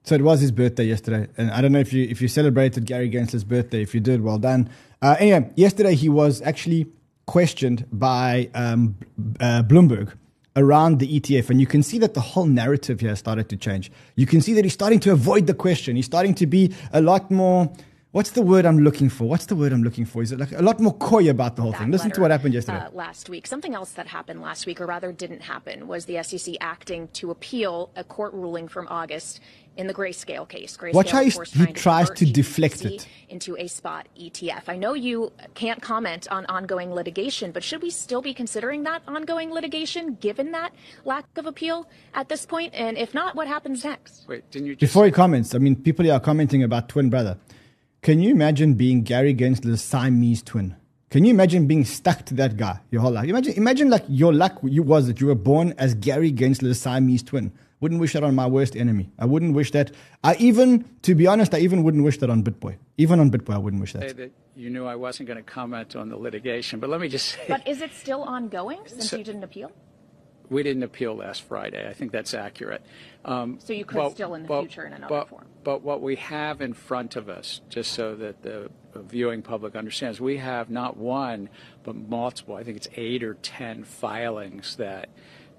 So 0.04 0.16
it 0.16 0.22
was 0.22 0.40
his 0.40 0.52
birthday 0.52 0.86
yesterday, 0.86 1.28
and 1.38 1.52
I 1.52 1.60
don't 1.60 1.74
know 1.74 1.80
if 1.80 1.92
you 1.92 2.08
if 2.08 2.22
you 2.22 2.30
celebrated 2.30 2.86
Gary 2.86 3.10
Gensler's 3.12 3.44
birthday. 3.44 3.82
If 3.82 3.94
you 3.94 4.00
did, 4.00 4.22
well 4.22 4.38
done. 4.38 4.70
Uh, 5.02 5.18
anyway, 5.20 5.52
yesterday 5.56 5.96
he 5.96 6.08
was 6.08 6.42
actually 6.42 6.88
questioned 7.26 7.86
by 7.92 8.50
um, 8.54 8.96
uh, 9.42 9.64
Bloomberg 9.64 10.14
around 10.56 11.00
the 11.00 11.20
ETF, 11.20 11.50
and 11.50 11.60
you 11.60 11.68
can 11.68 11.84
see 11.84 12.00
that 12.00 12.14
the 12.14 12.22
whole 12.22 12.46
narrative 12.46 13.02
here 13.02 13.16
started 13.16 13.50
to 13.50 13.58
change. 13.58 13.92
You 14.16 14.26
can 14.26 14.40
see 14.40 14.54
that 14.54 14.64
he's 14.64 14.74
starting 14.74 15.00
to 15.02 15.12
avoid 15.12 15.46
the 15.46 15.54
question. 15.54 15.98
He's 15.98 16.06
starting 16.06 16.34
to 16.36 16.48
be 16.48 16.74
a 16.94 17.02
lot 17.02 17.30
more 17.30 17.70
What's 18.12 18.32
the 18.32 18.42
word 18.42 18.66
I'm 18.66 18.80
looking 18.80 19.10
for? 19.10 19.26
What's 19.26 19.48
the 19.48 19.56
word 19.56 19.74
I'm 19.74 19.84
looking 19.84 20.06
for? 20.06 20.22
Is 20.22 20.32
it 20.32 20.40
like 20.40 20.54
a 20.54 20.62
lot 20.62 20.80
more 20.80 20.94
coy 20.94 21.30
about 21.30 21.58
the 21.58 21.62
whole 21.62 21.72
that 21.72 21.82
thing? 21.82 21.92
Listen 21.92 22.08
letter, 22.08 22.16
to 22.16 22.22
what 22.22 22.32
happened 22.32 22.54
yesterday. 22.54 22.78
Uh, 22.78 22.90
last 22.92 23.30
week. 23.30 23.46
Something 23.46 23.76
else 23.76 23.92
that 23.92 24.08
happened 24.08 24.42
last 24.42 24.66
week, 24.66 24.80
or 24.80 24.86
rather 24.86 25.12
didn't 25.12 25.42
happen, 25.42 25.88
was 25.88 26.06
the 26.06 26.24
SEC 26.24 26.56
acting 26.62 27.10
to 27.10 27.32
appeal 27.32 27.92
a 27.98 28.06
court 28.06 28.34
ruling 28.34 28.70
from 28.70 28.88
August 28.90 29.42
in 29.76 29.88
the 29.88 29.94
grayscale 29.94 30.48
case. 30.48 30.78
Grayscale, 30.78 30.94
Watch 30.94 31.12
how 31.12 31.22
he, 31.22 31.30
he 31.30 31.66
tries 31.74 32.10
to, 32.12 32.26
to 32.26 32.32
deflect 32.32 32.86
it 32.86 33.08
into 33.30 33.58
a 33.58 33.68
spot 33.68 34.08
ETF. 34.20 34.64
I 34.68 34.78
know 34.78 34.94
you 34.94 35.32
can't 35.54 35.82
comment 35.82 36.28
on 36.32 36.46
ongoing 36.48 36.94
litigation, 36.94 37.52
but 37.52 37.64
should 37.64 37.82
we 37.82 37.90
still 37.90 38.22
be 38.22 38.34
considering 38.34 38.84
that 38.84 39.02
ongoing 39.08 39.52
litigation 39.52 40.16
given 40.16 40.52
that 40.54 40.74
lack 41.06 41.26
of 41.38 41.46
appeal 41.46 41.88
at 42.14 42.30
this 42.30 42.46
point? 42.46 42.74
And 42.74 42.98
if 42.98 43.14
not, 43.14 43.36
what 43.36 43.48
happens 43.48 43.84
next? 43.84 44.28
Wait, 44.28 44.50
didn't 44.50 44.68
you? 44.68 44.76
Before 44.78 45.06
he 45.06 45.12
comments, 45.12 45.54
I 45.54 45.60
mean, 45.60 45.76
people 45.76 46.10
are 46.10 46.20
commenting 46.20 46.64
about 46.64 46.90
twin 46.90 47.10
brother. 47.10 47.38
Can 48.08 48.22
you 48.22 48.32
imagine 48.32 48.76
being 48.76 49.04
Gary 49.04 49.36
Gensler's 49.36 49.82
Siamese 49.82 50.42
twin? 50.42 50.78
Can 51.10 51.26
you 51.26 51.32
imagine 51.32 51.68
being 51.68 51.84
stuck 51.84 52.24
to 52.28 52.34
that 52.36 52.56
guy 52.56 52.80
your 52.90 53.02
whole 53.02 53.12
life? 53.12 53.28
Imagine, 53.28 53.56
imagine 53.56 53.90
like 53.90 54.06
your 54.08 54.32
luck 54.32 54.60
you 54.64 54.82
was 54.82 55.08
that 55.08 55.20
you 55.20 55.28
were 55.28 55.36
born 55.36 55.74
as 55.78 55.94
Gary 55.94 56.32
Gensler's 56.32 56.80
Siamese 56.80 57.22
twin. 57.22 57.52
Wouldn't 57.82 58.00
wish 58.00 58.14
that 58.14 58.24
on 58.24 58.34
my 58.34 58.48
worst 58.48 58.78
enemy. 58.78 59.12
I 59.20 59.26
wouldn't 59.26 59.56
wish 59.56 59.72
that. 59.72 59.92
I 60.24 60.36
even, 60.36 60.86
to 61.02 61.16
be 61.16 61.28
honest, 61.28 61.54
I 61.54 61.58
even 61.60 61.84
wouldn't 61.84 62.06
wish 62.06 62.18
that 62.20 62.30
on 62.30 62.44
BitBoy. 62.44 62.78
Even 62.98 63.20
on 63.20 63.30
BitBoy, 63.30 63.56
I 63.56 63.58
wouldn't 63.58 63.82
wish 63.82 63.92
that. 63.92 64.16
that 64.16 64.32
you 64.56 64.70
knew 64.70 64.86
I 64.86 64.96
wasn't 64.96 65.28
going 65.28 65.36
to 65.36 65.44
comment 65.44 65.98
on 65.98 66.08
the 66.08 66.16
litigation, 66.16 66.80
but 66.80 66.90
let 66.90 67.02
me 67.02 67.10
just 67.10 67.28
say. 67.28 67.44
But 67.50 67.68
is 67.68 67.82
it 67.82 67.92
still 67.94 68.24
ongoing 68.24 68.80
since 68.86 69.10
So- 69.10 69.18
you 69.18 69.26
didn't 69.26 69.44
appeal? 69.44 69.70
We 70.50 70.64
didn't 70.64 70.84
appeal 70.84 71.16
last 71.16 71.42
Friday. 71.44 71.88
I 71.88 71.94
think 71.94 72.12
that's 72.12 72.34
accurate. 72.34 72.82
Um, 73.26 73.60
So 73.60 73.74
you 73.74 73.86
could 73.86 74.12
still 74.14 74.34
in 74.34 74.44
the 74.44 74.60
future 74.60 74.86
in 74.86 74.94
another 74.94 75.14
but, 75.14 75.30
form. 75.30 75.46
But 75.64 75.82
what 75.82 76.02
we 76.02 76.16
have 76.16 76.62
in 76.62 76.74
front 76.74 77.16
of 77.16 77.28
us, 77.28 77.62
just 77.70 77.92
so 77.92 78.16
that 78.16 78.42
the 78.44 78.70
viewing 78.96 79.42
public 79.42 79.76
understands, 79.76 80.22
we 80.22 80.38
have 80.38 80.70
not 80.70 80.98
one, 80.98 81.50
but 81.84 81.96
multiple, 81.96 82.56
I 82.56 82.64
think 82.64 82.78
it's 82.78 82.88
eight 82.96 83.24
or 83.24 83.34
10 83.36 83.84
filings 83.84 84.78
that 84.78 85.10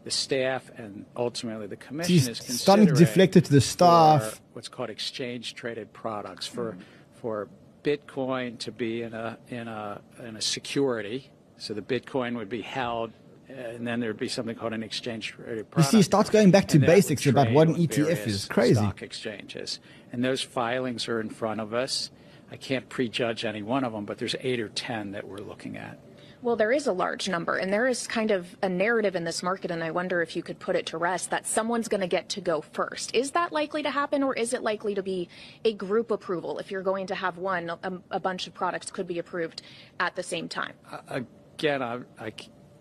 the 0.05 0.11
staff 0.11 0.71
and 0.77 1.05
ultimately 1.17 1.67
the 1.67 1.77
commission 1.77 2.13
He's 2.13 2.29
is 2.29 2.39
starting 2.61 2.87
to 2.87 2.93
considering 2.93 3.07
deflect 3.07 3.37
it 3.37 3.45
to 3.47 3.53
the 3.53 3.61
staff. 3.61 4.23
for 4.23 4.41
what's 4.55 4.69
called 4.69 4.91
exchange 4.91 5.55
traded 5.55 5.93
products 5.93 6.47
for 6.47 6.79
for 7.21 7.49
Bitcoin 7.85 8.59
to 8.61 8.73
be 8.73 9.03
in 9.03 9.13
a 9.13 9.39
in 9.49 9.69
a 9.69 10.01
in 10.27 10.37
a 10.37 10.41
security. 10.41 11.31
So 11.57 11.75
the 11.75 11.83
Bitcoin 11.83 12.37
would 12.37 12.49
be 12.49 12.63
held, 12.63 13.13
Uh, 13.51 13.55
and 13.55 13.87
then 13.87 14.01
there 14.01 14.11
would 14.11 14.19
be 14.19 14.29
something 14.29 14.55
called 14.55 14.73
an 14.73 14.83
exchange 14.83 15.33
traded 15.33 15.67
uh, 15.73 15.79
You 15.79 15.83
see, 15.85 15.97
he 15.99 16.03
starts 16.03 16.29
going 16.29 16.51
back 16.51 16.69
to 16.69 16.77
and 16.77 16.83
that 16.83 16.89
would 16.89 16.95
basics 16.95 17.27
about 17.27 17.45
trade 17.45 17.55
what 17.55 17.69
an 17.69 17.77
ETF 17.77 18.27
is. 18.27 18.45
Crazy. 18.47 18.75
Stock 18.75 19.03
exchanges, 19.03 19.81
and 20.13 20.25
those 20.25 20.43
filings 20.43 21.09
are 21.09 21.21
in 21.21 21.31
front 21.31 21.61
of 21.61 21.73
us. 21.73 22.11
I 22.51 22.57
can't 22.57 22.89
prejudge 22.89 23.45
any 23.45 23.63
one 23.63 23.85
of 23.85 23.93
them, 23.93 24.05
but 24.05 24.19
there's 24.19 24.35
eight 24.41 24.61
or 24.61 24.69
ten 24.69 25.13
that 25.13 25.27
we're 25.27 25.39
looking 25.39 25.77
at. 25.77 25.99
Well, 26.41 26.55
there 26.55 26.71
is 26.71 26.87
a 26.87 26.93
large 26.93 27.29
number, 27.29 27.57
and 27.57 27.73
there 27.73 27.89
is 27.89 28.07
kind 28.07 28.31
of 28.31 28.57
a 28.63 28.69
narrative 28.69 29.17
in 29.17 29.25
this 29.25 29.43
market, 29.43 29.73
and 29.73 29.83
I 29.83 29.91
wonder 29.91 30.23
if 30.23 30.37
you 30.37 30.43
could 30.43 30.61
put 30.61 30.77
it 30.77 30.87
to 30.87 30.99
rest 30.99 31.31
that 31.31 31.49
someone's 31.49 31.89
going 31.89 32.01
to 32.01 32.07
get 32.07 32.29
to 32.31 32.41
go 32.41 32.61
first. 32.61 33.13
Is 33.13 33.33
that 33.33 33.51
likely 33.51 33.83
to 33.83 33.91
happen, 33.91 34.23
or 34.23 34.35
is 34.37 34.53
it 34.53 34.63
likely 34.63 34.95
to 34.95 35.03
be 35.03 35.29
a 35.65 35.73
group 35.73 36.13
approval? 36.13 36.61
If 36.61 36.71
you're 36.71 36.83
going 36.83 37.09
to 37.09 37.17
have 37.17 37.39
one, 37.39 37.71
a, 37.83 37.93
a 38.13 38.21
bunch 38.21 38.47
of 38.47 38.55
products 38.55 38.93
could 38.93 39.09
be 39.09 39.19
approved 39.19 39.63
at 39.99 40.15
the 40.15 40.23
same 40.23 40.49
time. 40.49 40.75
Again, 41.09 41.83
I, 41.83 42.01
I, 42.21 42.33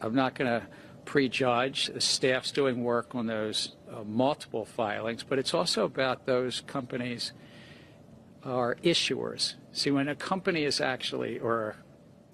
am 0.02 0.16
not 0.16 0.36
going 0.36 0.50
to 0.50 0.68
prejudge. 1.06 1.88
The 1.88 2.02
staff's 2.02 2.52
doing 2.52 2.84
work 2.84 3.16
on 3.16 3.28
those 3.28 3.76
uh, 3.92 4.04
multiple 4.04 4.66
filings, 4.66 5.24
but 5.24 5.40
it's 5.40 5.54
also 5.54 5.86
about 5.86 6.26
those 6.26 6.62
companies 6.62 7.34
are 8.44 8.76
issuers. 8.84 9.56
See, 9.72 9.92
when 9.92 10.08
a 10.08 10.16
company 10.16 10.64
is 10.64 10.80
actually, 10.80 11.40
or 11.40 11.78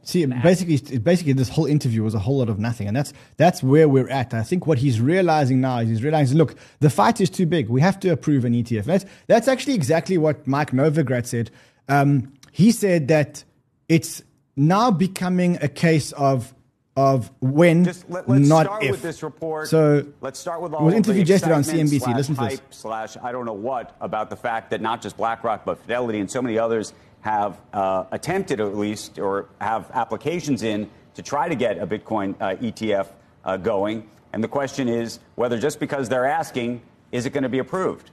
See, 0.06 0.26
basically, 0.26 0.98
basically, 0.98 1.32
this 1.32 1.48
whole 1.48 1.66
interview 1.66 2.04
was 2.04 2.14
a 2.14 2.20
whole 2.20 2.40
lot 2.40 2.50
of 2.50 2.60
nothing, 2.60 2.88
and 2.90 2.96
that's 2.96 3.14
that's 3.38 3.64
where 3.64 3.88
we're 3.88 4.10
at. 4.10 4.34
I 4.34 4.44
think 4.44 4.68
what 4.68 4.78
he's 4.78 5.00
realizing 5.00 5.62
now 5.62 5.78
is 5.80 5.88
he's 5.88 6.04
realizing, 6.04 6.38
look, 6.38 6.56
the 6.82 6.90
fight 6.90 7.22
is 7.22 7.30
too 7.30 7.46
big. 7.46 7.70
We 7.70 7.80
have 7.80 8.02
to 8.02 8.10
approve 8.10 8.44
an 8.44 8.54
ETF. 8.54 8.84
That's 8.84 9.06
that's 9.28 9.48
actually 9.48 9.76
exactly 9.76 10.18
what 10.18 10.46
Mike 10.46 10.72
Novogratz 10.72 11.28
said. 11.28 11.52
Um, 11.88 12.34
he 12.52 12.74
said 12.74 13.08
that 13.08 13.46
it's 13.88 14.22
now 14.58 14.92
becoming 14.92 15.58
a 15.62 15.70
case 15.70 16.12
of 16.12 16.54
of 16.96 17.32
when, 17.40 17.84
Just 17.84 18.10
let, 18.10 18.30
us 18.30 18.48
not 18.48 18.66
start 18.66 18.84
if. 18.84 18.92
with 18.92 19.02
this 19.02 19.24
report. 19.24 19.68
So 19.68 20.06
let's 20.22 20.40
start 20.40 20.62
with 20.62 20.74
it 20.74 20.76
all 20.76 20.86
was 20.86 20.94
interviewed 20.94 21.26
the 21.26 21.32
yesterday 21.32 21.54
on 21.54 21.62
excitement 21.62 21.90
CNBC. 21.90 22.00
slash 22.02 22.16
Listen 22.16 22.36
to 22.36 22.42
this. 22.50 22.62
Slash, 22.70 23.18
I 23.24 23.32
don't 23.32 23.46
know 23.46 23.54
what 23.54 23.96
about 24.00 24.30
the 24.30 24.36
fact 24.36 24.70
that 24.72 24.82
not 24.82 25.02
just 25.02 25.18
BlackRock 25.18 25.66
but 25.66 25.80
Fidelity 25.80 26.20
and 26.20 26.30
so 26.30 26.42
many 26.42 26.58
others 26.60 26.94
have 27.22 27.60
uh, 27.74 28.06
attempted 28.12 28.60
at 28.60 28.76
least 28.76 29.18
or 29.18 29.48
have 29.60 29.90
applications 29.92 30.62
in 30.62 30.90
to 31.16 31.22
try 31.22 31.48
to 31.48 31.56
get 31.56 31.78
a 31.78 31.88
Bitcoin 31.88 32.36
uh, 32.40 32.56
ETF 32.58 33.08
uh, 33.46 33.58
going. 33.58 34.08
And 34.34 34.44
the 34.44 34.48
question 34.48 34.88
is 34.88 35.20
whether 35.36 35.58
just 35.58 35.80
because 35.80 36.10
they're 36.10 36.26
asking, 36.26 36.82
is 37.12 37.26
it 37.26 37.32
going 37.32 37.44
to 37.44 37.50
be 37.50 37.60
approved? 37.60 38.12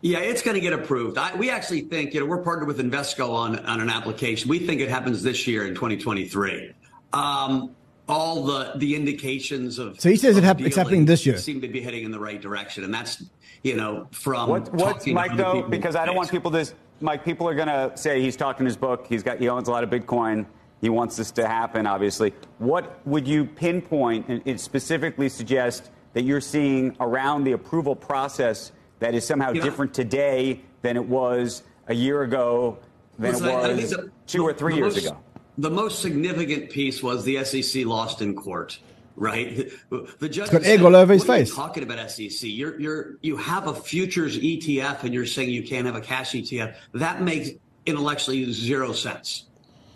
Yeah, 0.00 0.20
it's 0.20 0.42
going 0.42 0.54
to 0.54 0.60
get 0.60 0.72
approved. 0.72 1.18
I, 1.18 1.34
we 1.34 1.50
actually 1.50 1.80
think, 1.80 2.14
you 2.14 2.20
know, 2.20 2.26
we're 2.26 2.42
partnered 2.42 2.68
with 2.68 2.78
Invesco 2.78 3.32
on, 3.32 3.58
on 3.66 3.80
an 3.80 3.90
application. 3.90 4.48
We 4.48 4.60
think 4.60 4.80
it 4.80 4.88
happens 4.88 5.22
this 5.24 5.46
year 5.46 5.66
in 5.66 5.74
2023. 5.74 6.72
Um, 7.12 7.74
all 8.08 8.44
the 8.44 8.72
the 8.76 8.94
indications 8.94 9.78
of 9.78 10.00
So 10.00 10.08
he 10.08 10.16
says 10.16 10.36
it 10.36 10.40
of 10.40 10.44
hap- 10.44 10.60
it's 10.60 10.76
happening 10.76 11.04
this 11.04 11.26
year. 11.26 11.36
seem 11.38 11.60
to 11.60 11.68
be 11.68 11.80
heading 11.80 12.04
in 12.04 12.10
the 12.10 12.18
right 12.20 12.40
direction, 12.40 12.84
and 12.84 12.92
that's 12.92 13.22
you 13.62 13.76
know 13.76 14.06
from 14.12 14.48
What, 14.48 14.72
what's 14.72 14.82
talking 15.04 15.10
to 15.10 15.14
Mike 15.14 15.36
though? 15.36 15.62
Because 15.62 15.96
I 15.96 16.06
don't 16.06 16.16
want 16.16 16.30
people 16.30 16.50
to. 16.52 16.66
Mike, 17.00 17.24
people 17.24 17.48
are 17.48 17.54
going 17.54 17.68
to 17.68 17.92
say 17.96 18.20
he's 18.20 18.34
talking 18.36 18.66
his 18.66 18.76
book. 18.76 19.06
He's 19.08 19.22
got 19.22 19.38
he 19.38 19.48
owns 19.48 19.68
a 19.68 19.70
lot 19.70 19.84
of 19.84 19.90
Bitcoin. 19.90 20.46
He 20.80 20.88
wants 20.88 21.16
this 21.16 21.30
to 21.32 21.46
happen. 21.46 21.86
Obviously, 21.86 22.32
what 22.58 23.04
would 23.06 23.26
you 23.26 23.44
pinpoint 23.44 24.26
and, 24.28 24.42
and 24.46 24.60
specifically 24.60 25.28
suggest 25.28 25.90
that 26.14 26.22
you're 26.22 26.40
seeing 26.40 26.96
around 27.00 27.44
the 27.44 27.52
approval 27.52 27.94
process 27.94 28.72
that 29.00 29.14
is 29.14 29.24
somehow 29.24 29.52
Yeah. 29.52 29.62
different 29.62 29.92
today 29.94 30.60
than 30.82 30.96
it 30.96 31.04
was 31.04 31.62
a 31.88 31.94
year 31.94 32.22
ago, 32.22 32.78
than 33.18 33.32
Listen, 33.32 33.48
it 33.48 33.52
I- 33.52 33.60
I 33.60 33.66
think 33.68 33.80
was 33.82 33.90
the- 33.90 34.10
two 34.26 34.42
or 34.44 34.52
three 34.52 34.74
the 34.74 34.78
years 34.80 34.94
most- 34.96 35.06
ago? 35.06 35.16
The 35.58 35.70
most 35.70 36.00
significant 36.00 36.70
piece 36.70 37.02
was 37.02 37.24
the 37.24 37.44
SEC 37.44 37.84
lost 37.84 38.22
in 38.22 38.36
court, 38.36 38.78
right? 39.16 39.70
The 39.90 40.28
judge 40.28 40.50
got 40.50 40.62
egg 40.64 40.82
all 40.82 40.94
over 40.94 41.12
his 41.12 41.22
what 41.26 41.30
are 41.30 41.38
you 41.40 41.46
face." 41.46 41.54
talking 41.54 41.82
about 41.82 42.10
SEC. 42.10 42.42
You're 42.42 42.80
you're 42.80 43.18
you 43.22 43.36
have 43.36 43.66
a 43.66 43.74
futures 43.74 44.38
ETF 44.38 45.02
and 45.02 45.12
you're 45.12 45.26
saying 45.26 45.50
you 45.50 45.64
can't 45.64 45.86
have 45.86 45.96
a 45.96 46.00
cash 46.00 46.32
ETF. 46.32 46.76
That 46.94 47.22
makes 47.22 47.50
intellectually 47.86 48.52
zero 48.52 48.92
sense. 48.92 49.46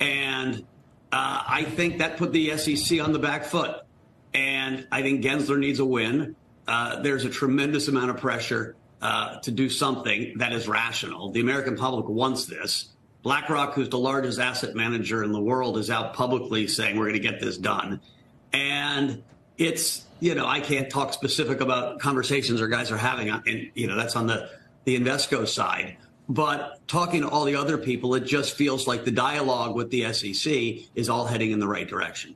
And 0.00 0.66
uh, 1.12 1.44
I 1.46 1.64
think 1.64 1.98
that 1.98 2.16
put 2.16 2.32
the 2.32 2.56
SEC 2.56 3.00
on 3.00 3.12
the 3.12 3.18
back 3.18 3.44
foot. 3.44 3.82
And 4.34 4.86
I 4.90 5.02
think 5.02 5.22
Gensler 5.22 5.58
needs 5.58 5.78
a 5.78 5.84
win. 5.84 6.34
Uh, 6.66 7.02
there's 7.02 7.24
a 7.24 7.30
tremendous 7.30 7.88
amount 7.88 8.10
of 8.10 8.16
pressure 8.16 8.74
uh, 9.02 9.38
to 9.40 9.50
do 9.50 9.68
something 9.68 10.38
that 10.38 10.52
is 10.52 10.66
rational. 10.66 11.30
The 11.30 11.40
American 11.40 11.76
public 11.76 12.08
wants 12.08 12.46
this. 12.46 12.88
BlackRock, 13.22 13.74
who's 13.74 13.88
the 13.88 13.98
largest 13.98 14.40
asset 14.40 14.74
manager 14.74 15.22
in 15.22 15.32
the 15.32 15.40
world, 15.40 15.78
is 15.78 15.90
out 15.90 16.14
publicly 16.14 16.66
saying 16.66 16.96
we're 16.96 17.04
going 17.04 17.14
to 17.14 17.20
get 17.20 17.40
this 17.40 17.56
done. 17.56 18.00
And 18.52 19.22
it's 19.58 20.06
you 20.20 20.34
know 20.34 20.46
I 20.46 20.60
can't 20.60 20.90
talk 20.90 21.12
specific 21.12 21.60
about 21.60 22.00
conversations 22.00 22.60
our 22.60 22.68
guys 22.68 22.90
are 22.90 22.96
having, 22.96 23.30
and 23.30 23.70
you 23.74 23.86
know 23.86 23.96
that's 23.96 24.16
on 24.16 24.26
the 24.26 24.50
the 24.84 24.98
Invesco 24.98 25.46
side. 25.46 25.96
But 26.28 26.86
talking 26.86 27.22
to 27.22 27.28
all 27.28 27.44
the 27.44 27.56
other 27.56 27.76
people, 27.76 28.14
it 28.14 28.24
just 28.24 28.54
feels 28.54 28.86
like 28.86 29.04
the 29.04 29.10
dialogue 29.10 29.74
with 29.74 29.90
the 29.90 30.12
SEC 30.12 30.86
is 30.94 31.08
all 31.08 31.26
heading 31.26 31.50
in 31.50 31.58
the 31.58 31.66
right 31.66 31.88
direction. 31.88 32.34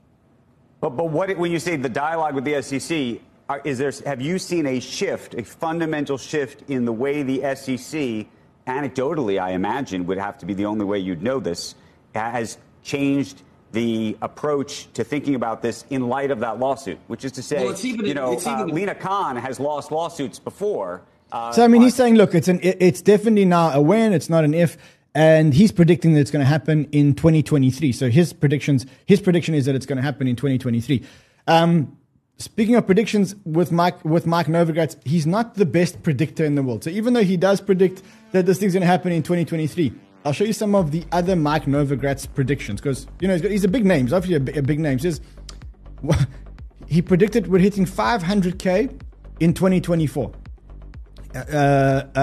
But 0.79 0.91
but 0.91 1.09
what 1.09 1.35
when 1.37 1.51
you 1.51 1.59
say 1.59 1.75
the 1.75 1.89
dialogue 1.89 2.35
with 2.35 2.45
the 2.45 2.61
SEC, 2.61 3.19
are, 3.49 3.61
is 3.63 3.77
there 3.77 3.91
have 4.05 4.21
you 4.21 4.39
seen 4.39 4.65
a 4.67 4.79
shift, 4.79 5.33
a 5.33 5.43
fundamental 5.43 6.17
shift 6.17 6.69
in 6.69 6.85
the 6.85 6.93
way 6.93 7.23
the 7.23 7.55
SEC, 7.55 8.27
anecdotally, 8.67 9.41
I 9.41 9.51
imagine 9.51 10.05
would 10.05 10.17
have 10.17 10.37
to 10.39 10.45
be 10.45 10.53
the 10.53 10.65
only 10.65 10.85
way 10.85 10.99
you'd 10.99 11.23
know 11.23 11.39
this, 11.39 11.75
has 12.13 12.57
changed 12.83 13.41
the 13.73 14.17
approach 14.21 14.91
to 14.93 15.03
thinking 15.03 15.35
about 15.35 15.61
this 15.61 15.85
in 15.89 16.07
light 16.07 16.31
of 16.31 16.39
that 16.39 16.57
lawsuit, 16.59 16.97
which 17.07 17.25
is 17.25 17.33
to 17.33 17.43
say, 17.43 17.63
Well, 17.63 17.75
even- 17.83 18.05
you 18.05 18.13
know, 18.13 18.33
uh, 18.33 18.63
even- 18.63 18.73
Lina 18.73 18.95
Khan 18.95 19.35
has 19.35 19.59
lost 19.59 19.91
lawsuits 19.91 20.39
before. 20.39 21.01
Uh, 21.31 21.51
So 21.51 21.63
I 21.63 21.67
mean, 21.67 21.81
but- 21.81 21.85
he's 21.85 21.95
saying, 21.95 22.15
look, 22.15 22.33
it's 22.33 22.47
an, 22.47 22.59
it- 22.63 22.77
it's 22.79 23.01
definitely 23.01 23.45
not 23.45 23.75
a 23.75 23.81
when, 23.81 24.13
it's 24.13 24.29
not 24.29 24.45
an 24.45 24.53
if, 24.53 24.77
and 25.13 25.53
he's 25.53 25.71
predicting 25.71 26.13
that 26.13 26.21
it's 26.21 26.31
going 26.31 26.43
to 26.43 26.47
happen 26.49 26.87
in 26.91 27.13
2023. 27.13 27.91
So 27.91 28.09
his 28.09 28.31
predictions, 28.33 28.85
his 29.05 29.19
prediction 29.19 29.53
is 29.53 29.65
that 29.65 29.75
it's 29.75 29.85
going 29.85 29.97
to 29.97 30.03
happen 30.03 30.27
in 30.27 30.35
2023. 30.37 31.03
Um, 31.47 31.96
speaking 32.37 32.75
of 32.75 32.85
predictions 32.85 33.35
with 33.45 33.71
Mike 33.71 34.03
with 34.05 34.25
Mike 34.25 34.47
Novogratz, 34.47 34.95
he's 35.05 35.25
not 35.25 35.55
the 35.55 35.65
best 35.65 36.03
predictor 36.03 36.45
in 36.45 36.55
the 36.55 36.63
world. 36.63 36.83
So 36.83 36.89
even 36.89 37.13
though 37.13 37.23
he 37.23 37.37
does 37.37 37.61
predict 37.61 38.03
that 38.31 38.45
this 38.45 38.59
thing's 38.59 38.73
going 38.73 38.81
to 38.81 38.87
happen 38.87 39.11
in 39.11 39.23
2023. 39.23 39.93
I'll 40.25 40.33
show 40.33 40.43
you 40.43 40.53
some 40.53 40.75
of 40.75 40.91
the 40.91 41.05
other 41.13 41.37
Mike 41.37 41.65
Novogratz 41.65 42.27
predictions 42.33 42.81
because 42.81 43.07
you 43.21 43.27
know 43.27 43.35
he's, 43.35 43.41
got, 43.41 43.51
he's 43.51 43.63
a 43.63 43.69
big 43.69 43.85
name. 43.85 44.05
He's 44.05 44.13
obviously 44.13 44.53
a, 44.53 44.59
a 44.59 44.61
big 44.61 44.79
name. 44.79 44.97
He 44.97 45.03
says 45.03 45.21
he 46.87 47.01
predicted 47.01 47.47
we're 47.47 47.59
hitting 47.59 47.85
500k 47.85 48.99
in 49.39 49.53
2024 49.53 50.31
uh, 51.35 51.39
uh, 51.39 52.09
uh, 52.15 52.19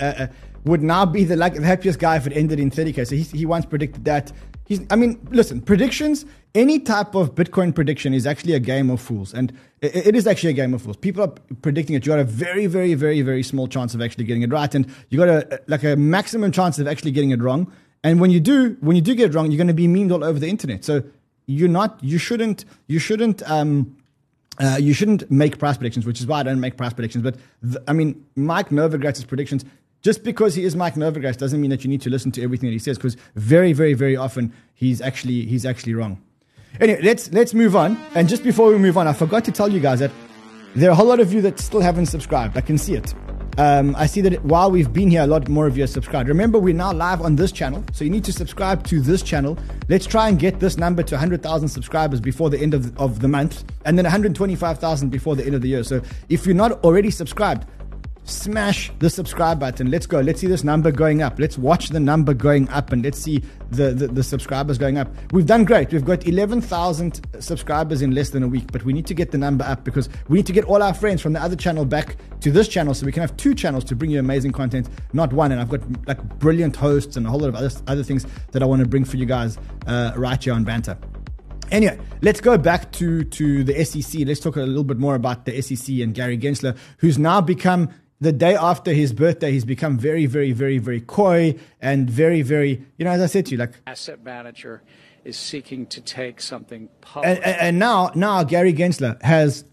uh, 0.00 0.26
would 0.64 0.82
now 0.82 1.06
be 1.06 1.24
the, 1.24 1.36
like, 1.36 1.54
the 1.54 1.62
happiest 1.62 1.98
guy 1.98 2.16
if 2.16 2.26
it 2.26 2.32
ended 2.34 2.60
in 2.60 2.70
30k. 2.70 3.06
So 3.06 3.16
he, 3.16 3.22
he 3.22 3.46
once 3.46 3.64
predicted 3.64 4.04
that. 4.04 4.32
He's, 4.66 4.80
I 4.90 4.96
mean, 4.96 5.18
listen, 5.30 5.62
predictions, 5.62 6.26
any 6.54 6.78
type 6.78 7.14
of 7.14 7.34
Bitcoin 7.34 7.74
prediction 7.74 8.14
is 8.14 8.26
actually 8.26 8.54
a 8.54 8.60
game 8.60 8.90
of 8.90 9.00
fools. 9.00 9.34
And 9.34 9.52
it, 9.80 10.16
is 10.16 10.26
actually 10.26 10.50
a 10.50 10.54
game 10.54 10.74
of 10.74 10.82
fools. 10.82 10.96
People 10.96 11.22
are 11.22 11.32
predicting 11.62 11.94
it. 11.94 12.04
You 12.04 12.10
got 12.10 12.18
a 12.18 12.24
very, 12.24 12.66
very, 12.66 12.94
very, 12.94 13.22
very 13.22 13.42
small 13.42 13.68
chance 13.68 13.94
of 13.94 14.02
actually 14.02 14.24
getting 14.24 14.42
it 14.42 14.50
right. 14.50 14.74
And 14.74 14.86
you 15.10 15.18
got 15.18 15.28
a, 15.28 15.60
like 15.66 15.84
a 15.84 15.96
maximum 15.96 16.50
chance 16.50 16.78
of 16.78 16.88
actually 16.88 17.12
getting 17.12 17.30
it 17.30 17.40
wrong. 17.40 17.70
And 18.02 18.20
when 18.20 18.30
you 18.30 18.40
do, 18.40 18.76
when 18.80 18.96
you 18.96 19.02
do 19.02 19.14
get 19.14 19.30
it 19.30 19.34
wrong, 19.34 19.50
you're 19.50 19.58
going 19.58 19.68
to 19.68 19.74
be 19.74 19.86
memed 19.86 20.12
all 20.12 20.24
over 20.24 20.38
the 20.38 20.48
internet. 20.48 20.84
So 20.84 21.02
you're 21.46 21.68
not, 21.68 22.02
you 22.02 22.18
shouldn't, 22.18 22.64
you 22.86 22.98
shouldn't, 22.98 23.48
um, 23.50 23.96
uh, 24.58 24.76
you 24.80 24.92
shouldn't 24.92 25.30
make 25.30 25.58
price 25.58 25.76
predictions, 25.76 26.06
which 26.06 26.20
is 26.20 26.26
why 26.26 26.40
I 26.40 26.42
don't 26.42 26.60
make 26.60 26.76
price 26.76 26.92
predictions. 26.92 27.22
But 27.22 27.36
th- 27.62 27.82
I 27.86 27.92
mean, 27.92 28.24
Mike 28.34 28.70
Novogratz's 28.70 29.24
predictions, 29.24 29.64
just 30.02 30.24
because 30.24 30.54
he 30.54 30.64
is 30.64 30.76
Mike 30.76 30.94
Novogratz 30.94 31.36
doesn't 31.36 31.60
mean 31.60 31.70
that 31.70 31.84
you 31.84 31.90
need 31.90 32.00
to 32.02 32.10
listen 32.10 32.30
to 32.32 32.42
everything 32.42 32.68
that 32.68 32.72
he 32.72 32.78
says, 32.78 32.98
because 32.98 33.16
very, 33.34 33.72
very, 33.72 33.94
very 33.94 34.16
often 34.16 34.52
he's 34.74 35.00
actually 35.00 35.44
he's 35.46 35.66
actually 35.66 35.94
wrong. 35.94 36.22
Anyway, 36.80 37.00
let's 37.02 37.32
let's 37.32 37.54
move 37.54 37.74
on. 37.74 37.98
And 38.14 38.28
just 38.28 38.44
before 38.44 38.70
we 38.70 38.78
move 38.78 38.96
on, 38.96 39.08
I 39.08 39.12
forgot 39.12 39.44
to 39.46 39.52
tell 39.52 39.68
you 39.68 39.80
guys 39.80 39.98
that 39.98 40.12
there 40.76 40.90
are 40.90 40.92
a 40.92 40.94
whole 40.94 41.06
lot 41.06 41.18
of 41.18 41.32
you 41.32 41.40
that 41.42 41.58
still 41.58 41.80
haven't 41.80 42.06
subscribed. 42.06 42.56
I 42.56 42.60
can 42.60 42.78
see 42.78 42.94
it. 42.94 43.14
Um, 43.56 43.96
I 43.96 44.06
see 44.06 44.20
that 44.20 44.44
while 44.44 44.70
we've 44.70 44.92
been 44.92 45.10
here, 45.10 45.22
a 45.22 45.26
lot 45.26 45.48
more 45.48 45.66
of 45.66 45.76
you 45.76 45.82
have 45.82 45.90
subscribed. 45.90 46.28
Remember, 46.28 46.60
we're 46.60 46.74
now 46.74 46.92
live 46.92 47.20
on 47.20 47.34
this 47.34 47.50
channel, 47.50 47.84
so 47.92 48.04
you 48.04 48.10
need 48.10 48.22
to 48.24 48.32
subscribe 48.32 48.84
to 48.86 49.00
this 49.00 49.20
channel. 49.20 49.58
Let's 49.88 50.06
try 50.06 50.28
and 50.28 50.38
get 50.38 50.60
this 50.60 50.76
number 50.76 51.02
to 51.02 51.16
100,000 51.16 51.68
subscribers 51.68 52.20
before 52.20 52.50
the 52.50 52.60
end 52.60 52.74
of 52.74 52.96
of 52.96 53.18
the 53.18 53.26
month, 53.26 53.64
and 53.84 53.98
then 53.98 54.04
125,000 54.04 55.08
before 55.08 55.34
the 55.34 55.44
end 55.44 55.56
of 55.56 55.62
the 55.62 55.68
year. 55.68 55.82
So 55.82 56.00
if 56.28 56.46
you're 56.46 56.54
not 56.54 56.84
already 56.84 57.10
subscribed, 57.10 57.66
smash 58.28 58.90
the 58.98 59.10
subscribe 59.10 59.60
button. 59.60 59.90
Let's 59.90 60.06
go. 60.06 60.20
Let's 60.20 60.40
see 60.40 60.46
this 60.46 60.64
number 60.64 60.90
going 60.90 61.22
up. 61.22 61.38
Let's 61.38 61.58
watch 61.58 61.88
the 61.88 62.00
number 62.00 62.34
going 62.34 62.68
up 62.68 62.92
and 62.92 63.04
let's 63.04 63.18
see 63.18 63.42
the, 63.70 63.92
the, 63.92 64.08
the 64.08 64.22
subscribers 64.22 64.78
going 64.78 64.98
up. 64.98 65.08
We've 65.32 65.46
done 65.46 65.64
great. 65.64 65.92
We've 65.92 66.04
got 66.04 66.26
11,000 66.26 67.20
subscribers 67.40 68.02
in 68.02 68.12
less 68.12 68.30
than 68.30 68.42
a 68.42 68.48
week, 68.48 68.70
but 68.72 68.84
we 68.84 68.92
need 68.92 69.06
to 69.06 69.14
get 69.14 69.30
the 69.30 69.38
number 69.38 69.64
up 69.64 69.84
because 69.84 70.08
we 70.28 70.38
need 70.38 70.46
to 70.46 70.52
get 70.52 70.64
all 70.64 70.82
our 70.82 70.94
friends 70.94 71.22
from 71.22 71.32
the 71.32 71.42
other 71.42 71.56
channel 71.56 71.84
back 71.84 72.16
to 72.40 72.50
this 72.50 72.68
channel 72.68 72.94
so 72.94 73.06
we 73.06 73.12
can 73.12 73.20
have 73.20 73.36
two 73.36 73.54
channels 73.54 73.84
to 73.84 73.96
bring 73.96 74.10
you 74.10 74.18
amazing 74.18 74.52
content, 74.52 74.88
not 75.12 75.32
one. 75.32 75.52
And 75.52 75.60
I've 75.60 75.68
got 75.68 75.80
like 76.06 76.22
brilliant 76.38 76.76
hosts 76.76 77.16
and 77.16 77.26
a 77.26 77.30
whole 77.30 77.40
lot 77.40 77.48
of 77.48 77.54
other, 77.54 77.70
other 77.86 78.02
things 78.02 78.26
that 78.52 78.62
I 78.62 78.66
want 78.66 78.80
to 78.82 78.88
bring 78.88 79.04
for 79.04 79.16
you 79.16 79.26
guys 79.26 79.58
uh, 79.86 80.12
right 80.16 80.42
here 80.42 80.52
on 80.52 80.64
Banter. 80.64 80.96
Anyway, 81.70 81.98
let's 82.22 82.40
go 82.40 82.56
back 82.56 82.92
to, 82.92 83.24
to 83.24 83.62
the 83.62 83.84
SEC. 83.84 84.22
Let's 84.26 84.40
talk 84.40 84.56
a 84.56 84.60
little 84.60 84.84
bit 84.84 84.98
more 84.98 85.14
about 85.14 85.44
the 85.44 85.60
SEC 85.60 85.96
and 85.96 86.14
Gary 86.14 86.38
Gensler, 86.38 86.76
who's 86.98 87.18
now 87.18 87.40
become 87.40 87.90
the 88.20 88.32
day 88.32 88.54
after 88.54 88.92
his 88.92 89.12
birthday, 89.12 89.52
he's 89.52 89.64
become 89.64 89.98
very, 89.98 90.26
very, 90.26 90.52
very, 90.52 90.78
very 90.78 91.00
coy 91.00 91.56
and 91.80 92.10
very, 92.10 92.42
very, 92.42 92.84
you 92.96 93.04
know, 93.04 93.10
as 93.10 93.20
I 93.20 93.26
said 93.26 93.46
to 93.46 93.52
you, 93.52 93.58
like, 93.58 93.74
asset 93.86 94.24
manager 94.24 94.82
is 95.24 95.36
seeking 95.36 95.86
to 95.86 96.00
take 96.00 96.40
something 96.40 96.88
public. 97.00 97.40
and, 97.44 97.44
and, 97.44 97.78
now, 97.78 98.10
now 98.14 98.42
Gary 98.42 98.72
Gensler 98.72 99.20
has 99.22 99.64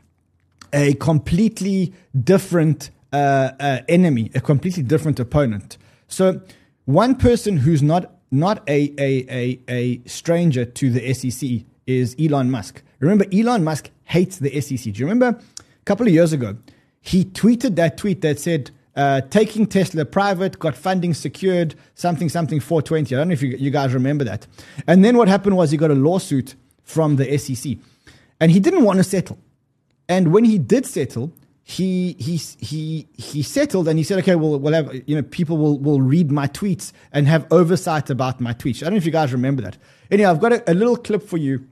a 0.74 0.94
completely 0.96 1.94
different 2.24 2.92
uh, 3.14 3.52
uh, 3.60 3.80
enemy, 3.88 4.32
a 4.36 4.42
completely 4.42 4.84
different 4.84 5.20
opponent. 5.20 5.78
So, 6.08 6.42
one 6.86 7.16
person 7.16 7.58
who's 7.58 7.82
not 7.82 8.12
not 8.32 8.68
a, 8.68 8.94
a, 8.98 9.26
a, 9.30 9.60
a 9.70 10.02
stranger 10.08 10.66
to 10.66 10.90
the 10.90 11.14
SEC 11.14 11.62
is 11.88 12.16
Elon 12.20 12.52
Musk. 12.52 12.82
Remember, 13.00 13.26
Elon 13.32 13.64
Musk 13.64 13.90
hates 14.04 14.40
the 14.40 14.60
SEC. 14.62 14.94
Do 14.94 15.00
you 15.00 15.06
remember 15.06 15.40
a 15.40 15.84
couple 15.86 16.06
of 16.08 16.14
years 16.14 16.34
ago? 16.34 16.58
He 17.06 17.24
tweeted 17.24 17.76
that 17.76 17.98
tweet 17.98 18.22
that 18.22 18.40
said, 18.40 18.72
uh, 18.96 19.22
taking 19.30 19.68
Tesla 19.68 20.06
private, 20.06 20.58
got 20.58 20.76
funding 20.76 21.14
secured, 21.14 21.76
something, 21.94 22.30
something 22.30 22.60
420. 22.60 23.14
I 23.14 23.20
don't 23.20 23.28
know 23.28 23.34
if 23.34 23.44
you, 23.44 23.50
you 23.58 23.70
guys 23.70 23.94
remember 23.94 24.24
that. 24.24 24.48
And 24.88 25.06
then 25.06 25.16
what 25.16 25.28
happened 25.28 25.56
was 25.56 25.70
he 25.70 25.78
got 25.78 25.92
a 25.92 25.96
lawsuit 25.96 26.56
from 26.84 27.18
the 27.18 27.38
SEC. 27.38 27.78
And 28.40 28.52
he 28.52 28.60
didn't 28.60 28.84
want 28.84 28.98
to 28.98 29.04
settle. 29.04 29.38
And 30.10 30.34
when 30.34 30.46
he 30.46 30.58
did 30.58 30.86
settle, 30.88 31.32
he 31.64 32.16
he 32.20 32.38
he 32.60 33.08
he 33.18 33.42
settled 33.42 33.88
and 33.88 33.98
he 33.98 34.04
said, 34.04 34.20
okay, 34.20 34.36
well, 34.36 34.60
we'll 34.60 34.74
have 34.74 34.94
you 35.08 35.16
know 35.16 35.24
people 35.24 35.58
will 35.58 35.80
will 35.80 36.00
read 36.00 36.32
my 36.32 36.48
tweets 36.48 36.92
and 37.12 37.28
have 37.28 37.48
oversight 37.52 38.10
about 38.10 38.40
my 38.40 38.54
tweets. 38.54 38.78
I 38.78 38.86
don't 38.86 38.94
know 38.94 38.98
if 38.98 39.06
you 39.06 39.12
guys 39.12 39.32
remember 39.32 39.64
that. 39.64 39.78
Anyway, 40.12 40.30
I've 40.30 40.40
got 40.40 40.54
a, 40.54 40.72
a 40.72 40.76
little 40.76 40.96
clip 40.96 41.24
for 41.24 41.38
you 41.38 41.68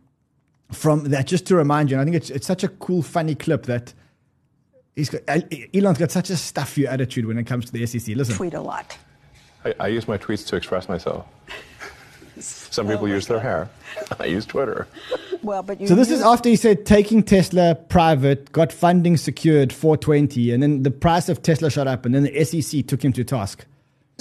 from 0.72 1.06
that 1.10 1.28
just 1.28 1.46
to 1.48 1.56
remind 1.56 1.91
you. 1.91 1.98
And 1.98 2.02
I 2.02 2.06
think 2.06 2.15
it's 2.15 2.32
it's 2.32 2.48
such 2.48 2.63
a 2.63 2.69
cool, 2.69 3.04
funny 3.04 3.36
clip 3.36 3.67
that 3.67 3.93
he's 4.95 5.10
got. 5.10 5.21
Uh, 5.27 5.41
Elon's 5.73 5.97
got 5.97 6.12
such 6.12 6.29
a 6.29 6.38
stuffy 6.38 6.88
attitude 6.88 7.25
when 7.25 7.38
it 7.38 7.45
comes 7.45 7.65
to 7.65 7.71
the 7.71 7.86
SEC. 7.86 8.15
Listen, 8.15 8.36
tweet 8.36 8.53
a 8.53 8.62
lot. 8.62 8.97
I, 9.65 9.73
I 9.79 9.88
use 9.88 10.08
my 10.08 10.17
tweets 10.17 10.45
to 10.47 10.56
express 10.56 10.89
myself. 10.89 11.25
Some 12.39 12.88
people 12.88 13.08
use 13.08 13.27
their 13.27 13.39
hair. 13.39 13.69
I 14.19 14.25
use 14.25 14.45
Twitter. 14.45 14.88
Well, 15.43 15.62
but 15.62 15.79
you 15.79 15.88
So 15.88 15.93
this 15.95 16.10
use, 16.10 16.19
is 16.19 16.25
after 16.25 16.49
he 16.49 16.56
said 16.56 16.86
taking 16.86 17.21
Tesla 17.21 17.75
private, 17.75 18.51
got 18.51 18.71
funding 18.73 19.17
secured 19.17 19.71
420, 19.71 20.51
and 20.51 20.63
then 20.63 20.84
the 20.84 20.89
price 20.91 21.29
of 21.29 21.43
Tesla 21.43 21.69
shot 21.69 21.88
up, 21.88 22.06
and 22.06 22.15
then 22.15 22.23
the 22.23 22.43
SEC 22.43 22.88
took 22.88 23.03
him 23.06 23.13
to 23.13 23.23
task. 23.23 23.65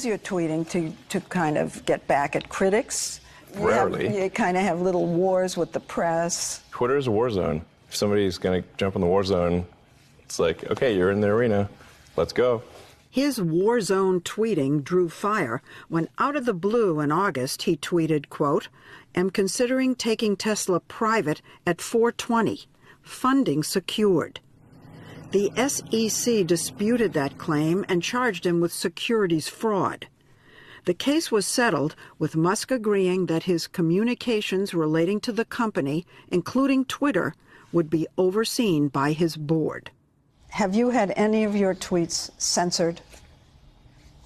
your 0.02 0.18
tweeting 0.18 0.68
to, 0.70 0.92
to 1.08 1.20
kind 1.28 1.56
of 1.56 1.84
get 1.86 2.06
back 2.06 2.36
at 2.36 2.48
critics. 2.50 3.20
You 3.54 3.68
have- 3.68 3.90
Rarely. 3.92 4.22
you 4.24 4.30
kind 4.30 4.56
of 4.58 4.62
have 4.62 4.80
little 4.82 5.06
wars 5.06 5.56
with 5.56 5.72
the 5.72 5.80
press. 5.80 6.62
Twitter 6.70 6.96
is 6.98 7.06
a 7.06 7.10
war 7.10 7.30
zone. 7.30 7.62
If 7.88 7.96
somebody's 7.96 8.36
going 8.38 8.62
to 8.62 8.68
jump 8.76 8.94
in 8.94 9.00
the 9.00 9.06
war 9.06 9.24
zone, 9.24 9.66
it's 10.32 10.38
like, 10.38 10.64
okay, 10.70 10.96
you're 10.96 11.10
in 11.10 11.20
the 11.20 11.28
arena. 11.28 11.68
Let's 12.16 12.32
go. 12.32 12.62
His 13.10 13.38
war 13.38 13.82
zone 13.82 14.22
tweeting 14.22 14.82
drew 14.82 15.10
fire 15.10 15.60
when 15.90 16.08
out 16.16 16.36
of 16.36 16.46
the 16.46 16.54
blue 16.54 17.00
in 17.00 17.12
August 17.12 17.64
he 17.64 17.76
tweeted, 17.76 18.30
quote, 18.30 18.68
am 19.14 19.28
considering 19.28 19.94
taking 19.94 20.34
Tesla 20.34 20.80
private 20.80 21.42
at 21.66 21.82
420, 21.82 22.62
funding 23.02 23.62
secured. 23.62 24.40
The 25.32 25.50
SEC 25.68 26.46
disputed 26.46 27.12
that 27.12 27.36
claim 27.36 27.84
and 27.86 28.02
charged 28.02 28.46
him 28.46 28.62
with 28.62 28.72
securities 28.72 29.48
fraud. 29.48 30.06
The 30.86 30.94
case 30.94 31.30
was 31.30 31.44
settled 31.44 31.94
with 32.18 32.36
Musk 32.36 32.70
agreeing 32.70 33.26
that 33.26 33.42
his 33.42 33.66
communications 33.66 34.72
relating 34.72 35.20
to 35.20 35.32
the 35.32 35.44
company, 35.44 36.06
including 36.30 36.86
Twitter, 36.86 37.34
would 37.70 37.90
be 37.90 38.06
overseen 38.16 38.88
by 38.88 39.12
his 39.12 39.36
board. 39.36 39.90
Have 40.52 40.74
you 40.74 40.90
had 40.90 41.14
any 41.16 41.44
of 41.44 41.56
your 41.56 41.74
tweets 41.74 42.30
censored 42.36 43.00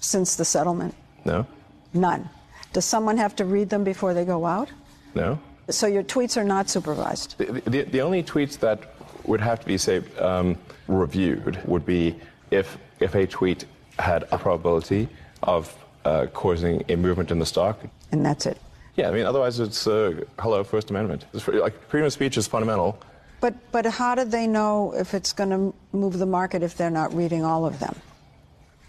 since 0.01 0.35
the 0.35 0.43
settlement? 0.43 0.93
No? 1.23 1.47
None. 1.93 2.29
Does 2.73 2.83
someone 2.83 3.15
have 3.17 3.33
to 3.37 3.45
read 3.45 3.69
them 3.69 3.85
before 3.85 4.13
they 4.13 4.25
go 4.25 4.45
out? 4.45 4.69
No? 5.15 5.39
So 5.69 5.87
your 5.87 6.03
tweets 6.03 6.35
are 6.35 6.43
not 6.43 6.69
supervised. 6.69 7.37
The, 7.37 7.61
the, 7.69 7.83
the 7.83 8.01
only 8.01 8.23
tweets 8.23 8.59
that 8.59 8.93
would 9.23 9.39
have 9.39 9.61
to 9.61 9.65
be, 9.65 9.77
say, 9.77 10.03
um, 10.19 10.57
reviewed 10.89 11.63
would 11.65 11.85
be 11.85 12.13
if, 12.51 12.77
if 12.99 13.15
a 13.15 13.25
tweet 13.25 13.63
had 13.97 14.23
a 14.29 14.37
probability 14.37 15.07
of 15.43 15.73
uh, 16.03 16.27
causing 16.33 16.83
a 16.89 16.97
movement 16.97 17.31
in 17.31 17.39
the 17.39 17.45
stock. 17.45 17.79
And 18.11 18.25
that's 18.25 18.45
it. 18.45 18.57
Yeah, 18.95 19.07
I 19.07 19.11
mean, 19.11 19.25
otherwise 19.25 19.61
it's 19.61 19.87
uh, 19.87 20.23
hello 20.39 20.61
First 20.65 20.89
Amendment. 20.89 21.25
It's 21.33 21.47
like 21.47 21.87
freedom 21.87 22.07
of 22.07 22.13
speech 22.13 22.35
is 22.35 22.47
fundamental, 22.47 22.99
But 23.39 23.53
but 23.71 23.85
how 23.85 24.15
do 24.15 24.23
they 24.25 24.47
know 24.47 24.93
if 24.97 25.13
it's 25.13 25.31
going 25.33 25.49
to 25.51 25.73
move 25.91 26.17
the 26.17 26.25
market 26.25 26.63
if 26.63 26.75
they're 26.75 26.89
not 26.89 27.13
reading 27.13 27.43
all 27.45 27.65
of 27.65 27.79
them 27.79 27.95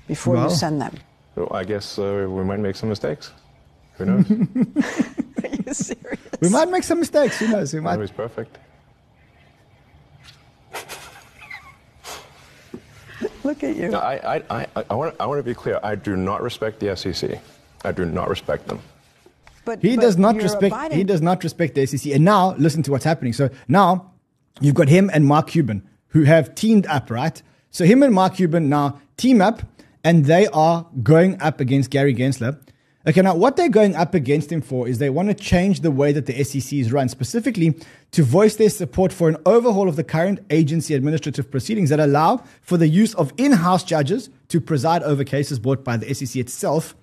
before 0.06 0.34
Well- 0.34 0.48
you 0.50 0.54
send 0.56 0.80
them? 0.80 0.94
So 1.34 1.48
I 1.52 1.62
guess 1.64 1.98
uh, 1.98 2.26
we 2.28 2.42
might 2.42 2.58
make 2.58 2.74
some 2.74 2.88
mistakes. 2.88 3.30
Who 3.98 4.06
knows? 4.06 4.30
Are 4.30 5.48
you 5.48 5.72
serious? 5.74 6.18
We 6.40 6.48
might 6.48 6.68
make 6.70 6.82
some 6.82 6.98
mistakes. 6.98 7.38
Who 7.38 7.48
knows? 7.48 7.72
We 7.74 7.80
might. 7.80 7.92
Always 7.94 8.10
perfect. 8.10 8.58
Look 13.44 13.62
at 13.64 13.76
you. 13.76 13.88
No, 13.88 13.98
I, 13.98 14.36
I, 14.36 14.42
I, 14.50 14.66
I, 14.90 14.94
want, 14.94 15.14
I 15.20 15.26
want 15.26 15.38
to 15.38 15.42
be 15.42 15.54
clear. 15.54 15.80
I 15.82 15.94
do 15.94 16.16
not 16.16 16.42
respect 16.42 16.80
the 16.80 16.94
SEC. 16.96 17.40
I 17.84 17.92
do 17.92 18.04
not 18.04 18.28
respect 18.28 18.66
them. 18.68 18.80
But 19.64 19.80
He 19.82 19.96
but 19.96 20.02
does 20.02 20.16
not 20.16 20.36
respect. 20.36 20.72
abiding- 20.72 20.98
He 20.98 21.04
does 21.04 21.20
not 21.22 21.42
respect 21.42 21.74
the 21.74 21.86
SEC. 21.86 22.12
And 22.12 22.24
now 22.24 22.54
listen 22.56 22.82
to 22.84 22.90
what's 22.90 23.04
happening. 23.04 23.32
So 23.32 23.50
now 23.66 24.12
you've 24.60 24.74
got 24.74 24.88
him 24.88 25.10
and 25.12 25.24
Mark 25.24 25.48
Cuban 25.48 25.88
who 26.08 26.24
have 26.24 26.54
teamed 26.54 26.86
up, 26.86 27.10
right? 27.10 27.42
So 27.70 27.84
him 27.84 28.02
and 28.02 28.14
Mark 28.14 28.36
Cuban 28.36 28.68
now 28.68 29.00
team 29.16 29.40
up, 29.40 29.62
and 30.04 30.24
they 30.24 30.46
are 30.48 30.86
going 31.02 31.40
up 31.40 31.60
against 31.60 31.90
Gary 31.90 32.14
Gensler. 32.14 32.58
Okay, 33.06 33.22
now 33.22 33.34
what 33.34 33.56
they're 33.56 33.68
going 33.68 33.96
up 33.96 34.14
against 34.14 34.50
him 34.50 34.60
for 34.60 34.88
is 34.88 34.98
they 34.98 35.10
want 35.10 35.28
to 35.28 35.34
change 35.34 35.80
the 35.80 35.90
way 35.90 36.12
that 36.12 36.26
the 36.26 36.44
SEC 36.44 36.72
is 36.72 36.92
run, 36.92 37.08
specifically 37.08 37.74
to 38.10 38.22
voice 38.22 38.56
their 38.56 38.70
support 38.70 39.12
for 39.12 39.28
an 39.28 39.36
overhaul 39.46 39.88
of 39.88 39.96
the 39.96 40.04
current 40.04 40.40
agency 40.50 40.94
administrative 40.94 41.50
proceedings 41.50 41.90
that 41.90 42.00
allow 42.00 42.42
for 42.60 42.76
the 42.76 42.88
use 42.88 43.14
of 43.14 43.32
in-house 43.36 43.84
judges 43.84 44.30
to 44.48 44.60
preside 44.60 45.02
over 45.02 45.24
cases 45.24 45.58
brought 45.58 45.84
by 45.84 45.96
the 45.96 46.12
SEC 46.14 46.36
itself 46.36 46.94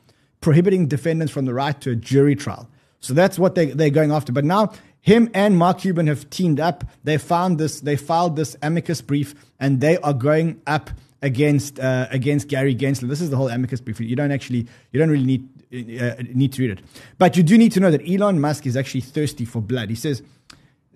prohibiting 0.41 0.87
defendants 0.87 1.33
from 1.33 1.45
the 1.45 1.53
right 1.53 1.79
to 1.81 1.91
a 1.91 1.95
jury 1.95 2.35
trial. 2.35 2.69
So 2.99 3.13
that's 3.13 3.39
what 3.39 3.55
they, 3.55 3.67
they're 3.67 3.89
going 3.89 4.11
after. 4.11 4.31
But 4.31 4.45
now 4.45 4.73
him 5.05 5.29
and 5.35 5.55
Mark 5.55 5.81
Cuban 5.81 6.07
have 6.07 6.27
teamed 6.31 6.59
up. 6.59 6.83
They 7.03 7.19
found 7.19 7.59
this, 7.59 7.79
they 7.79 7.95
filed 7.95 8.35
this 8.35 8.57
amicus 8.63 9.01
brief, 9.01 9.35
and 9.59 9.79
they 9.79 9.97
are 9.99 10.15
going 10.15 10.59
up 10.65 10.89
against 11.21 11.79
uh, 11.79 12.07
against 12.09 12.47
Gary 12.47 12.75
Gensler. 12.75 13.07
This 13.07 13.21
is 13.21 13.29
the 13.29 13.37
whole 13.37 13.49
amicus 13.49 13.79
brief. 13.81 13.99
You 13.99 14.15
don't 14.15 14.31
actually, 14.31 14.65
you 14.91 14.99
don't 14.99 15.11
really 15.11 15.25
need 15.71 16.01
uh, 16.01 16.15
need 16.33 16.53
to 16.53 16.63
read 16.63 16.71
it, 16.71 16.79
but 17.19 17.37
you 17.37 17.43
do 17.43 17.55
need 17.55 17.71
to 17.73 17.79
know 17.79 17.91
that 17.91 18.01
Elon 18.09 18.41
Musk 18.41 18.65
is 18.65 18.75
actually 18.75 19.01
thirsty 19.01 19.45
for 19.45 19.61
blood. 19.61 19.89
He 19.89 19.95
says, 19.95 20.23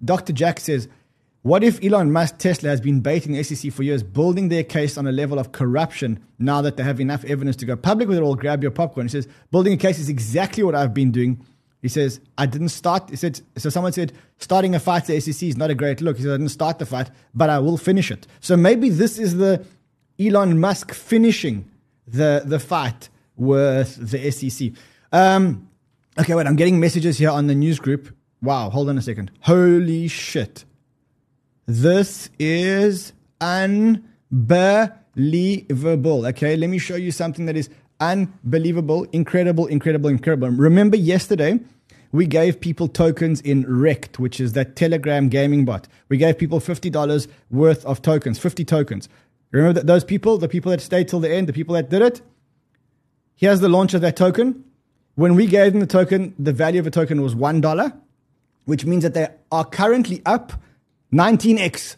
Dr. 0.03 0.33
Jack 0.33 0.59
says. 0.59 0.89
What 1.41 1.63
if 1.63 1.81
Elon 1.81 2.11
Musk 2.11 2.37
Tesla 2.37 2.67
has 2.67 2.81
been 2.81 2.99
baiting 2.99 3.31
the 3.31 3.41
SEC 3.43 3.71
for 3.71 3.81
years, 3.81 4.03
building 4.03 4.49
their 4.49 4.61
case 4.61 4.97
on 4.97 5.07
a 5.07 5.11
level 5.13 5.39
of 5.39 5.53
corruption 5.53 6.21
now 6.37 6.61
that 6.61 6.75
they 6.75 6.83
have 6.83 6.99
enough 6.99 7.23
evidence 7.23 7.55
to 7.57 7.65
go 7.65 7.77
public 7.77 8.09
with 8.09 8.17
it 8.17 8.21
all, 8.21 8.35
grab 8.35 8.61
your 8.61 8.73
popcorn? 8.73 9.05
He 9.05 9.11
says, 9.11 9.25
building 9.49 9.71
a 9.71 9.77
case 9.77 9.99
is 9.99 10.09
exactly 10.09 10.63
what 10.63 10.75
I've 10.75 10.93
been 10.93 11.11
doing. 11.11 11.45
He 11.81 11.87
says, 11.87 12.19
I 12.37 12.45
didn't 12.45 12.69
start. 12.69 13.09
He 13.09 13.15
said, 13.15 13.39
so 13.55 13.69
someone 13.69 13.93
said, 13.93 14.11
starting 14.37 14.75
a 14.75 14.79
fight 14.79 15.05
the 15.05 15.19
SEC 15.19 15.47
is 15.47 15.55
not 15.55 15.69
a 15.69 15.75
great 15.75 16.01
look. 16.01 16.17
He 16.17 16.23
said, 16.23 16.33
I 16.33 16.37
didn't 16.37 16.49
start 16.49 16.79
the 16.79 16.85
fight, 16.85 17.09
but 17.33 17.49
I 17.49 17.59
will 17.59 17.77
finish 17.77 18.11
it. 18.11 18.27
So 18.41 18.57
maybe 18.57 18.89
this 18.89 19.17
is 19.17 19.37
the 19.37 19.65
Elon 20.19 20.59
Musk 20.59 20.93
finishing 20.93 21.71
the, 22.05 22.43
the 22.45 22.59
fight 22.59 23.09
with 23.37 24.11
the 24.11 24.29
SEC. 24.31 24.71
Um, 25.13 25.69
okay, 26.19 26.35
wait, 26.35 26.47
I'm 26.47 26.57
getting 26.57 26.79
messages 26.79 27.17
here 27.17 27.29
on 27.29 27.47
the 27.47 27.55
news 27.55 27.79
group. 27.79 28.13
Wow, 28.41 28.69
hold 28.69 28.89
on 28.89 28.97
a 28.97 29.01
second. 29.01 29.31
Holy 29.41 30.09
shit. 30.09 30.65
This 31.65 32.29
is 32.39 33.13
unbelievable. 33.39 36.25
Okay, 36.27 36.57
let 36.57 36.69
me 36.69 36.77
show 36.77 36.95
you 36.95 37.11
something 37.11 37.45
that 37.45 37.55
is 37.55 37.69
unbelievable, 37.99 39.05
incredible, 39.11 39.65
incredible, 39.67 40.09
incredible. 40.09 40.49
Remember 40.49 40.97
yesterday, 40.97 41.59
we 42.11 42.25
gave 42.25 42.59
people 42.59 42.87
tokens 42.87 43.41
in 43.41 43.65
REKT, 43.65 44.17
which 44.17 44.39
is 44.39 44.53
that 44.53 44.75
Telegram 44.75 45.29
gaming 45.29 45.65
bot. 45.65 45.87
We 46.07 46.17
gave 46.17 46.37
people 46.37 46.59
$50 46.59 47.27
worth 47.51 47.85
of 47.85 48.01
tokens, 48.01 48.39
50 48.39 48.65
tokens. 48.65 49.09
Remember 49.51 49.73
that 49.73 49.87
those 49.87 50.03
people, 50.03 50.37
the 50.37 50.47
people 50.47 50.71
that 50.71 50.81
stayed 50.81 51.07
till 51.07 51.19
the 51.19 51.31
end, 51.31 51.47
the 51.47 51.53
people 51.53 51.75
that 51.75 51.89
did 51.89 52.01
it? 52.01 52.21
Here's 53.35 53.59
the 53.59 53.69
launch 53.69 53.93
of 53.93 54.01
that 54.01 54.15
token. 54.15 54.63
When 55.15 55.35
we 55.35 55.47
gave 55.47 55.73
them 55.73 55.81
the 55.81 55.87
token, 55.87 56.33
the 56.39 56.53
value 56.53 56.79
of 56.79 56.87
a 56.87 56.91
token 56.91 57.21
was 57.21 57.35
$1, 57.35 57.93
which 58.65 58.85
means 58.85 59.03
that 59.03 59.13
they 59.13 59.27
are 59.51 59.65
currently 59.65 60.21
up 60.25 60.53
19x 61.13 61.95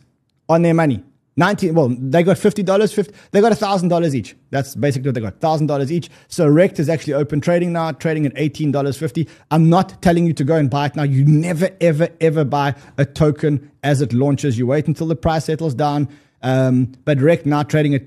on 0.50 0.62
their 0.62 0.74
money. 0.74 1.04
19, 1.38 1.74
well, 1.74 1.88
they 1.90 2.24
got 2.24 2.36
$50, 2.36 2.94
50, 2.94 3.14
they 3.32 3.40
got 3.40 3.54
$1,000 3.54 4.14
each. 4.14 4.36
That's 4.50 4.76
basically 4.76 5.10
what 5.10 5.16
they 5.16 5.22
got, 5.22 5.40
$1,000 5.40 5.90
each. 5.90 6.10
So 6.28 6.50
REKT 6.50 6.80
is 6.80 6.90
actually 6.90 7.14
open 7.14 7.40
trading 7.40 7.72
now, 7.72 7.94
trading 7.94 8.26
at 8.26 8.36
$18.50. 8.36 9.30
I'm 9.50 9.70
not 9.70 10.02
telling 10.02 10.28
you 10.28 10.34
to 10.34 10.44
go 10.44 10.56
and 10.56 10.70
buy 10.70 10.88
it 10.88 10.96
now. 10.96 11.04
You 11.04 11.24
never, 11.24 11.70
ever, 11.80 12.10
ever 12.20 12.44
buy 12.44 12.76
a 12.98 13.06
token 13.06 13.72
as 13.82 14.02
it 14.02 14.12
launches. 14.12 14.58
You 14.58 14.68
wait 14.68 14.88
until 14.88 15.08
the 15.08 15.16
price 15.16 15.46
settles 15.46 15.74
down. 15.74 16.10
Um, 16.42 16.92
but 17.06 17.20
REKT 17.20 17.46
now 17.46 17.64
trading 17.64 17.96
at 17.96 18.04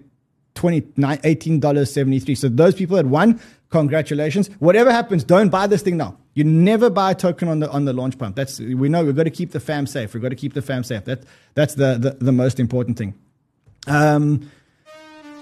$29, 0.54 0.94
$18.73. 0.94 2.36
So 2.36 2.48
those 2.48 2.74
people 2.74 2.96
that 2.96 3.06
won, 3.06 3.40
congratulations. 3.70 4.48
Whatever 4.58 4.92
happens, 4.92 5.24
don't 5.24 5.48
buy 5.48 5.66
this 5.66 5.82
thing 5.82 5.96
now. 5.96 6.16
You 6.34 6.44
never 6.44 6.90
buy 6.90 7.12
a 7.12 7.14
token 7.14 7.48
on 7.48 7.60
the 7.60 7.70
on 7.70 7.84
the 7.84 7.92
launch 7.92 8.18
pump. 8.18 8.34
That's 8.34 8.58
we 8.58 8.88
know 8.88 9.04
we've 9.04 9.14
got 9.14 9.24
to 9.24 9.30
keep 9.30 9.52
the 9.52 9.60
fam 9.60 9.86
safe. 9.86 10.14
We've 10.14 10.22
got 10.22 10.30
to 10.30 10.36
keep 10.36 10.54
the 10.54 10.62
fam 10.62 10.82
safe. 10.82 11.04
That 11.04 11.22
that's 11.54 11.74
the 11.74 11.96
the, 11.98 12.10
the 12.24 12.32
most 12.32 12.58
important 12.58 12.98
thing. 12.98 13.14
Um, 13.86 14.50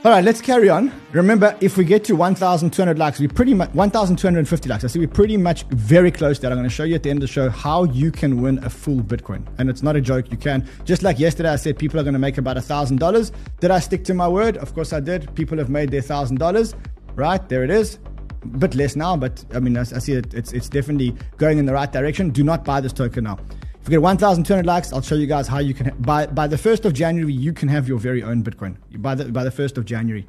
all 0.04 0.10
right, 0.10 0.24
let's 0.24 0.40
carry 0.40 0.68
on. 0.68 0.92
Remember, 1.12 1.56
if 1.60 1.76
we 1.76 1.84
get 1.84 2.02
to 2.06 2.16
1,200 2.16 2.98
likes, 2.98 3.20
we 3.20 3.28
pretty 3.28 3.54
much 3.54 3.70
1,250 3.70 4.68
likes. 4.68 4.82
I 4.82 4.88
see 4.88 4.98
we're 4.98 5.06
pretty 5.06 5.36
much 5.36 5.62
very 5.68 6.10
close 6.10 6.38
to 6.38 6.42
that. 6.42 6.50
I'm 6.50 6.58
going 6.58 6.68
to 6.68 6.74
show 6.74 6.82
you 6.82 6.96
at 6.96 7.04
the 7.04 7.10
end 7.10 7.18
of 7.18 7.20
the 7.20 7.32
show 7.32 7.48
how 7.48 7.84
you 7.84 8.10
can 8.10 8.42
win 8.42 8.58
a 8.64 8.68
full 8.68 8.98
Bitcoin, 8.98 9.46
and 9.58 9.70
it's 9.70 9.80
not 9.80 9.94
a 9.94 10.00
joke. 10.00 10.32
You 10.32 10.36
can. 10.36 10.68
Just 10.84 11.04
like 11.04 11.20
yesterday, 11.20 11.50
I 11.50 11.56
said 11.56 11.78
people 11.78 12.00
are 12.00 12.02
going 12.02 12.14
to 12.14 12.18
make 12.18 12.36
about 12.36 12.56
a 12.56 12.60
thousand 12.60 12.98
dollars. 12.98 13.30
Did 13.60 13.70
I 13.70 13.78
stick 13.78 14.02
to 14.06 14.14
my 14.14 14.26
word? 14.26 14.56
Of 14.56 14.74
course, 14.74 14.92
I 14.92 14.98
did. 14.98 15.32
People 15.36 15.56
have 15.58 15.70
made 15.70 15.92
their 15.92 16.02
thousand 16.02 16.40
dollars. 16.40 16.74
Right 17.14 17.48
there, 17.48 17.62
it 17.62 17.70
is. 17.70 18.00
A 18.42 18.46
bit 18.58 18.74
less 18.74 18.96
now, 18.96 19.16
but 19.16 19.44
I 19.54 19.60
mean, 19.60 19.76
I, 19.76 19.82
I 19.82 19.84
see 19.84 20.14
it. 20.14 20.34
It's 20.34 20.52
it's 20.52 20.68
definitely 20.68 21.16
going 21.36 21.58
in 21.58 21.66
the 21.66 21.74
right 21.74 21.92
direction. 21.92 22.30
Do 22.30 22.42
not 22.42 22.64
buy 22.64 22.80
this 22.80 22.92
token 22.92 23.22
now. 23.22 23.38
If 23.82 23.88
we 23.88 23.90
get 23.90 24.02
1,200 24.02 24.64
likes, 24.64 24.92
I'll 24.92 25.02
show 25.02 25.16
you 25.16 25.26
guys 25.26 25.48
how 25.48 25.58
you 25.58 25.74
can 25.74 25.92
by 25.98 26.26
by 26.26 26.46
the 26.46 26.56
first 26.56 26.84
of 26.84 26.92
January 26.92 27.32
you 27.32 27.52
can 27.52 27.68
have 27.68 27.88
your 27.88 27.98
very 27.98 28.22
own 28.22 28.44
Bitcoin. 28.44 28.76
By 28.96 29.16
the 29.16 29.24
by 29.24 29.42
the 29.42 29.50
first 29.50 29.76
of 29.76 29.84
January. 29.84 30.24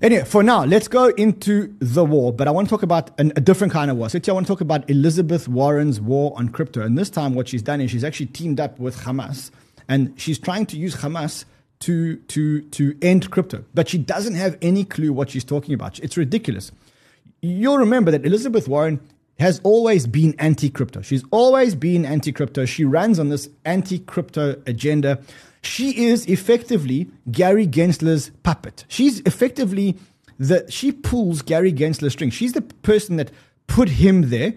Anyway, 0.00 0.24
for 0.24 0.42
now, 0.42 0.64
let's 0.64 0.88
go 0.88 1.08
into 1.08 1.74
the 1.78 2.06
war. 2.06 2.32
But 2.32 2.48
I 2.48 2.52
want 2.52 2.68
to 2.68 2.70
talk 2.70 2.82
about 2.82 3.10
an, 3.20 3.34
a 3.36 3.40
different 3.42 3.70
kind 3.70 3.90
of 3.90 3.98
war. 3.98 4.08
So, 4.08 4.18
today 4.18 4.32
I 4.32 4.34
want 4.34 4.46
to 4.46 4.50
talk 4.50 4.62
about 4.62 4.88
Elizabeth 4.88 5.46
Warren's 5.46 6.00
war 6.00 6.32
on 6.36 6.48
crypto. 6.48 6.80
And 6.80 6.96
this 6.96 7.10
time, 7.10 7.34
what 7.34 7.48
she's 7.48 7.60
done 7.60 7.82
is 7.82 7.90
she's 7.90 8.04
actually 8.04 8.26
teamed 8.26 8.60
up 8.60 8.78
with 8.78 8.96
Hamas, 9.00 9.50
and 9.86 10.18
she's 10.18 10.38
trying 10.38 10.64
to 10.66 10.78
use 10.78 10.96
Hamas 10.96 11.44
to 11.80 12.16
to 12.16 12.62
to 12.62 12.96
end 13.02 13.30
crypto. 13.30 13.62
But 13.74 13.90
she 13.90 13.98
doesn't 13.98 14.36
have 14.36 14.56
any 14.62 14.84
clue 14.84 15.12
what 15.12 15.28
she's 15.28 15.44
talking 15.44 15.74
about. 15.74 15.98
It's 15.98 16.16
ridiculous. 16.16 16.72
You'll 17.42 17.76
remember 17.76 18.10
that 18.10 18.24
Elizabeth 18.24 18.68
Warren 18.68 19.00
has 19.38 19.60
always 19.64 20.06
been 20.06 20.34
anti 20.38 20.70
crypto. 20.70 21.02
She's 21.02 21.24
always 21.30 21.74
been 21.74 22.04
anti 22.04 22.32
crypto. 22.32 22.64
She 22.64 22.84
runs 22.84 23.18
on 23.18 23.28
this 23.28 23.48
anti 23.64 23.98
crypto 23.98 24.60
agenda. 24.66 25.20
She 25.62 26.06
is 26.06 26.26
effectively 26.26 27.10
Gary 27.30 27.66
Gensler's 27.66 28.30
puppet. 28.42 28.84
She's 28.88 29.20
effectively 29.20 29.96
the, 30.38 30.70
she 30.70 30.92
pulls 30.92 31.42
Gary 31.42 31.72
Gensler's 31.72 32.12
string. 32.12 32.30
She's 32.30 32.52
the 32.52 32.62
person 32.62 33.16
that 33.16 33.30
put 33.66 33.88
him 33.88 34.30
there. 34.30 34.54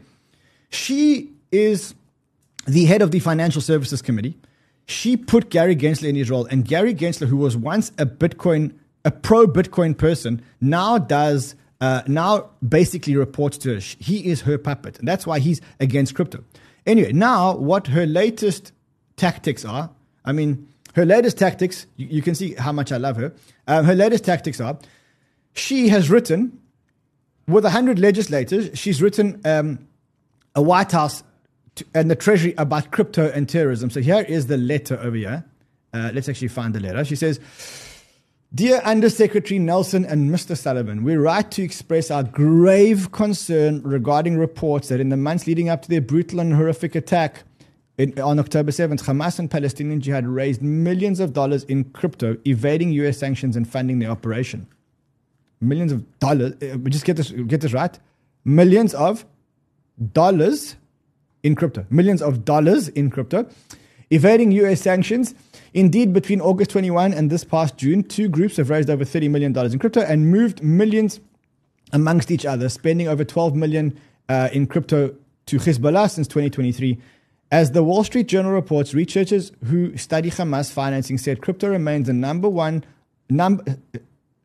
She 0.69 1.31
is 1.51 1.95
the 2.67 2.85
head 2.85 3.01
of 3.01 3.11
the 3.11 3.19
Financial 3.19 3.61
Services 3.61 4.01
Committee. 4.01 4.37
She 4.85 5.17
put 5.17 5.49
Gary 5.49 5.75
Gensler 5.75 6.09
in 6.09 6.15
his 6.15 6.29
role. 6.29 6.45
And 6.45 6.65
Gary 6.65 6.93
Gensler, 6.93 7.27
who 7.27 7.37
was 7.37 7.57
once 7.57 7.91
a 7.97 8.05
Bitcoin, 8.05 8.73
a 9.05 9.11
pro 9.11 9.47
Bitcoin 9.47 9.97
person, 9.97 10.41
now 10.61 10.97
does 10.97 11.55
uh, 11.81 12.01
now 12.07 12.49
basically 12.67 13.15
reports 13.15 13.57
to 13.59 13.75
her. 13.75 13.79
He 13.79 14.25
is 14.25 14.41
her 14.41 14.57
puppet. 14.57 14.99
And 14.99 15.07
that's 15.07 15.25
why 15.25 15.39
he's 15.39 15.61
against 15.79 16.15
crypto. 16.15 16.43
Anyway, 16.85 17.11
now 17.11 17.55
what 17.55 17.87
her 17.87 18.05
latest 18.05 18.71
tactics 19.15 19.63
are, 19.65 19.89
I 20.25 20.31
mean, 20.31 20.67
her 20.95 21.05
latest 21.05 21.37
tactics, 21.37 21.85
you, 21.97 22.07
you 22.07 22.21
can 22.21 22.35
see 22.35 22.53
how 22.55 22.71
much 22.71 22.91
I 22.91 22.97
love 22.97 23.17
her. 23.17 23.33
Um, 23.67 23.85
her 23.85 23.95
latest 23.95 24.25
tactics 24.25 24.59
are 24.59 24.77
she 25.53 25.89
has 25.89 26.09
written, 26.09 26.59
with 27.47 27.63
100 27.63 27.99
legislators, 27.99 28.77
she's 28.77 29.01
written 29.01 29.41
um, 29.45 29.87
a 30.55 30.61
White 30.61 30.91
House 30.91 31.23
and 31.93 32.09
the 32.09 32.15
Treasury 32.15 32.53
about 32.57 32.91
crypto 32.91 33.29
and 33.31 33.47
terrorism. 33.47 33.89
So 33.89 34.01
here 34.01 34.21
is 34.21 34.47
the 34.47 34.57
letter 34.57 34.99
over 34.99 35.15
here. 35.15 35.45
Uh, 35.93 36.11
let's 36.13 36.29
actually 36.29 36.49
find 36.49 36.73
the 36.75 36.79
letter. 36.79 37.03
She 37.03 37.15
says, 37.15 37.39
Dear 38.51 38.81
Undersecretary 38.83 39.59
Nelson 39.59 40.05
and 40.05 40.31
Mr. 40.31 40.57
Sullivan, 40.57 41.03
we 41.03 41.15
write 41.15 41.51
to 41.51 41.61
express 41.61 42.09
our 42.09 42.23
grave 42.23 43.11
concern 43.11 43.79
regarding 43.83 44.39
reports 44.39 44.87
that 44.87 44.99
in 44.99 45.09
the 45.09 45.17
months 45.17 45.45
leading 45.45 45.69
up 45.69 45.83
to 45.83 45.89
their 45.89 46.01
brutal 46.01 46.39
and 46.39 46.55
horrific 46.55 46.95
attack 46.95 47.43
in, 47.99 48.19
on 48.19 48.39
October 48.39 48.71
7th, 48.71 49.03
Hamas 49.03 49.37
and 49.37 49.51
Palestinian 49.51 50.01
Jihad 50.01 50.25
raised 50.25 50.63
millions 50.63 51.19
of 51.19 51.31
dollars 51.31 51.63
in 51.65 51.83
crypto, 51.91 52.37
evading 52.43 52.91
US 52.93 53.19
sanctions 53.19 53.55
and 53.55 53.69
funding 53.69 53.99
their 53.99 54.09
operation. 54.09 54.65
Millions 55.61 55.91
of 55.91 56.19
dollars. 56.19 56.53
uh, 56.63 56.77
Just 56.89 57.05
get 57.05 57.17
this, 57.17 57.29
get 57.29 57.61
this 57.61 57.73
right. 57.73 57.99
Millions 58.45 58.95
of 58.95 59.25
dollars 60.13 60.75
in 61.43 61.53
crypto. 61.53 61.85
Millions 61.91 62.23
of 62.23 62.45
dollars 62.45 62.87
in 62.87 63.11
crypto. 63.11 63.47
Evading 64.09 64.51
US 64.51 64.81
sanctions. 64.81 65.35
Indeed, 65.73 66.13
between 66.13 66.41
August 66.41 66.71
21 66.71 67.13
and 67.13 67.29
this 67.29 67.43
past 67.43 67.77
June, 67.77 68.03
two 68.03 68.27
groups 68.27 68.57
have 68.57 68.69
raised 68.69 68.89
over 68.89 69.03
$30 69.03 69.29
million 69.29 69.55
in 69.57 69.79
crypto 69.79 70.01
and 70.01 70.31
moved 70.31 70.63
millions 70.63 71.19
amongst 71.93 72.31
each 72.31 72.45
other, 72.45 72.69
spending 72.69 73.07
over 73.07 73.23
12 73.23 73.55
million 73.55 73.99
uh, 74.27 74.49
in 74.51 74.67
crypto 74.67 75.15
to 75.45 75.57
Hezbollah 75.57 76.09
since 76.09 76.27
2023. 76.27 76.99
As 77.51 77.71
the 77.71 77.83
Wall 77.83 78.03
Street 78.03 78.27
Journal 78.27 78.51
reports, 78.51 78.93
researchers 78.93 79.51
who 79.65 79.97
study 79.97 80.29
Hamas 80.29 80.71
financing 80.71 81.17
said 81.17 81.41
crypto 81.41 81.67
remains 81.69 82.07
number 82.09 82.47
one 82.47 82.83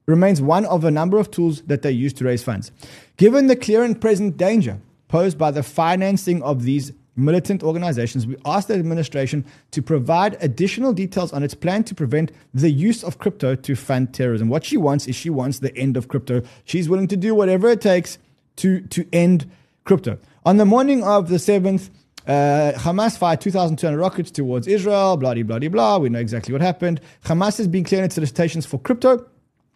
remains 0.07 0.41
one 0.41 0.65
of 0.67 0.85
a 0.85 0.91
number 0.91 1.19
of 1.19 1.31
tools 1.31 1.63
that 1.63 1.83
they 1.83 1.91
use 1.91 2.13
to 2.15 2.25
raise 2.25 2.43
funds. 2.43 2.71
Given 3.17 3.47
the 3.47 3.57
clear 3.57 3.83
and 3.83 4.01
present 4.01 4.37
danger 4.37 4.79
posed 5.09 5.39
by 5.39 5.51
the 5.51 5.63
financing 5.63 6.43
of 6.43 6.63
these 6.65 6.93
militant 7.17 7.63
organizations, 7.63 8.27
we 8.27 8.37
asked 8.45 8.69
the 8.69 8.75
administration 8.75 9.45
to 9.71 9.83
provide 9.83 10.37
additional 10.41 10.93
details 10.93 11.33
on 11.33 11.43
its 11.43 11.55
plan 11.55 11.85
to 11.85 11.95
prevent 11.95 12.33
the 12.53 12.71
use 12.71 13.05
of 13.05 13.19
crypto 13.19 13.55
to 13.55 13.77
fund 13.77 14.13
terrorism. 14.13 14.49
What 14.49 14.65
she 14.65 14.77
wants 14.77 15.07
is 15.07 15.15
she 15.15 15.31
wants 15.31 15.61
the 15.61 15.77
end 15.77 15.97
of 15.97 16.09
crypto. 16.09 16.43
She's 16.65 16.89
willing 16.89 17.09
to 17.09 17.17
do 17.17 17.35
whatever 17.35 17.69
it 17.69 17.81
takes 17.81 18.19
to, 18.57 18.81
to 18.81 19.07
end 19.13 19.51
crypto. 19.85 20.19
On 20.45 20.57
the 20.57 20.65
morning 20.65 21.03
of 21.03 21.29
the 21.29 21.37
7th, 21.37 21.91
uh, 22.27 22.73
Hamas 22.77 23.19
fired 23.19 23.41
2,200 23.41 23.99
rockets 23.99 24.31
towards 24.31 24.67
Israel, 24.67 25.17
blah, 25.17 25.35
blah, 25.35 25.59
blah, 25.59 25.69
blah. 25.69 25.99
We 25.99 26.09
know 26.09 26.19
exactly 26.19 26.53
what 26.53 26.63
happened. 26.63 27.01
Hamas 27.25 27.59
has 27.59 27.69
been 27.69 27.85
clearing 27.85 28.07
its 28.07 28.15
solicitations 28.15 28.67
for 28.67 28.79
crypto 28.79 29.27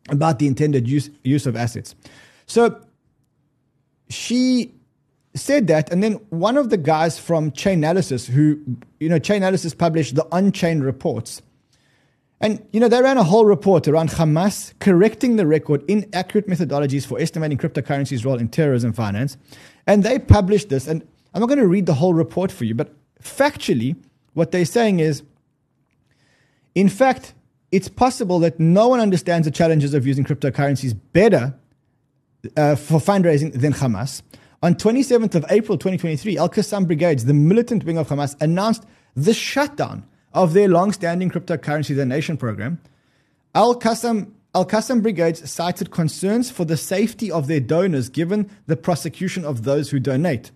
about 0.08 0.38
the 0.38 0.46
intended 0.46 0.88
use, 0.88 1.10
use 1.24 1.46
of 1.46 1.56
assets. 1.56 1.94
So 2.46 2.80
she 4.08 4.74
said 5.34 5.66
that, 5.68 5.92
and 5.92 6.02
then 6.02 6.14
one 6.30 6.56
of 6.56 6.70
the 6.70 6.76
guys 6.76 7.18
from 7.18 7.50
Chainalysis, 7.52 8.28
who, 8.28 8.60
you 8.98 9.08
know, 9.08 9.20
Chainalysis 9.20 9.76
published 9.76 10.14
the 10.14 10.26
on-chain 10.32 10.80
reports, 10.80 11.42
and, 12.40 12.64
you 12.72 12.78
know, 12.78 12.88
they 12.88 13.02
ran 13.02 13.18
a 13.18 13.24
whole 13.24 13.44
report 13.44 13.88
around 13.88 14.10
Hamas 14.10 14.72
correcting 14.78 15.36
the 15.36 15.46
record 15.46 15.82
inaccurate 15.88 16.46
methodologies 16.46 17.04
for 17.04 17.18
estimating 17.18 17.58
cryptocurrency's 17.58 18.24
role 18.24 18.38
in 18.38 18.48
terrorism 18.48 18.92
finance. 18.92 19.36
And 19.88 20.04
they 20.04 20.20
published 20.20 20.68
this, 20.68 20.86
and 20.86 21.06
I'm 21.34 21.40
not 21.40 21.48
going 21.48 21.58
to 21.58 21.66
read 21.66 21.86
the 21.86 21.94
whole 21.94 22.14
report 22.14 22.52
for 22.52 22.64
you, 22.64 22.74
but 22.74 22.94
factually, 23.20 23.96
what 24.34 24.52
they're 24.52 24.64
saying 24.64 25.00
is, 25.00 25.24
in 26.76 26.88
fact, 26.88 27.34
it's 27.72 27.88
possible 27.88 28.38
that 28.38 28.60
no 28.60 28.86
one 28.86 29.00
understands 29.00 29.44
the 29.44 29.50
challenges 29.50 29.92
of 29.92 30.06
using 30.06 30.24
cryptocurrencies 30.24 30.96
better 31.12 31.54
uh, 32.56 32.76
for 32.76 33.00
fundraising 33.00 33.52
than 33.52 33.72
Hamas. 33.72 34.22
On 34.62 34.74
27th 34.74 35.34
of 35.36 35.44
April 35.50 35.78
2023, 35.78 36.36
Al 36.36 36.48
Qassam 36.48 36.86
Brigades, 36.86 37.26
the 37.26 37.34
militant 37.34 37.84
wing 37.84 37.96
of 37.96 38.08
Hamas, 38.08 38.34
announced 38.40 38.84
the 39.14 39.32
shutdown 39.32 40.04
of 40.32 40.52
their 40.52 40.68
long-standing 40.68 41.30
cryptocurrency 41.30 41.94
donation 41.94 42.36
program. 42.36 42.80
Al 43.54 43.78
Qassam 43.78 44.32
Al 44.54 44.66
Qassam 44.66 45.02
Brigades 45.02 45.48
cited 45.48 45.90
concerns 45.90 46.50
for 46.50 46.64
the 46.64 46.76
safety 46.76 47.30
of 47.30 47.46
their 47.46 47.60
donors 47.60 48.08
given 48.08 48.50
the 48.66 48.76
prosecution 48.76 49.44
of 49.44 49.62
those 49.64 49.90
who 49.90 50.00
donate. 50.00 50.50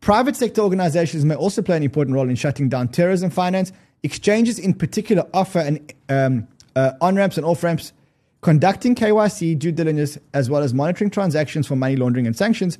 Private 0.00 0.36
sector 0.36 0.60
organizations 0.60 1.24
may 1.24 1.34
also 1.34 1.62
play 1.62 1.76
an 1.76 1.82
important 1.82 2.14
role 2.14 2.28
in 2.28 2.36
shutting 2.36 2.68
down 2.68 2.88
terrorism 2.88 3.30
finance 3.30 3.72
Exchanges 4.02 4.58
in 4.58 4.72
particular 4.72 5.26
offer 5.34 5.78
um, 6.08 6.48
uh, 6.74 6.92
on 7.02 7.16
ramps 7.16 7.36
and 7.36 7.44
off 7.44 7.62
ramps, 7.62 7.92
conducting 8.40 8.94
KYC 8.94 9.58
due 9.58 9.72
diligence 9.72 10.16
as 10.32 10.48
well 10.48 10.62
as 10.62 10.72
monitoring 10.72 11.10
transactions 11.10 11.66
for 11.66 11.76
money 11.76 11.96
laundering 11.96 12.26
and 12.26 12.34
sanctions. 12.34 12.78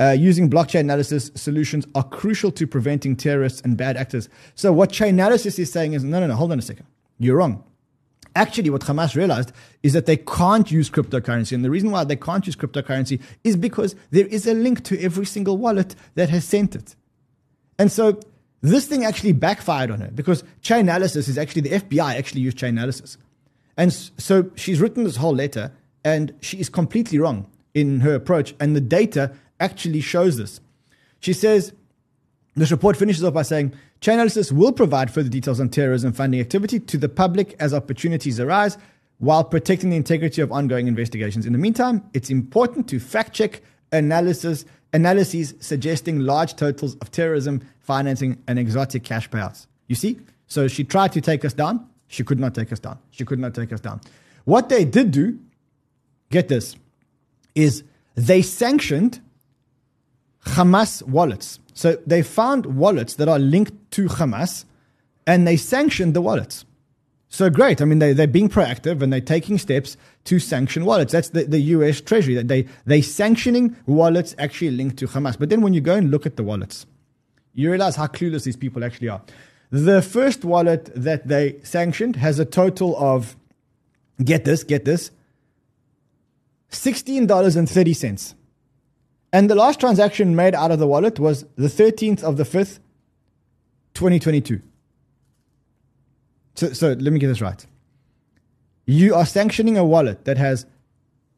Uh, 0.00 0.10
using 0.10 0.48
blockchain 0.48 0.80
analysis 0.80 1.32
solutions 1.34 1.84
are 1.96 2.04
crucial 2.04 2.52
to 2.52 2.66
preventing 2.66 3.16
terrorists 3.16 3.60
and 3.62 3.76
bad 3.76 3.96
actors. 3.96 4.28
So, 4.54 4.72
what 4.72 4.92
Chainalysis 4.92 5.58
is 5.58 5.72
saying 5.72 5.94
is 5.94 6.04
no, 6.04 6.20
no, 6.20 6.28
no, 6.28 6.36
hold 6.36 6.52
on 6.52 6.58
a 6.60 6.62
second. 6.62 6.86
You're 7.18 7.36
wrong. 7.36 7.64
Actually, 8.36 8.70
what 8.70 8.82
Hamas 8.82 9.16
realized 9.16 9.50
is 9.82 9.94
that 9.94 10.06
they 10.06 10.16
can't 10.16 10.70
use 10.70 10.88
cryptocurrency. 10.88 11.52
And 11.52 11.64
the 11.64 11.70
reason 11.70 11.90
why 11.90 12.04
they 12.04 12.14
can't 12.14 12.46
use 12.46 12.54
cryptocurrency 12.54 13.20
is 13.42 13.56
because 13.56 13.96
there 14.10 14.26
is 14.26 14.46
a 14.46 14.54
link 14.54 14.84
to 14.84 15.00
every 15.02 15.26
single 15.26 15.56
wallet 15.56 15.96
that 16.14 16.30
has 16.30 16.44
sent 16.44 16.76
it. 16.76 16.94
And 17.78 17.90
so 17.90 18.20
this 18.60 18.86
thing 18.86 19.04
actually 19.04 19.32
backfired 19.32 19.90
on 19.90 20.00
her 20.00 20.10
because 20.14 20.44
Chainalysis 20.62 21.28
is 21.28 21.36
actually 21.38 21.62
the 21.62 21.70
FBI 21.70 22.14
actually 22.14 22.42
used 22.42 22.58
Chainalysis. 22.58 23.16
And 23.76 23.92
so 23.92 24.50
she's 24.54 24.80
written 24.80 25.04
this 25.04 25.16
whole 25.16 25.34
letter 25.34 25.72
and 26.04 26.34
she 26.40 26.58
is 26.58 26.68
completely 26.68 27.18
wrong 27.18 27.50
in 27.74 28.00
her 28.00 28.14
approach. 28.14 28.54
And 28.60 28.76
the 28.76 28.80
data 28.80 29.32
actually 29.60 30.00
shows 30.00 30.36
this. 30.36 30.60
She 31.20 31.32
says, 31.32 31.72
this 32.54 32.70
report 32.70 32.96
finishes 32.96 33.24
off 33.24 33.34
by 33.34 33.42
saying 33.42 33.72
Chainalysis 34.00 34.52
will 34.52 34.72
provide 34.72 35.10
further 35.12 35.28
details 35.28 35.60
on 35.60 35.68
terrorism 35.68 36.12
funding 36.12 36.40
activity 36.40 36.80
to 36.80 36.96
the 36.96 37.08
public 37.08 37.56
as 37.60 37.74
opportunities 37.74 38.38
arise 38.38 38.78
while 39.18 39.42
protecting 39.44 39.90
the 39.90 39.96
integrity 39.96 40.40
of 40.40 40.52
ongoing 40.52 40.86
investigations. 40.86 41.46
In 41.46 41.52
the 41.52 41.58
meantime, 41.58 42.08
it's 42.14 42.30
important 42.30 42.88
to 42.88 43.00
fact 43.00 43.32
check 43.34 43.62
analysis 43.92 44.64
analyses 44.92 45.54
suggesting 45.60 46.20
large 46.20 46.56
totals 46.56 46.94
of 46.96 47.10
terrorism 47.10 47.60
financing 47.80 48.42
and 48.46 48.58
exotic 48.58 49.04
cash 49.04 49.28
payouts. 49.28 49.66
You 49.86 49.94
see? 49.94 50.18
So 50.46 50.66
she 50.66 50.84
tried 50.84 51.12
to 51.12 51.20
take 51.20 51.44
us 51.44 51.52
down. 51.52 51.86
She 52.06 52.24
could 52.24 52.40
not 52.40 52.54
take 52.54 52.72
us 52.72 52.78
down. 52.78 52.98
She 53.10 53.24
could 53.24 53.38
not 53.38 53.54
take 53.54 53.72
us 53.72 53.80
down. 53.80 54.00
What 54.44 54.70
they 54.70 54.84
did 54.84 55.10
do, 55.10 55.38
get 56.30 56.48
this, 56.48 56.76
is 57.54 57.84
they 58.14 58.40
sanctioned 58.40 59.20
Hamas 60.56 61.02
wallets. 61.02 61.60
So 61.74 61.96
they 62.06 62.22
found 62.22 62.66
wallets 62.66 63.14
that 63.14 63.28
are 63.28 63.38
linked 63.38 63.90
to 63.92 64.06
Hamas 64.06 64.64
and 65.26 65.46
they 65.46 65.56
sanctioned 65.56 66.14
the 66.14 66.20
wallets. 66.20 66.64
So 67.28 67.50
great. 67.50 67.82
I 67.82 67.84
mean, 67.84 67.98
they, 67.98 68.12
they're 68.12 68.26
being 68.26 68.48
proactive 68.48 69.02
and 69.02 69.12
they're 69.12 69.20
taking 69.20 69.58
steps 69.58 69.96
to 70.24 70.38
sanction 70.38 70.84
wallets. 70.84 71.12
That's 71.12 71.28
the, 71.28 71.44
the 71.44 71.60
US 71.60 72.00
Treasury. 72.00 72.34
That 72.34 72.48
they, 72.48 72.66
they 72.86 73.02
sanctioning 73.02 73.76
wallets 73.86 74.34
actually 74.38 74.70
linked 74.70 74.96
to 74.98 75.06
Hamas. 75.06 75.38
But 75.38 75.50
then 75.50 75.60
when 75.60 75.74
you 75.74 75.80
go 75.80 75.94
and 75.94 76.10
look 76.10 76.26
at 76.26 76.36
the 76.36 76.42
wallets, 76.42 76.86
you 77.54 77.70
realize 77.70 77.96
how 77.96 78.06
clueless 78.06 78.44
these 78.44 78.56
people 78.56 78.82
actually 78.82 79.08
are. 79.08 79.20
The 79.70 80.00
first 80.00 80.44
wallet 80.44 80.90
that 80.94 81.28
they 81.28 81.60
sanctioned 81.62 82.16
has 82.16 82.38
a 82.38 82.44
total 82.44 82.96
of, 82.96 83.36
get 84.24 84.44
this, 84.44 84.64
get 84.64 84.86
this, 84.86 85.10
$16.30. 86.70 88.34
And 89.32 89.50
the 89.50 89.54
last 89.54 89.80
transaction 89.80 90.34
made 90.34 90.54
out 90.54 90.70
of 90.70 90.78
the 90.78 90.86
wallet 90.86 91.18
was 91.18 91.44
the 91.56 91.68
13th 91.68 92.22
of 92.22 92.36
the 92.36 92.44
5th, 92.44 92.78
2022. 93.94 94.62
So, 96.54 96.72
so 96.72 96.88
let 96.88 97.12
me 97.12 97.18
get 97.18 97.28
this 97.28 97.40
right. 97.40 97.64
You 98.86 99.14
are 99.14 99.26
sanctioning 99.26 99.76
a 99.76 99.84
wallet 99.84 100.24
that 100.24 100.38
has 100.38 100.64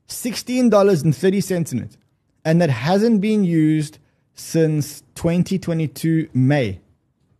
$16.30 0.08 1.72
in 1.72 1.78
it 1.80 1.96
and 2.44 2.60
that 2.62 2.70
hasn't 2.70 3.20
been 3.20 3.44
used 3.44 3.98
since 4.34 5.02
2022 5.16 6.28
May. 6.32 6.80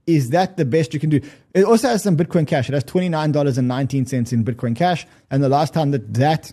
Is 0.06 0.30
that 0.30 0.56
the 0.56 0.64
best 0.64 0.92
you 0.92 1.00
can 1.00 1.10
do? 1.10 1.20
It 1.54 1.64
also 1.64 1.88
has 1.88 2.02
some 2.02 2.16
Bitcoin 2.16 2.46
Cash. 2.46 2.68
It 2.68 2.74
has 2.74 2.84
$29.19 2.84 4.32
in 4.32 4.44
Bitcoin 4.44 4.74
Cash. 4.74 5.06
And 5.30 5.42
the 5.42 5.48
last 5.48 5.72
time 5.72 5.92
that 5.92 6.14
that 6.14 6.52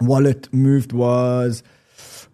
wallet 0.00 0.52
moved 0.52 0.92
was 0.92 1.62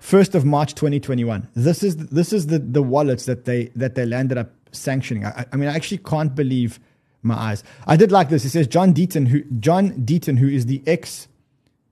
1st 0.00 0.34
of 0.34 0.44
March 0.44 0.74
2021. 0.74 1.48
This 1.54 1.82
is, 1.82 1.96
this 1.96 2.32
is 2.32 2.48
the, 2.48 2.58
the 2.58 2.82
wallets 2.82 3.26
that 3.26 3.44
they, 3.44 3.66
that 3.76 3.94
they 3.94 4.06
landed 4.06 4.38
up 4.38 4.52
sanctioning. 4.72 5.24
I, 5.24 5.46
I 5.52 5.56
mean, 5.56 5.68
I 5.68 5.74
actually 5.74 5.98
can't 5.98 6.34
believe– 6.34 6.80
my 7.26 7.34
eyes. 7.34 7.64
I 7.86 7.96
did 7.96 8.12
like 8.12 8.28
this. 8.28 8.42
He 8.42 8.48
says 8.48 8.66
John 8.66 8.94
Deaton, 8.94 9.28
who 9.28 9.42
John 9.60 9.90
Deaton, 9.92 10.38
who 10.38 10.48
is 10.48 10.66
the 10.66 10.82
ex, 10.86 11.28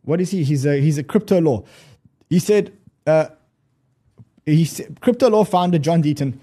what 0.02 0.20
is 0.20 0.30
he? 0.30 0.44
He's 0.44 0.64
a 0.64 0.80
he's 0.80 0.96
a 0.96 1.02
crypto 1.02 1.40
law. 1.40 1.64
He 2.30 2.38
said, 2.38 2.72
uh, 3.06 3.26
he 4.46 4.64
said, 4.64 5.00
crypto 5.00 5.28
law 5.28 5.44
founder 5.44 5.78
John 5.78 6.02
Deaton 6.02 6.38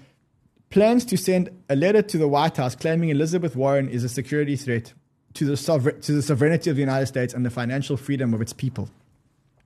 plans 0.70 1.04
to 1.06 1.16
send 1.16 1.50
a 1.68 1.76
letter 1.76 2.02
to 2.02 2.18
the 2.18 2.28
White 2.28 2.56
House 2.56 2.76
claiming 2.76 3.10
Elizabeth 3.10 3.56
Warren 3.56 3.88
is 3.88 4.04
a 4.04 4.08
security 4.08 4.56
threat 4.56 4.92
to 5.34 5.44
the 5.44 5.56
to 5.56 6.12
the 6.12 6.22
sovereignty 6.22 6.70
of 6.70 6.76
the 6.76 6.82
United 6.82 7.06
States 7.06 7.34
and 7.34 7.44
the 7.44 7.50
financial 7.50 7.96
freedom 7.96 8.34
of 8.34 8.40
its 8.40 8.52
people. 8.52 8.88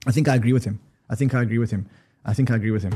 I 0.05 0.11
think 0.11 0.27
I 0.27 0.35
agree 0.35 0.53
with 0.53 0.63
him. 0.63 0.79
I 1.09 1.15
think 1.15 1.33
I 1.33 1.41
agree 1.41 1.57
with 1.57 1.71
him. 1.71 1.87
I 2.25 2.33
think 2.33 2.51
I 2.51 2.55
agree 2.55 2.71
with 2.71 2.83
him. 2.83 2.93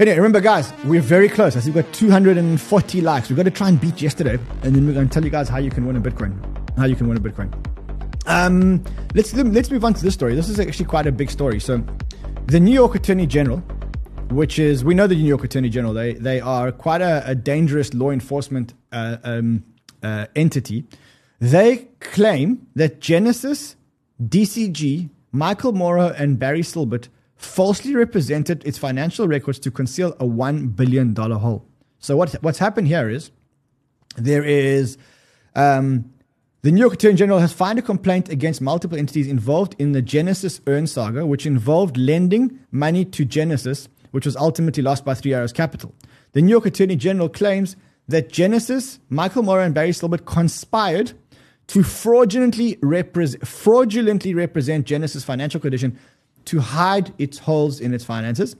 Anyway, 0.00 0.16
remember, 0.16 0.40
guys, 0.40 0.72
we're 0.84 1.02
very 1.02 1.28
close. 1.28 1.56
I 1.56 1.64
we've 1.64 1.74
got 1.74 1.92
240 1.92 3.00
likes. 3.02 3.28
We've 3.28 3.36
got 3.36 3.42
to 3.42 3.50
try 3.50 3.68
and 3.68 3.78
beat 3.78 4.00
yesterday, 4.00 4.38
and 4.62 4.74
then 4.74 4.86
we're 4.86 4.94
going 4.94 5.06
to 5.06 5.12
tell 5.12 5.22
you 5.22 5.28
guys 5.30 5.46
how 5.46 5.58
you 5.58 5.70
can 5.70 5.86
win 5.86 5.94
a 5.96 6.00
Bitcoin. 6.00 6.34
How 6.78 6.86
you 6.86 6.96
can 6.96 7.06
win 7.06 7.18
a 7.18 7.20
Bitcoin. 7.20 7.52
Um, 8.26 8.82
let's 9.14 9.34
let's 9.34 9.70
move 9.70 9.84
on 9.84 9.92
to 9.92 10.02
this 10.02 10.14
story. 10.14 10.34
This 10.34 10.48
is 10.48 10.58
actually 10.58 10.86
quite 10.86 11.06
a 11.06 11.12
big 11.12 11.30
story. 11.30 11.60
So, 11.60 11.84
the 12.46 12.58
New 12.58 12.72
York 12.72 12.94
Attorney 12.94 13.26
General, 13.26 13.58
which 14.30 14.58
is 14.58 14.84
we 14.84 14.94
know 14.94 15.06
the 15.06 15.16
New 15.16 15.28
York 15.28 15.44
Attorney 15.44 15.68
General, 15.68 15.92
they 15.92 16.14
they 16.14 16.40
are 16.40 16.72
quite 16.72 17.02
a, 17.02 17.22
a 17.26 17.34
dangerous 17.34 17.92
law 17.92 18.10
enforcement 18.10 18.72
uh, 18.92 19.18
um, 19.22 19.64
uh, 20.02 20.26
entity. 20.34 20.86
They 21.40 21.88
claim 22.00 22.66
that 22.74 23.00
Genesis, 23.00 23.76
DCG, 24.22 25.10
Michael 25.32 25.72
Moro, 25.72 26.08
and 26.08 26.38
Barry 26.38 26.62
Silbert 26.62 27.08
falsely 27.36 27.94
represented 27.94 28.64
its 28.66 28.78
financial 28.78 29.26
records 29.26 29.58
to 29.60 29.70
conceal 29.70 30.12
a 30.20 30.24
$1 30.24 30.76
billion 30.76 31.14
hole. 31.14 31.64
So, 31.98 32.16
what, 32.16 32.32
what's 32.42 32.58
happened 32.58 32.88
here 32.88 33.08
is 33.08 33.30
There 34.16 34.44
is 34.44 34.98
um, 35.54 36.12
the 36.62 36.70
New 36.70 36.80
York 36.80 36.94
Attorney 36.94 37.14
General 37.14 37.38
has 37.38 37.52
filed 37.52 37.78
a 37.78 37.82
complaint 37.82 38.28
against 38.28 38.60
multiple 38.60 38.98
entities 38.98 39.26
involved 39.26 39.74
in 39.78 39.92
the 39.92 40.02
Genesis 40.02 40.60
Earn 40.66 40.86
saga, 40.86 41.24
which 41.24 41.46
involved 41.46 41.96
lending 41.96 42.58
money 42.70 43.04
to 43.06 43.24
Genesis, 43.24 43.88
which 44.10 44.26
was 44.26 44.36
ultimately 44.36 44.82
lost 44.82 45.04
by 45.04 45.14
Three 45.14 45.32
Arrows 45.32 45.52
Capital. 45.52 45.94
The 46.32 46.42
New 46.42 46.50
York 46.50 46.66
Attorney 46.66 46.96
General 46.96 47.28
claims 47.28 47.76
that 48.08 48.30
Genesis, 48.30 48.98
Michael 49.08 49.42
Moore, 49.42 49.62
and 49.62 49.74
Barry 49.74 49.90
Silbert 49.90 50.26
conspired 50.26 51.12
to 51.70 51.84
fraudulently, 51.84 52.74
repre- 52.76 53.46
fraudulently 53.46 54.34
represent 54.34 54.86
Genesis' 54.86 55.22
financial 55.22 55.60
condition 55.60 55.96
to 56.46 56.58
hide 56.58 57.14
its 57.16 57.38
holes 57.38 57.78
in 57.78 57.94
its 57.94 58.04
finances. 58.04 58.56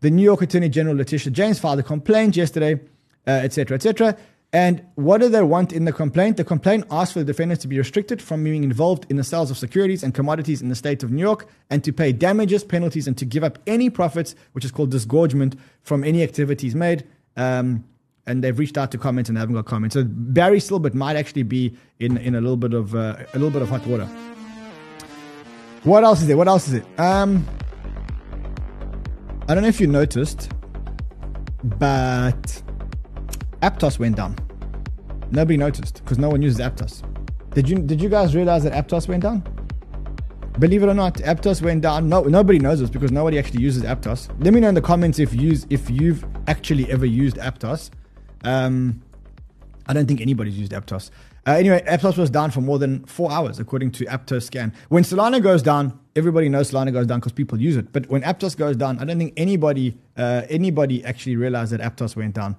The 0.00 0.10
New 0.10 0.22
York 0.22 0.42
Attorney 0.42 0.68
General 0.68 0.96
Letitia 0.96 1.32
James 1.32 1.58
filed 1.58 1.78
a 1.78 1.82
complaint 1.82 2.36
yesterday, 2.36 2.78
etc., 3.26 3.74
uh, 3.74 3.76
etc. 3.76 4.08
Et 4.08 4.20
and 4.52 4.84
what 4.96 5.22
do 5.22 5.30
they 5.30 5.42
want 5.42 5.72
in 5.72 5.86
the 5.86 5.92
complaint? 5.92 6.36
The 6.36 6.44
complaint 6.44 6.84
asks 6.90 7.14
for 7.14 7.20
the 7.20 7.24
defendants 7.24 7.62
to 7.62 7.68
be 7.68 7.78
restricted 7.78 8.20
from 8.20 8.44
being 8.44 8.64
involved 8.64 9.06
in 9.08 9.16
the 9.16 9.24
sales 9.24 9.50
of 9.50 9.56
securities 9.56 10.02
and 10.02 10.12
commodities 10.12 10.60
in 10.60 10.68
the 10.68 10.74
state 10.74 11.02
of 11.02 11.10
New 11.10 11.22
York 11.22 11.46
and 11.70 11.82
to 11.84 11.94
pay 11.94 12.12
damages, 12.12 12.62
penalties, 12.62 13.06
and 13.06 13.16
to 13.16 13.24
give 13.24 13.42
up 13.42 13.58
any 13.66 13.88
profits, 13.88 14.34
which 14.52 14.66
is 14.66 14.70
called 14.70 14.90
disgorgement, 14.90 15.56
from 15.82 16.04
any 16.04 16.22
activities 16.22 16.74
made. 16.74 17.06
Um, 17.36 17.84
and 18.30 18.44
they've 18.44 18.58
reached 18.58 18.78
out 18.78 18.92
to 18.92 18.98
comment 18.98 19.28
and 19.28 19.36
haven't 19.36 19.56
got 19.56 19.66
comments. 19.66 19.94
So 19.94 20.04
Barry 20.06 20.58
Silbert 20.58 20.94
might 20.94 21.16
actually 21.16 21.42
be 21.42 21.76
in, 21.98 22.16
in 22.16 22.36
a 22.36 22.40
little 22.40 22.56
bit 22.56 22.72
of 22.72 22.94
uh, 22.94 23.16
a 23.34 23.38
little 23.38 23.50
bit 23.50 23.62
of 23.62 23.68
hot 23.68 23.84
water. 23.86 24.06
What 25.82 26.04
else 26.04 26.22
is 26.22 26.28
it? 26.28 26.36
What 26.36 26.46
else 26.46 26.68
is 26.68 26.74
it? 26.74 26.84
Um, 26.98 27.46
I 29.48 29.54
don't 29.54 29.62
know 29.62 29.68
if 29.68 29.80
you 29.80 29.88
noticed, 29.88 30.50
but 31.64 32.62
Aptos 33.62 33.98
went 33.98 34.16
down. 34.16 34.36
Nobody 35.32 35.56
noticed 35.56 36.02
because 36.04 36.18
no 36.18 36.28
one 36.28 36.40
uses 36.40 36.60
Aptos. 36.60 37.02
Did 37.54 37.68
you 37.68 37.78
did 37.78 38.00
you 38.00 38.08
guys 38.08 38.36
realize 38.36 38.62
that 38.62 38.72
Aptos 38.72 39.08
went 39.08 39.24
down? 39.24 39.42
Believe 40.58 40.82
it 40.82 40.88
or 40.88 40.94
not, 40.94 41.14
Aptos 41.14 41.62
went 41.62 41.82
down. 41.82 42.08
No, 42.08 42.22
nobody 42.22 42.58
knows 42.58 42.80
this 42.80 42.90
because 42.90 43.10
nobody 43.10 43.38
actually 43.38 43.62
uses 43.62 43.82
Aptos. 43.82 44.28
Let 44.44 44.52
me 44.52 44.60
know 44.60 44.68
in 44.68 44.74
the 44.74 44.82
comments 44.82 45.18
if 45.18 45.34
you 45.34 45.56
if 45.68 45.90
you've 45.90 46.24
actually 46.46 46.90
ever 46.92 47.06
used 47.06 47.38
Aptos. 47.38 47.90
Um, 48.44 49.02
I 49.86 49.92
don't 49.92 50.06
think 50.06 50.20
anybody's 50.20 50.58
used 50.58 50.72
Aptos. 50.72 51.10
Uh, 51.46 51.52
anyway, 51.52 51.82
Aptos 51.86 52.18
was 52.18 52.30
down 52.30 52.50
for 52.50 52.60
more 52.60 52.78
than 52.78 53.04
four 53.06 53.32
hours, 53.32 53.58
according 53.58 53.90
to 53.92 54.04
Aptos 54.04 54.42
scan. 54.42 54.72
When 54.88 55.02
Solana 55.02 55.42
goes 55.42 55.62
down, 55.62 55.98
everybody 56.14 56.48
knows 56.48 56.70
Solana 56.70 56.92
goes 56.92 57.06
down 57.06 57.18
because 57.18 57.32
people 57.32 57.60
use 57.60 57.76
it. 57.76 57.92
But 57.92 58.08
when 58.08 58.22
Aptos 58.22 58.56
goes 58.56 58.76
down, 58.76 58.98
I 58.98 59.04
don't 59.04 59.18
think 59.18 59.32
anybody 59.36 59.96
uh, 60.16 60.42
anybody 60.48 61.04
actually 61.04 61.36
realized 61.36 61.72
that 61.72 61.80
Aptos 61.80 62.14
went 62.14 62.34
down. 62.34 62.56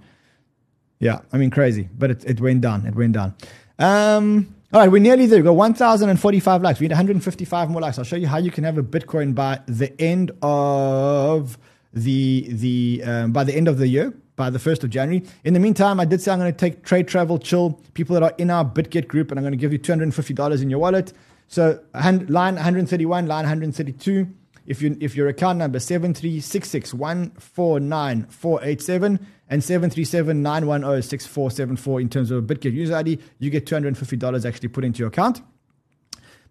Yeah, 1.00 1.20
I 1.32 1.38
mean, 1.38 1.52
crazy, 1.52 1.90
but 1.98 2.12
it, 2.12 2.26
it 2.26 2.42
went 2.42 2.62
down. 2.62 2.86
It 2.86 2.96
went 2.96 3.14
down. 3.14 3.36
Um, 3.80 4.56
all 4.74 4.80
right, 4.80 4.92
we're 4.92 5.02
nearly 5.02 5.26
there. 5.26 5.40
We've 5.40 5.46
got 5.46 5.54
1,045 5.54 6.62
likes. 6.62 6.80
We 6.80 6.86
need 6.88 6.92
155 6.92 7.70
more 7.70 7.82
likes. 7.82 7.98
I'll 7.98 8.06
show 8.06 8.16
you 8.16 8.28
how 8.28 8.38
you 8.38 8.52
can 8.52 8.64
have 8.64 8.78
a 8.78 8.84
Bitcoin 8.84 9.36
by 9.36 9.60
the 9.68 10.00
end 10.02 10.32
of 10.42 11.58
the 11.94 12.48
the 12.50 13.04
um, 13.06 13.32
by 13.32 13.44
the 13.44 13.54
end 13.54 13.68
of 13.68 13.78
the 13.78 13.88
year, 13.88 14.14
by 14.36 14.50
the 14.50 14.60
first 14.60 14.84
of 14.84 14.90
January. 14.90 15.26
In 15.44 15.54
the 15.54 15.60
meantime, 15.60 16.00
I 16.00 16.06
did 16.06 16.22
say 16.22 16.32
I'm 16.32 16.40
going 16.40 16.52
to 16.52 16.58
take 16.58 16.84
trade, 16.84 17.08
travel, 17.08 17.38
chill 17.38 17.82
people 17.94 18.14
that 18.16 18.24
are 18.24 18.34
in 18.38 18.50
our 18.50 18.66
BitGet 18.66 19.08
group, 19.08 19.32
and 19.32 19.40
I'm 19.40 19.44
going 19.44 19.54
to 19.54 19.58
give 19.58 19.74
you 19.74 19.80
$250 19.80 20.62
in 20.62 20.70
your 20.70 20.80
wallet. 20.80 21.14
So 21.48 21.80
line 21.94 22.56
131, 22.56 23.28
line 23.28 23.44
132. 23.44 24.28
If 24.68 24.82
you 24.82 24.96
if 25.02 25.16
your 25.16 25.28
account 25.28 25.58
number 25.58 25.80
seven 25.80 26.14
three 26.14 26.40
six 26.40 26.70
six 26.70 26.94
one 26.94 27.32
four 27.32 27.80
nine 27.80 28.28
four 28.28 28.64
eight 28.64 28.80
seven 28.80 29.20
and 29.52 29.62
737-910-6474 29.62 32.02
in 32.02 32.10
terms 32.10 32.32
of 32.32 32.38
a 32.38 32.42
BitGet 32.42 32.72
user 32.72 32.96
ID, 32.96 33.20
you 33.40 33.50
get 33.50 33.66
$250 33.66 34.46
actually 34.46 34.70
put 34.70 34.86
into 34.86 35.00
your 35.00 35.10
account. 35.10 35.42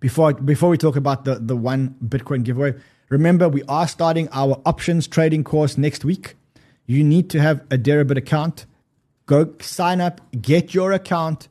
Before, 0.01 0.35
before 0.35 0.69
we 0.69 0.77
talk 0.77 0.97
about 0.97 1.25
the, 1.25 1.37
the 1.37 1.57
one 1.57 1.97
Bitcoin 2.05 2.45
giveaway, 2.45 2.75
remember 3.09 3.49
we 3.49 3.63
are 3.69 3.89
starting 3.89 4.29
our 4.33 4.61
options 4.67 5.09
trading 5.09 5.45
course 5.45 5.79
next 5.79 6.05
week. 6.05 6.35
You 6.91 7.05
need 7.05 7.31
to 7.31 7.41
have 7.41 7.61
a 7.71 7.79
Deribit 7.79 8.17
account. 8.17 8.67
Go 9.27 9.55
sign 9.61 10.01
up, 10.01 10.21
get 10.43 10.75
your 10.75 10.91
account, 10.91 11.47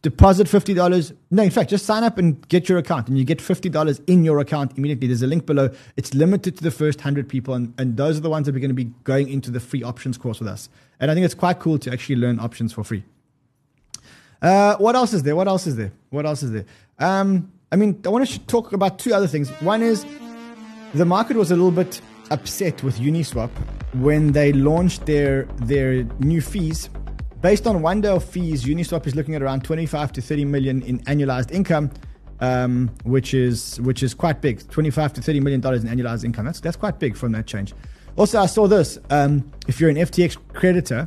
deposit 0.00 0.46
$50. 0.46 1.12
No, 1.30 1.42
in 1.42 1.50
fact, 1.50 1.68
just 1.68 1.84
sign 1.84 2.02
up 2.02 2.16
and 2.16 2.48
get 2.48 2.66
your 2.66 2.78
account, 2.78 3.08
and 3.08 3.18
you 3.18 3.24
get 3.24 3.40
$50 3.40 4.00
in 4.06 4.24
your 4.24 4.38
account 4.38 4.78
immediately. 4.78 5.08
There's 5.08 5.20
a 5.20 5.26
link 5.26 5.44
below. 5.44 5.68
It's 5.98 6.14
limited 6.14 6.56
to 6.56 6.62
the 6.62 6.70
first 6.70 7.00
100 7.00 7.28
people, 7.28 7.52
and, 7.52 7.74
and 7.76 7.98
those 7.98 8.16
are 8.16 8.20
the 8.20 8.30
ones 8.30 8.46
that 8.46 8.56
are 8.56 8.58
going 8.58 8.70
to 8.70 8.84
be 8.84 8.90
going 9.04 9.28
into 9.28 9.50
the 9.50 9.60
free 9.60 9.82
options 9.82 10.16
course 10.16 10.38
with 10.38 10.48
us. 10.48 10.70
And 10.98 11.10
I 11.10 11.14
think 11.14 11.26
it's 11.26 11.34
quite 11.34 11.58
cool 11.58 11.78
to 11.80 11.92
actually 11.92 12.16
learn 12.16 12.40
options 12.40 12.72
for 12.72 12.82
free. 12.82 13.04
Uh, 14.40 14.76
what 14.76 14.96
else 14.96 15.12
is 15.12 15.24
there? 15.24 15.36
What 15.36 15.46
else 15.46 15.66
is 15.66 15.76
there? 15.76 15.92
What 16.08 16.24
else 16.24 16.42
is 16.42 16.52
there? 16.52 16.64
Um, 16.98 17.52
I 17.70 17.76
mean, 17.76 18.00
I 18.02 18.08
want 18.08 18.26
to 18.26 18.38
talk 18.46 18.72
about 18.72 18.98
two 18.98 19.12
other 19.12 19.26
things. 19.26 19.50
One 19.60 19.82
is 19.82 20.06
the 20.94 21.04
market 21.04 21.36
was 21.36 21.50
a 21.50 21.54
little 21.54 21.70
bit 21.70 22.00
upset 22.30 22.82
with 22.82 22.98
Uniswap 22.98 23.50
when 23.94 24.32
they 24.32 24.52
launched 24.52 25.06
their 25.06 25.44
their 25.64 26.04
new 26.20 26.40
fees 26.40 26.90
Based 27.40 27.68
on 27.68 27.82
one 27.82 28.00
day 28.00 28.08
of 28.08 28.24
fees, 28.24 28.64
Uniswap 28.64 29.06
is 29.06 29.14
looking 29.14 29.36
at 29.36 29.42
around 29.42 29.62
25 29.62 30.12
to 30.14 30.20
30 30.20 30.44
million 30.46 30.82
in 30.82 30.98
annualized 31.00 31.52
income, 31.52 31.90
um, 32.40 32.90
which 33.04 33.32
is 33.32 33.80
which 33.82 34.02
is 34.02 34.12
quite 34.12 34.40
big. 34.40 34.68
25 34.70 35.12
to 35.12 35.22
30 35.22 35.40
million 35.40 35.60
dollars 35.60 35.84
in 35.84 35.88
annualized 35.88 36.24
income. 36.24 36.46
That's 36.46 36.58
that's 36.58 36.76
quite 36.76 36.98
big 36.98 37.16
from 37.16 37.30
that 37.32 37.46
change. 37.46 37.74
Also, 38.16 38.40
I 38.40 38.46
saw 38.46 38.66
this. 38.66 38.98
Um, 39.10 39.48
if 39.68 39.80
you're 39.80 39.88
an 39.88 39.94
FTX 39.96 40.36
creditor, 40.52 41.06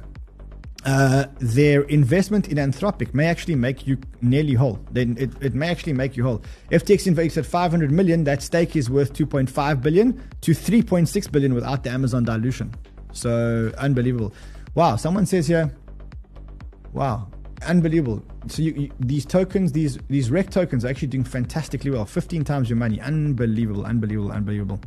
uh, 0.85 1.25
their 1.39 1.83
investment 1.83 2.47
in 2.47 2.57
Anthropic 2.57 3.13
may 3.13 3.27
actually 3.27 3.55
make 3.55 3.85
you 3.85 3.97
nearly 4.21 4.53
whole. 4.53 4.79
Then 4.91 5.15
it, 5.19 5.31
it 5.41 5.53
may 5.53 5.69
actually 5.69 5.93
make 5.93 6.17
you 6.17 6.23
whole. 6.23 6.41
FTX 6.71 7.37
at 7.37 7.45
500 7.45 7.91
million. 7.91 8.23
That 8.23 8.41
stake 8.41 8.75
is 8.75 8.89
worth 8.89 9.13
2.5 9.13 9.81
billion 9.81 10.13
to 10.41 10.51
3.6 10.51 11.31
billion 11.31 11.53
without 11.53 11.83
the 11.83 11.89
Amazon 11.91 12.23
dilution. 12.23 12.73
So 13.11 13.71
unbelievable. 13.77 14.33
Wow. 14.73 14.95
Someone 14.95 15.25
says 15.25 15.47
here 15.47 15.71
Wow, 16.93 17.27
unbelievable. 17.67 18.21
So 18.47 18.61
you, 18.61 18.73
you, 18.73 18.91
these 18.99 19.25
tokens, 19.25 19.71
these 19.71 19.97
these 20.09 20.29
REKT 20.29 20.49
tokens, 20.49 20.83
are 20.83 20.89
actually 20.89 21.07
doing 21.07 21.23
fantastically 21.23 21.91
well. 21.91 22.05
15 22.05 22.43
times 22.43 22.69
your 22.69 22.77
money. 22.77 22.99
Unbelievable, 22.99 23.85
unbelievable, 23.85 24.31
unbelievable. 24.31 24.81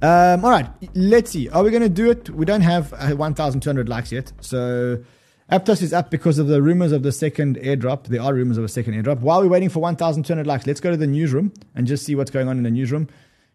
Um, 0.00 0.44
all 0.44 0.50
right, 0.50 0.68
let's 0.94 1.32
see. 1.32 1.48
Are 1.48 1.64
we 1.64 1.70
going 1.70 1.82
to 1.82 1.88
do 1.88 2.10
it? 2.10 2.30
We 2.30 2.44
don't 2.44 2.60
have 2.60 2.92
uh, 2.92 3.16
1,200 3.16 3.88
likes 3.88 4.12
yet. 4.12 4.32
So 4.40 5.02
Aptos 5.50 5.82
is 5.82 5.92
up 5.92 6.10
because 6.10 6.38
of 6.38 6.46
the 6.46 6.62
rumors 6.62 6.92
of 6.92 7.02
the 7.02 7.10
second 7.10 7.56
airdrop. 7.56 8.04
There 8.04 8.22
are 8.22 8.32
rumors 8.32 8.58
of 8.58 8.64
a 8.64 8.68
second 8.68 8.94
airdrop. 8.94 9.20
While 9.20 9.40
we're 9.40 9.48
waiting 9.48 9.70
for 9.70 9.80
1,200 9.80 10.46
likes, 10.46 10.66
let's 10.66 10.80
go 10.80 10.90
to 10.90 10.96
the 10.96 11.06
newsroom 11.06 11.52
and 11.74 11.86
just 11.86 12.04
see 12.04 12.14
what's 12.14 12.30
going 12.30 12.48
on 12.48 12.58
in 12.58 12.62
the 12.62 12.70
newsroom. 12.70 13.08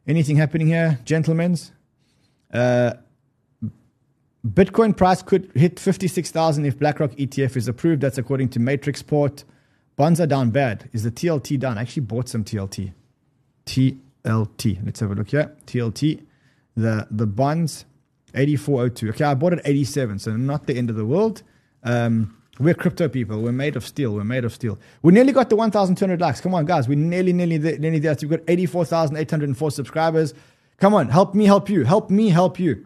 Anything 0.06 0.36
happening 0.36 0.68
here, 0.68 1.00
gentlemen? 1.06 1.56
Uh, 2.52 2.94
Bitcoin 4.46 4.98
price 4.98 5.22
could 5.22 5.50
hit 5.56 5.80
56,000 5.80 6.66
if 6.66 6.78
BlackRock 6.78 7.12
ETF 7.12 7.56
is 7.56 7.70
approved. 7.70 8.02
That's 8.02 8.18
according 8.18 8.50
to 8.50 8.60
Matrixport. 8.60 9.46
Bonds 9.96 10.20
are 10.20 10.28
down 10.28 10.50
bad. 10.50 10.90
Is 10.92 11.04
the 11.04 11.12
TLT 11.12 11.60
down? 11.60 11.78
I 11.78 11.82
actually 11.82 12.02
bought 12.02 12.28
some 12.28 12.44
TLT. 12.44 12.92
TLT. 13.66 14.86
Let's 14.86 15.00
have 15.00 15.12
a 15.12 15.16
look 15.16 15.30
here. 15.30 15.56
TLT. 15.68 16.26
The 16.76 17.08
the 17.12 17.28
bonds 17.28 17.86
8402. 18.36 19.10
Okay, 19.10 19.24
I 19.26 19.34
bought 19.34 19.54
it 19.54 19.62
87, 19.64 20.20
so 20.20 20.36
not 20.36 20.66
the 20.66 20.76
end 20.76 20.90
of 20.90 20.96
the 20.96 21.06
world. 21.06 21.44
Um, 21.84 22.38
we're 22.60 22.74
crypto 22.74 23.08
people. 23.08 23.42
We're 23.42 23.52
made 23.52 23.76
of 23.76 23.86
steel. 23.86 24.14
We're 24.14 24.24
made 24.24 24.46
of 24.46 24.54
steel. 24.54 24.78
We 25.02 25.12
nearly 25.12 25.34
got 25.34 25.50
the 25.50 25.56
1,200 25.56 26.22
likes. 26.22 26.40
Come 26.40 26.54
on, 26.54 26.66
guys. 26.66 26.88
We're 26.88 26.98
nearly, 26.98 27.34
nearly, 27.34 27.58
there, 27.58 27.80
nearly 27.80 28.00
there. 28.00 28.14
So 28.14 28.28
we've 28.28 28.40
got 28.40 28.48
84,804 28.48 29.72
subscribers. 29.72 30.34
Come 30.78 30.94
on, 30.94 31.10
help 31.10 31.34
me, 31.34 31.46
help 31.46 31.70
you. 31.70 31.84
Help 31.84 32.10
me, 32.10 32.30
help 32.30 32.60
you. 32.60 32.86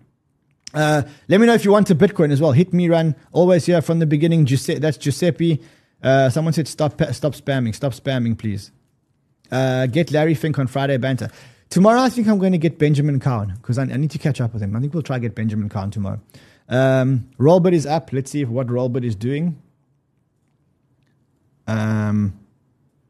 Uh, 0.74 1.04
let 1.28 1.40
me 1.40 1.48
know 1.48 1.54
if 1.54 1.66
you 1.66 1.72
want 1.72 1.90
a 1.90 1.96
Bitcoin 1.96 2.32
as 2.32 2.40
well. 2.42 2.52
Hit 2.52 2.74
me 2.74 2.90
run. 2.90 3.16
Always 3.32 3.66
here 3.66 3.82
from 3.82 4.00
the 4.00 4.06
beginning. 4.06 4.46
That's 4.46 4.98
Giuseppe. 4.98 5.62
Uh, 6.02 6.30
someone 6.30 6.54
said 6.54 6.68
stop 6.68 7.02
stop 7.12 7.34
spamming. 7.34 7.74
Stop 7.74 7.94
spamming, 7.94 8.38
please. 8.38 8.72
Uh, 9.52 9.88
get 9.88 10.12
Larry 10.12 10.36
Fink 10.36 10.60
on 10.60 10.68
Friday 10.68 10.98
banter. 10.98 11.32
Tomorrow, 11.70 12.02
I 12.02 12.10
think 12.10 12.28
I'm 12.28 12.40
going 12.40 12.54
to 12.54 12.58
get 12.58 12.80
Benjamin 12.80 13.20
Cowan 13.20 13.54
because 13.56 13.78
I, 13.78 13.84
I, 13.84 13.98
need 13.98 14.12
to 14.12 14.18
catch 14.18 14.40
up 14.40 14.54
with 14.54 14.64
him. 14.64 14.76
I 14.76 14.80
think 14.80 14.94
we'll 14.94 15.04
try 15.04 15.18
to 15.18 15.22
get 15.22 15.36
Benjamin 15.36 15.68
Cowan 15.70 15.92
tomorrow. 15.92 16.22
Um, 16.70 17.30
Rollbit 17.38 17.74
is 17.74 17.86
up. 17.86 18.14
Let's 18.14 18.32
see 18.32 18.46
what 18.46 18.68
Rollbit 18.68 19.04
is 19.04 19.16
doing. 19.16 19.62
Um, 21.68 22.40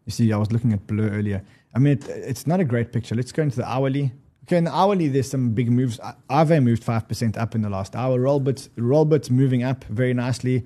you 0.05 0.11
see, 0.11 0.31
I 0.33 0.37
was 0.37 0.51
looking 0.51 0.73
at 0.73 0.87
Blur 0.87 1.09
earlier. 1.09 1.43
I 1.75 1.79
mean, 1.79 1.93
it, 1.93 2.07
it's 2.09 2.47
not 2.47 2.59
a 2.59 2.65
great 2.65 2.91
picture. 2.91 3.13
Let's 3.13 3.31
go 3.31 3.43
into 3.43 3.57
the 3.57 3.69
hourly. 3.69 4.11
Okay, 4.43 4.57
in 4.57 4.63
the 4.63 4.75
hourly, 4.75 5.09
there's 5.09 5.29
some 5.29 5.51
big 5.51 5.69
moves. 5.71 5.99
Aave 6.29 6.63
moved 6.63 6.83
5% 6.83 7.37
up 7.37 7.53
in 7.53 7.61
the 7.61 7.69
last 7.69 7.95
hour. 7.95 8.17
Rollbit's, 8.17 8.69
Rollbit's 8.77 9.29
moving 9.29 9.61
up 9.61 9.83
very 9.85 10.13
nicely. 10.13 10.65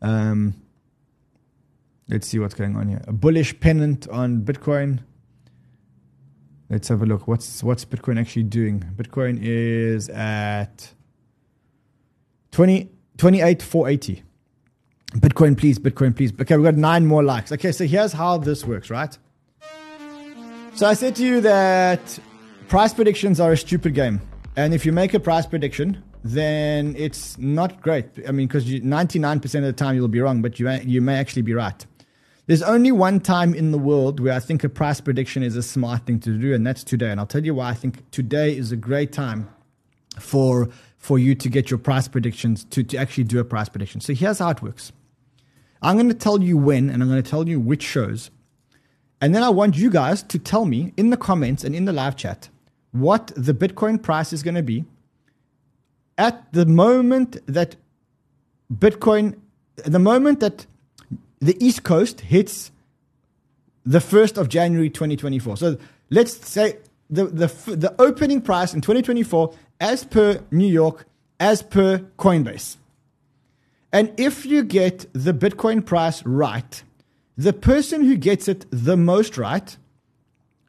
Um, 0.00 0.54
let's 2.08 2.26
see 2.26 2.38
what's 2.38 2.54
going 2.54 2.74
on 2.74 2.88
here. 2.88 3.02
A 3.06 3.12
bullish 3.12 3.58
pennant 3.60 4.08
on 4.08 4.40
Bitcoin. 4.40 5.00
Let's 6.70 6.88
have 6.88 7.02
a 7.02 7.06
look. 7.06 7.26
What's 7.26 7.62
what's 7.62 7.84
Bitcoin 7.84 8.20
actually 8.20 8.42
doing? 8.42 8.80
Bitcoin 8.94 9.38
is 9.40 10.10
at 10.10 10.92
20, 12.52 12.90
28,480. 13.16 14.22
Bitcoin, 15.12 15.56
please, 15.56 15.78
Bitcoin, 15.78 16.14
please. 16.14 16.32
Okay, 16.38 16.56
we've 16.56 16.64
got 16.64 16.76
nine 16.76 17.06
more 17.06 17.22
likes. 17.22 17.50
Okay, 17.52 17.72
so 17.72 17.86
here's 17.86 18.12
how 18.12 18.36
this 18.36 18.66
works, 18.66 18.90
right? 18.90 19.16
So 20.74 20.86
I 20.86 20.92
said 20.92 21.16
to 21.16 21.24
you 21.24 21.40
that 21.40 22.18
price 22.68 22.92
predictions 22.92 23.40
are 23.40 23.52
a 23.52 23.56
stupid 23.56 23.94
game. 23.94 24.20
And 24.56 24.74
if 24.74 24.84
you 24.84 24.92
make 24.92 25.14
a 25.14 25.20
price 25.20 25.46
prediction, 25.46 26.02
then 26.22 26.94
it's 26.96 27.38
not 27.38 27.80
great. 27.80 28.06
I 28.28 28.32
mean, 28.32 28.46
because 28.46 28.66
99% 28.66 29.44
of 29.44 29.62
the 29.62 29.72
time 29.72 29.96
you'll 29.96 30.08
be 30.08 30.20
wrong, 30.20 30.42
but 30.42 30.60
you, 30.60 30.68
you 30.84 31.00
may 31.00 31.16
actually 31.16 31.42
be 31.42 31.54
right. 31.54 31.84
There's 32.48 32.62
only 32.62 32.90
one 32.90 33.20
time 33.20 33.52
in 33.52 33.72
the 33.72 33.78
world 33.78 34.20
where 34.20 34.32
I 34.32 34.40
think 34.40 34.64
a 34.64 34.70
price 34.70 35.02
prediction 35.02 35.42
is 35.42 35.54
a 35.54 35.62
smart 35.62 36.06
thing 36.06 36.18
to 36.20 36.30
do, 36.30 36.54
and 36.54 36.66
that's 36.66 36.82
today. 36.82 37.10
And 37.10 37.20
I'll 37.20 37.26
tell 37.26 37.44
you 37.44 37.54
why 37.54 37.68
I 37.68 37.74
think 37.74 38.10
today 38.10 38.56
is 38.56 38.72
a 38.72 38.76
great 38.76 39.12
time 39.12 39.50
for, 40.18 40.70
for 40.96 41.18
you 41.18 41.34
to 41.34 41.48
get 41.50 41.70
your 41.70 41.76
price 41.76 42.08
predictions, 42.08 42.64
to, 42.64 42.82
to 42.82 42.96
actually 42.96 43.24
do 43.24 43.38
a 43.38 43.44
price 43.44 43.68
prediction. 43.68 44.00
So 44.00 44.14
here's 44.14 44.38
how 44.38 44.48
it 44.48 44.62
works 44.62 44.92
I'm 45.82 45.96
going 45.96 46.08
to 46.08 46.14
tell 46.14 46.42
you 46.42 46.56
when, 46.56 46.88
and 46.88 47.02
I'm 47.02 47.10
going 47.10 47.22
to 47.22 47.30
tell 47.30 47.46
you 47.46 47.60
which 47.60 47.82
shows. 47.82 48.30
And 49.20 49.34
then 49.34 49.42
I 49.42 49.50
want 49.50 49.76
you 49.76 49.90
guys 49.90 50.22
to 50.22 50.38
tell 50.38 50.64
me 50.64 50.94
in 50.96 51.10
the 51.10 51.18
comments 51.18 51.64
and 51.64 51.74
in 51.74 51.84
the 51.84 51.92
live 51.92 52.16
chat 52.16 52.48
what 52.92 53.30
the 53.36 53.52
Bitcoin 53.52 54.02
price 54.02 54.32
is 54.32 54.42
going 54.42 54.54
to 54.54 54.62
be 54.62 54.86
at 56.16 56.50
the 56.54 56.64
moment 56.64 57.36
that 57.46 57.76
Bitcoin, 58.72 59.36
the 59.84 59.98
moment 59.98 60.40
that 60.40 60.66
the 61.40 61.56
East 61.64 61.82
Coast 61.82 62.20
hits 62.22 62.70
the 63.84 63.98
1st 63.98 64.36
of 64.38 64.48
January 64.48 64.90
2024. 64.90 65.56
So 65.56 65.78
let's 66.10 66.46
say 66.46 66.78
the, 67.08 67.26
the, 67.26 67.46
the 67.74 67.94
opening 67.98 68.40
price 68.40 68.74
in 68.74 68.80
2024, 68.80 69.54
as 69.80 70.04
per 70.04 70.44
New 70.50 70.66
York, 70.66 71.06
as 71.40 71.62
per 71.62 71.98
Coinbase. 72.18 72.76
And 73.92 74.12
if 74.18 74.44
you 74.44 74.62
get 74.62 75.06
the 75.12 75.32
Bitcoin 75.32 75.84
price 75.84 76.24
right, 76.26 76.82
the 77.36 77.52
person 77.52 78.04
who 78.04 78.16
gets 78.16 78.48
it 78.48 78.66
the 78.70 78.96
most 78.96 79.38
right 79.38 79.76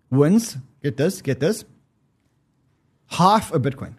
wins. 0.10 0.58
Get 0.84 0.98
this, 0.98 1.22
get 1.22 1.40
this. 1.40 1.66
Half 3.08 3.54
a 3.54 3.60
Bitcoin. 3.60 3.96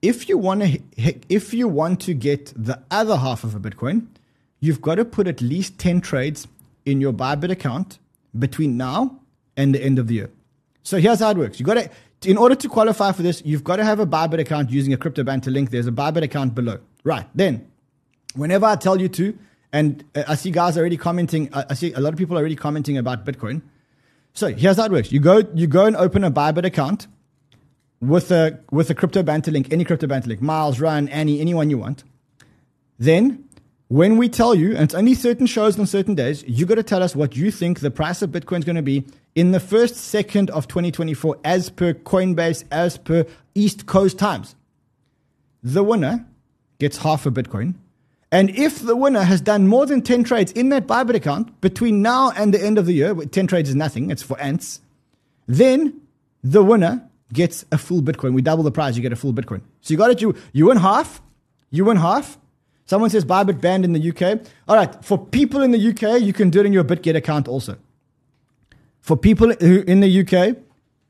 If 0.00 0.28
you 0.28 0.38
want 0.38 0.62
to, 0.62 0.80
if 1.28 1.52
you 1.52 1.66
want 1.66 2.00
to 2.02 2.14
get 2.14 2.52
the 2.56 2.80
other 2.90 3.16
half 3.16 3.42
of 3.42 3.54
a 3.54 3.60
Bitcoin, 3.60 4.06
you've 4.60 4.80
got 4.80 4.96
to 4.96 5.04
put 5.04 5.26
at 5.26 5.40
least 5.40 5.78
10 5.78 6.00
trades 6.00 6.48
in 6.84 7.00
your 7.00 7.12
Bybit 7.12 7.50
account 7.50 7.98
between 8.38 8.76
now 8.76 9.20
and 9.56 9.74
the 9.74 9.82
end 9.82 9.98
of 9.98 10.06
the 10.08 10.14
year. 10.14 10.30
So 10.82 10.98
here's 10.98 11.20
how 11.20 11.30
it 11.30 11.36
works. 11.36 11.60
You 11.60 11.66
got 11.66 11.74
to, 11.74 11.90
in 12.24 12.36
order 12.36 12.54
to 12.54 12.68
qualify 12.68 13.12
for 13.12 13.22
this, 13.22 13.42
you've 13.44 13.64
got 13.64 13.76
to 13.76 13.84
have 13.84 14.00
a 14.00 14.06
Bybit 14.06 14.40
account 14.40 14.70
using 14.70 14.92
a 14.92 14.96
crypto 14.96 15.22
banter 15.22 15.50
link. 15.50 15.70
There's 15.70 15.86
a 15.86 15.92
Bybit 15.92 16.22
account 16.22 16.54
below. 16.54 16.78
Right. 17.04 17.26
Then, 17.34 17.70
whenever 18.34 18.66
I 18.66 18.76
tell 18.76 19.00
you 19.00 19.08
to, 19.08 19.38
and 19.72 20.02
uh, 20.14 20.24
I 20.28 20.34
see 20.34 20.50
guys 20.50 20.78
already 20.78 20.96
commenting, 20.96 21.50
I 21.52 21.74
see 21.74 21.92
a 21.92 22.00
lot 22.00 22.12
of 22.12 22.18
people 22.18 22.36
already 22.36 22.56
commenting 22.56 22.96
about 22.96 23.26
Bitcoin. 23.26 23.62
So 24.32 24.48
here's 24.48 24.76
how 24.76 24.86
it 24.86 24.92
works. 24.92 25.12
You 25.12 25.20
go, 25.20 25.42
you 25.54 25.66
go 25.66 25.84
and 25.84 25.96
open 25.96 26.24
a 26.24 26.30
Bybit 26.30 26.64
account 26.64 27.06
with 28.00 28.30
a, 28.30 28.60
with 28.70 28.88
a 28.88 28.94
crypto 28.94 29.22
banter 29.22 29.50
link, 29.50 29.72
any 29.72 29.84
crypto 29.84 30.06
banter 30.06 30.28
link, 30.28 30.40
Miles, 30.40 30.80
Ryan, 30.80 31.08
Annie, 31.08 31.40
anyone 31.40 31.70
you 31.70 31.78
want. 31.78 32.04
Then 32.98 33.47
when 33.88 34.18
we 34.18 34.28
tell 34.28 34.54
you, 34.54 34.72
and 34.72 34.80
it's 34.80 34.94
only 34.94 35.14
certain 35.14 35.46
shows 35.46 35.78
on 35.78 35.86
certain 35.86 36.14
days, 36.14 36.44
you 36.46 36.66
got 36.66 36.74
to 36.74 36.82
tell 36.82 37.02
us 37.02 37.16
what 37.16 37.36
you 37.36 37.50
think 37.50 37.80
the 37.80 37.90
price 37.90 38.20
of 38.20 38.30
Bitcoin 38.30 38.58
is 38.58 38.64
going 38.64 38.76
to 38.76 38.82
be 38.82 39.04
in 39.34 39.52
the 39.52 39.60
first 39.60 39.96
second 39.96 40.50
of 40.50 40.68
2024 40.68 41.38
as 41.42 41.70
per 41.70 41.94
Coinbase, 41.94 42.64
as 42.70 42.98
per 42.98 43.24
East 43.54 43.86
Coast 43.86 44.18
times. 44.18 44.54
The 45.62 45.82
winner 45.82 46.26
gets 46.78 46.98
half 46.98 47.24
a 47.24 47.30
Bitcoin. 47.30 47.74
And 48.30 48.50
if 48.50 48.80
the 48.80 48.94
winner 48.94 49.22
has 49.22 49.40
done 49.40 49.66
more 49.66 49.86
than 49.86 50.02
10 50.02 50.22
trades 50.24 50.52
in 50.52 50.68
that 50.68 50.86
Bybit 50.86 51.14
account 51.14 51.58
between 51.62 52.02
now 52.02 52.30
and 52.32 52.52
the 52.52 52.62
end 52.62 52.76
of 52.76 52.84
the 52.84 52.92
year, 52.92 53.14
10 53.14 53.46
trades 53.46 53.70
is 53.70 53.74
nothing, 53.74 54.10
it's 54.10 54.22
for 54.22 54.38
ants, 54.38 54.80
then 55.46 56.02
the 56.44 56.62
winner 56.62 57.08
gets 57.32 57.64
a 57.72 57.78
full 57.78 58.02
Bitcoin. 58.02 58.34
We 58.34 58.42
double 58.42 58.64
the 58.64 58.70
price, 58.70 58.96
you 58.96 59.02
get 59.02 59.14
a 59.14 59.16
full 59.16 59.32
Bitcoin. 59.32 59.62
So 59.80 59.92
you 59.92 59.96
got 59.96 60.10
it, 60.10 60.20
you, 60.20 60.34
you 60.52 60.66
win 60.66 60.76
half, 60.76 61.22
you 61.70 61.86
win 61.86 61.96
half. 61.96 62.38
Someone 62.88 63.10
says 63.10 63.22
Bybit 63.22 63.60
banned 63.60 63.84
in 63.84 63.92
the 63.92 64.10
UK. 64.10 64.40
All 64.66 64.74
right, 64.74 65.04
for 65.04 65.18
people 65.18 65.60
in 65.60 65.72
the 65.72 65.90
UK, 65.90 66.22
you 66.22 66.32
can 66.32 66.48
do 66.48 66.60
it 66.60 66.66
in 66.66 66.72
your 66.72 66.84
BitGet 66.84 67.14
account 67.16 67.46
also. 67.46 67.76
For 69.02 69.14
people 69.14 69.50
in 69.50 70.00
the 70.00 70.20
UK, 70.20 70.56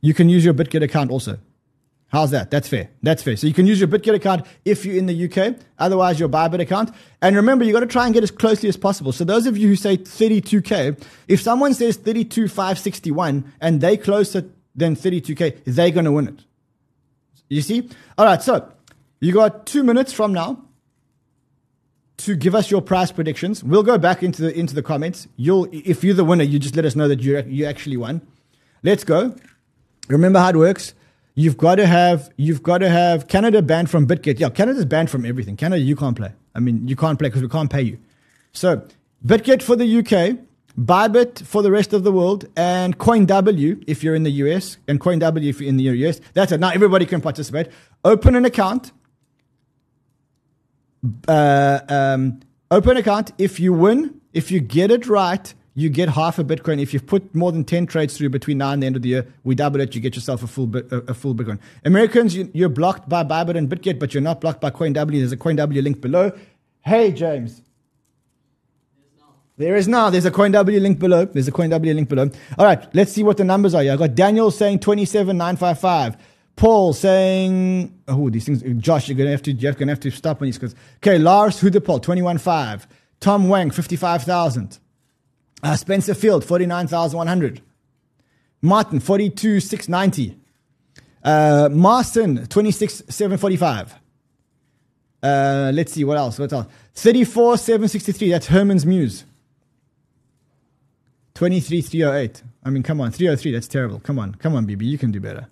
you 0.01 0.13
can 0.13 0.29
use 0.29 0.45
your 0.45 0.55
BitGet 0.55 0.83
account 0.83 1.13
also. 1.13 1.39
How's 2.09 2.33
that? 2.33 2.51
That's 2.51 2.67
fair. 2.67 2.91
That's 3.05 3.23
fair. 3.23 3.37
So 3.37 3.47
you 3.47 3.55
can 3.55 3.69
use 3.69 3.79
your 3.79 3.87
BitGet 3.87 4.17
account 4.17 4.45
if 4.65 4.85
you're 4.85 4.97
in 4.97 5.07
the 5.07 5.31
UK. 5.31 5.55
Otherwise, 5.79 6.19
your 6.19 6.29
Bybit 6.29 6.61
account. 6.61 6.93
And 7.23 7.37
remember, 7.37 7.65
you 7.65 7.73
got 7.73 7.81
to 7.81 7.87
try 7.87 8.07
and 8.07 8.15
get 8.15 8.25
as 8.25 8.33
closely 8.33 8.69
as 8.69 8.77
possible. 8.77 9.13
So 9.13 9.23
those 9.23 9.47
of 9.47 9.57
you 9.57 9.69
who 9.69 9.77
say 9.77 9.99
32k, 9.99 11.01
if 11.29 11.41
someone 11.41 11.75
says 11.75 11.97
32,561 11.97 13.53
and 13.61 13.81
they 13.81 13.97
closer 13.97 14.51
than 14.75 14.97
32k, 14.97 15.61
they're 15.65 15.93
going 15.93 16.07
to 16.07 16.13
win 16.13 16.27
it. 16.27 16.45
You 17.49 17.63
see? 17.63 17.89
All 18.17 18.25
right. 18.25 18.43
So 18.43 18.69
you 19.21 19.33
got 19.33 19.65
two 19.65 19.85
minutes 19.85 20.13
from 20.13 20.33
now 20.33 20.65
to 22.29 22.37
give 22.37 22.55
us 22.55 22.71
your 22.71 22.83
price 22.83 23.11
predictions. 23.11 23.65
We'll 23.65 23.83
go 23.83 23.97
back 23.97 24.23
into 24.23 24.43
the 24.43 24.57
into 24.57 24.75
the 24.75 24.83
comments. 24.83 25.27
You'll 25.37 25.67
if 25.73 26.05
you're 26.05 26.15
the 26.15 26.27
winner, 26.27 26.45
you 26.45 26.59
just 26.59 26.77
let 26.77 26.85
us 26.85 26.95
know 26.95 27.09
that 27.09 27.21
you 27.21 27.43
you 27.49 27.65
actually 27.65 27.97
won. 27.97 28.21
Let's 28.83 29.03
go. 29.03 29.35
Remember 30.09 30.39
how 30.39 30.51
it 30.51 30.57
works. 30.57 30.93
You've 31.35 31.57
got 31.57 31.77
to 31.77 31.87
have 31.87 32.31
you've 32.37 32.63
got 32.63 32.79
to 32.79 32.91
have 32.91 33.29
Canada 33.29 33.63
banned 33.63 33.89
from 33.89 34.07
BitGet. 34.07 34.39
Yeah, 34.39 34.51
Canada's 34.51 34.85
banned 34.85 35.09
from 35.09 35.25
everything. 35.25 35.57
Canada, 35.57 35.81
you 35.81 35.97
can't 35.97 36.17
play. 36.17 36.33
I 36.55 36.61
mean, 36.61 36.87
you 36.87 36.97
can't 36.97 37.19
play 37.19 37.31
because 37.31 37.41
we 37.41 37.49
can't 37.49 37.71
pay 37.71 37.81
you. 37.81 37.99
So 38.53 38.83
BitGet 39.25 39.63
for 39.63 39.75
the 39.75 39.89
UK, 40.01 40.37
Bybit 40.79 41.47
for 41.47 41.63
the 41.63 41.71
rest 41.71 41.95
of 41.95 42.05
the 42.05 42.13
world, 42.13 42.47
and 42.57 42.99
CoinW 42.99 43.85
if 43.87 44.05
you're 44.05 44.15
in 44.15 44.25
the 44.25 44.37
US, 44.45 44.77
and 44.87 45.01
CoinW 45.01 45.49
if 45.49 45.63
you're 45.63 45.71
in 45.71 45.79
the 45.79 45.85
US. 45.85 46.21
That's 46.35 46.53
it. 46.53 46.61
Now 46.61 46.73
everybody 46.73 47.07
can 47.07 47.23
participate. 47.23 47.69
Open 48.05 48.37
an 48.37 48.45
account 48.45 48.93
uh, 51.27 51.81
um, 51.89 52.41
open 52.71 52.97
account. 52.97 53.33
If 53.39 53.61
you 53.61 53.73
win, 53.73 54.21
if 54.33 54.51
you 54.51 54.61
get 54.61 54.91
it 54.91 55.07
right, 55.07 55.53
you 55.75 55.89
get 55.89 56.09
half 56.09 56.39
a 56.39 56.45
Bitcoin. 56.45 56.81
If 56.81 56.93
you've 56.93 57.07
put 57.07 57.35
more 57.35 57.53
than 57.53 57.65
10 57.65 57.87
trades 57.87 58.17
through 58.17 58.31
between 58.31 58.59
now 58.59 58.73
and 58.73 58.83
the 58.83 58.87
end 58.87 58.97
of 58.97 59.03
the 59.03 59.11
year, 59.11 59.33
we 59.45 59.55
double 59.55 59.81
it. 59.81 59.95
You 59.95 60.01
get 60.01 60.17
yourself 60.17 60.43
a 60.43 60.49
full, 60.49 60.71
a, 60.77 61.15
full 61.15 61.35
Bitcoin. 61.35 61.61
Americans, 61.85 62.35
you, 62.35 62.67
are 62.67 62.69
blocked 62.69 63.09
by 63.09 63.23
Bybit 63.23 63.57
and 63.57 63.71
BitGet, 63.71 63.99
but 63.99 64.13
you're 64.13 64.21
not 64.21 64.41
blocked 64.41 64.61
by 64.61 64.71
CoinW. 64.71 65.13
There's 65.13 65.31
a 65.31 65.37
CoinW 65.37 65.83
link 65.83 66.01
below. 66.01 66.33
Hey, 66.81 67.13
James. 67.13 67.63
There 69.57 69.77
is 69.77 69.87
now. 69.87 70.11
There's 70.11 70.25
a 70.25 70.31
CoinW 70.31 70.81
link 70.81 70.99
below. 70.99 71.25
There's 71.27 71.49
a 71.49 71.53
CoinW 71.53 71.95
link 71.95 72.09
below. 72.09 72.31
All 72.59 72.65
right, 72.65 72.93
let's 72.95 73.13
see 73.13 73.23
what 73.23 73.37
the 73.37 73.45
numbers 73.45 73.75
are 73.75 73.83
here. 73.83 73.93
I 73.93 73.97
got 73.97 74.15
Daniel 74.15 74.51
saying 74.51 74.81
27,955. 74.81 76.17
Paul 76.59 76.93
saying, 76.93 78.03
oh, 78.09 78.31
these 78.31 78.45
things, 78.45 78.65
Josh, 78.83 79.09
you're 79.09 79.17
gonna 79.17 79.31
have 79.31 79.43
to, 79.43 79.53
you're 79.53 79.73
gonna 79.75 79.93
have 79.93 80.01
to 80.01 80.11
stop 80.11 80.43
on 80.43 80.47
these 80.47 80.59
because, 80.59 80.75
okay, 80.97 81.17
Lars 81.17 81.61
Hudepol, 81.61 82.03
21.5. 82.03 82.87
Tom 83.21 83.49
Wang, 83.49 83.71
55,000. 83.71 84.81
Uh, 85.63 85.77
Spencer 85.77 86.15
Field, 86.15 86.45
49,100. 86.45 87.63
Martin, 88.61 88.99
42,690. 88.99 90.37
Uh, 91.23 91.69
Marston, 91.71 92.49
26,745. 92.49 93.95
Uh, 95.23 95.71
let's 95.73 95.93
see, 95.93 96.03
what 96.03 96.19
else? 96.19 96.41
What 96.41 96.53
else? 96.53 96.67
34,763. 96.95 98.31
That's 98.31 98.49
Herman's 98.49 98.85
Muse. 98.85 99.25
23,308. 101.35 102.43
I 102.65 102.71
mean, 102.71 102.83
come 102.83 103.01
on, 103.01 103.13
303. 103.13 103.53
That's 103.53 103.69
terrible. 103.69 104.01
Come 104.01 104.19
on, 104.19 104.35
come 104.35 104.57
on, 104.57 104.67
BB. 104.67 104.83
You 104.83 104.99
can 104.99 105.13
do 105.13 105.21
better. 105.21 105.47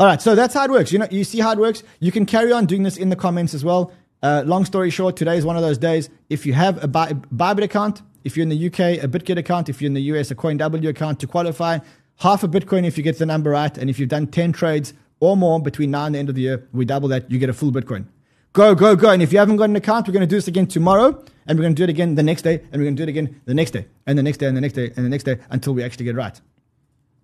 All 0.00 0.06
right, 0.06 0.22
so 0.22 0.34
that's 0.34 0.54
how 0.54 0.64
it 0.64 0.70
works. 0.70 0.92
You 0.92 0.98
know, 0.98 1.06
you 1.10 1.24
see 1.24 1.40
how 1.40 1.52
it 1.52 1.58
works. 1.58 1.82
You 1.98 2.10
can 2.10 2.24
carry 2.24 2.52
on 2.52 2.64
doing 2.64 2.84
this 2.84 2.96
in 2.96 3.10
the 3.10 3.16
comments 3.16 3.52
as 3.52 3.62
well. 3.62 3.92
Uh, 4.22 4.42
long 4.46 4.64
story 4.64 4.88
short, 4.88 5.14
today 5.14 5.36
is 5.36 5.44
one 5.44 5.56
of 5.56 5.62
those 5.62 5.76
days. 5.76 6.08
If 6.30 6.46
you 6.46 6.54
have 6.54 6.82
a 6.82 6.88
Bybit 6.88 7.64
account, 7.64 8.00
if 8.24 8.34
you're 8.34 8.42
in 8.42 8.48
the 8.48 8.66
UK, 8.68 9.04
a 9.04 9.08
BitGet 9.08 9.36
account, 9.36 9.68
if 9.68 9.82
you're 9.82 9.88
in 9.88 9.92
the 9.92 10.00
US, 10.14 10.30
a 10.30 10.34
CoinW 10.34 10.88
account 10.88 11.20
to 11.20 11.26
qualify, 11.26 11.80
half 12.16 12.42
a 12.42 12.48
Bitcoin 12.48 12.86
if 12.86 12.96
you 12.96 13.04
get 13.04 13.18
the 13.18 13.26
number 13.26 13.50
right, 13.50 13.76
and 13.76 13.90
if 13.90 13.98
you've 13.98 14.08
done 14.08 14.26
10 14.26 14.52
trades 14.52 14.94
or 15.20 15.36
more 15.36 15.60
between 15.60 15.90
now 15.90 16.06
and 16.06 16.14
the 16.14 16.18
end 16.18 16.30
of 16.30 16.34
the 16.34 16.40
year, 16.40 16.66
we 16.72 16.86
double 16.86 17.08
that, 17.08 17.30
you 17.30 17.38
get 17.38 17.50
a 17.50 17.52
full 17.52 17.70
Bitcoin. 17.70 18.06
Go, 18.54 18.74
go, 18.74 18.96
go. 18.96 19.10
And 19.10 19.22
if 19.22 19.34
you 19.34 19.38
haven't 19.38 19.56
got 19.56 19.68
an 19.68 19.76
account, 19.76 20.08
we're 20.08 20.14
going 20.14 20.26
to 20.26 20.26
do 20.26 20.36
this 20.36 20.48
again 20.48 20.66
tomorrow, 20.66 21.08
and 21.46 21.58
we're 21.58 21.64
going 21.64 21.74
to 21.74 21.78
do 21.78 21.84
it 21.84 21.90
again 21.90 22.14
the 22.14 22.22
next 22.22 22.40
day, 22.40 22.54
and 22.72 22.80
we're 22.80 22.86
going 22.86 22.96
to 22.96 23.00
do 23.00 23.02
it 23.02 23.10
again 23.10 23.38
the 23.44 23.52
next 23.52 23.72
day, 23.72 23.84
and 24.06 24.18
the 24.18 24.22
next 24.22 24.38
day, 24.38 24.46
and 24.46 24.56
the 24.56 24.62
next 24.62 24.72
day, 24.72 24.86
and 24.96 25.04
the 25.04 25.10
next 25.10 25.24
day, 25.24 25.36
until 25.50 25.74
we 25.74 25.82
actually 25.82 26.06
get 26.06 26.14
it 26.14 26.18
right. 26.18 26.40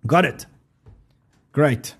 Got 0.05 0.25
it. 0.25 0.45
Great. 1.53 1.95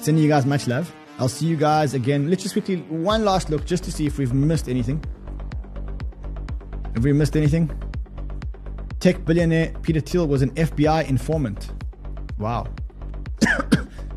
Sending 0.00 0.22
you 0.22 0.28
guys 0.28 0.46
much 0.46 0.66
love. 0.66 0.92
I'll 1.18 1.28
see 1.28 1.46
you 1.46 1.56
guys 1.56 1.94
again. 1.94 2.30
Let's 2.30 2.42
just 2.42 2.54
quickly, 2.54 2.76
one 2.76 3.24
last 3.24 3.50
look 3.50 3.66
just 3.66 3.82
to 3.84 3.92
see 3.92 4.06
if 4.06 4.18
we've 4.18 4.32
missed 4.32 4.68
anything. 4.68 5.02
Have 6.94 7.04
we 7.04 7.12
missed 7.12 7.36
anything? 7.36 7.70
Tech 9.00 9.24
billionaire 9.24 9.72
Peter 9.82 10.00
Thiel 10.00 10.26
was 10.26 10.42
an 10.42 10.50
FBI 10.50 11.08
informant. 11.08 11.72
Wow. 12.38 12.66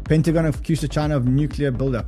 Pentagon 0.04 0.46
accused 0.46 0.92
China 0.92 1.18
of 1.18 1.28
nuclear 1.28 1.72
buildup. 1.72 2.06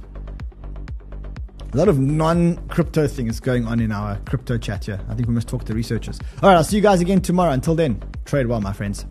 A 1.73 1.77
lot 1.77 1.87
of 1.87 1.97
non 1.97 2.57
crypto 2.67 3.07
things 3.07 3.39
going 3.39 3.65
on 3.65 3.79
in 3.79 3.91
our 3.91 4.17
crypto 4.25 4.59
chat 4.59 4.85
here. 4.85 4.99
I 5.09 5.15
think 5.15 5.27
we 5.27 5.33
must 5.33 5.47
talk 5.47 5.63
to 5.65 5.73
researchers. 5.73 6.19
All 6.43 6.49
right, 6.49 6.55
I'll 6.55 6.63
see 6.63 6.75
you 6.75 6.83
guys 6.83 7.01
again 7.01 7.21
tomorrow. 7.21 7.51
Until 7.51 7.73
then, 7.73 8.03
trade 8.25 8.45
well, 8.45 8.61
my 8.61 8.73
friends. 8.73 9.05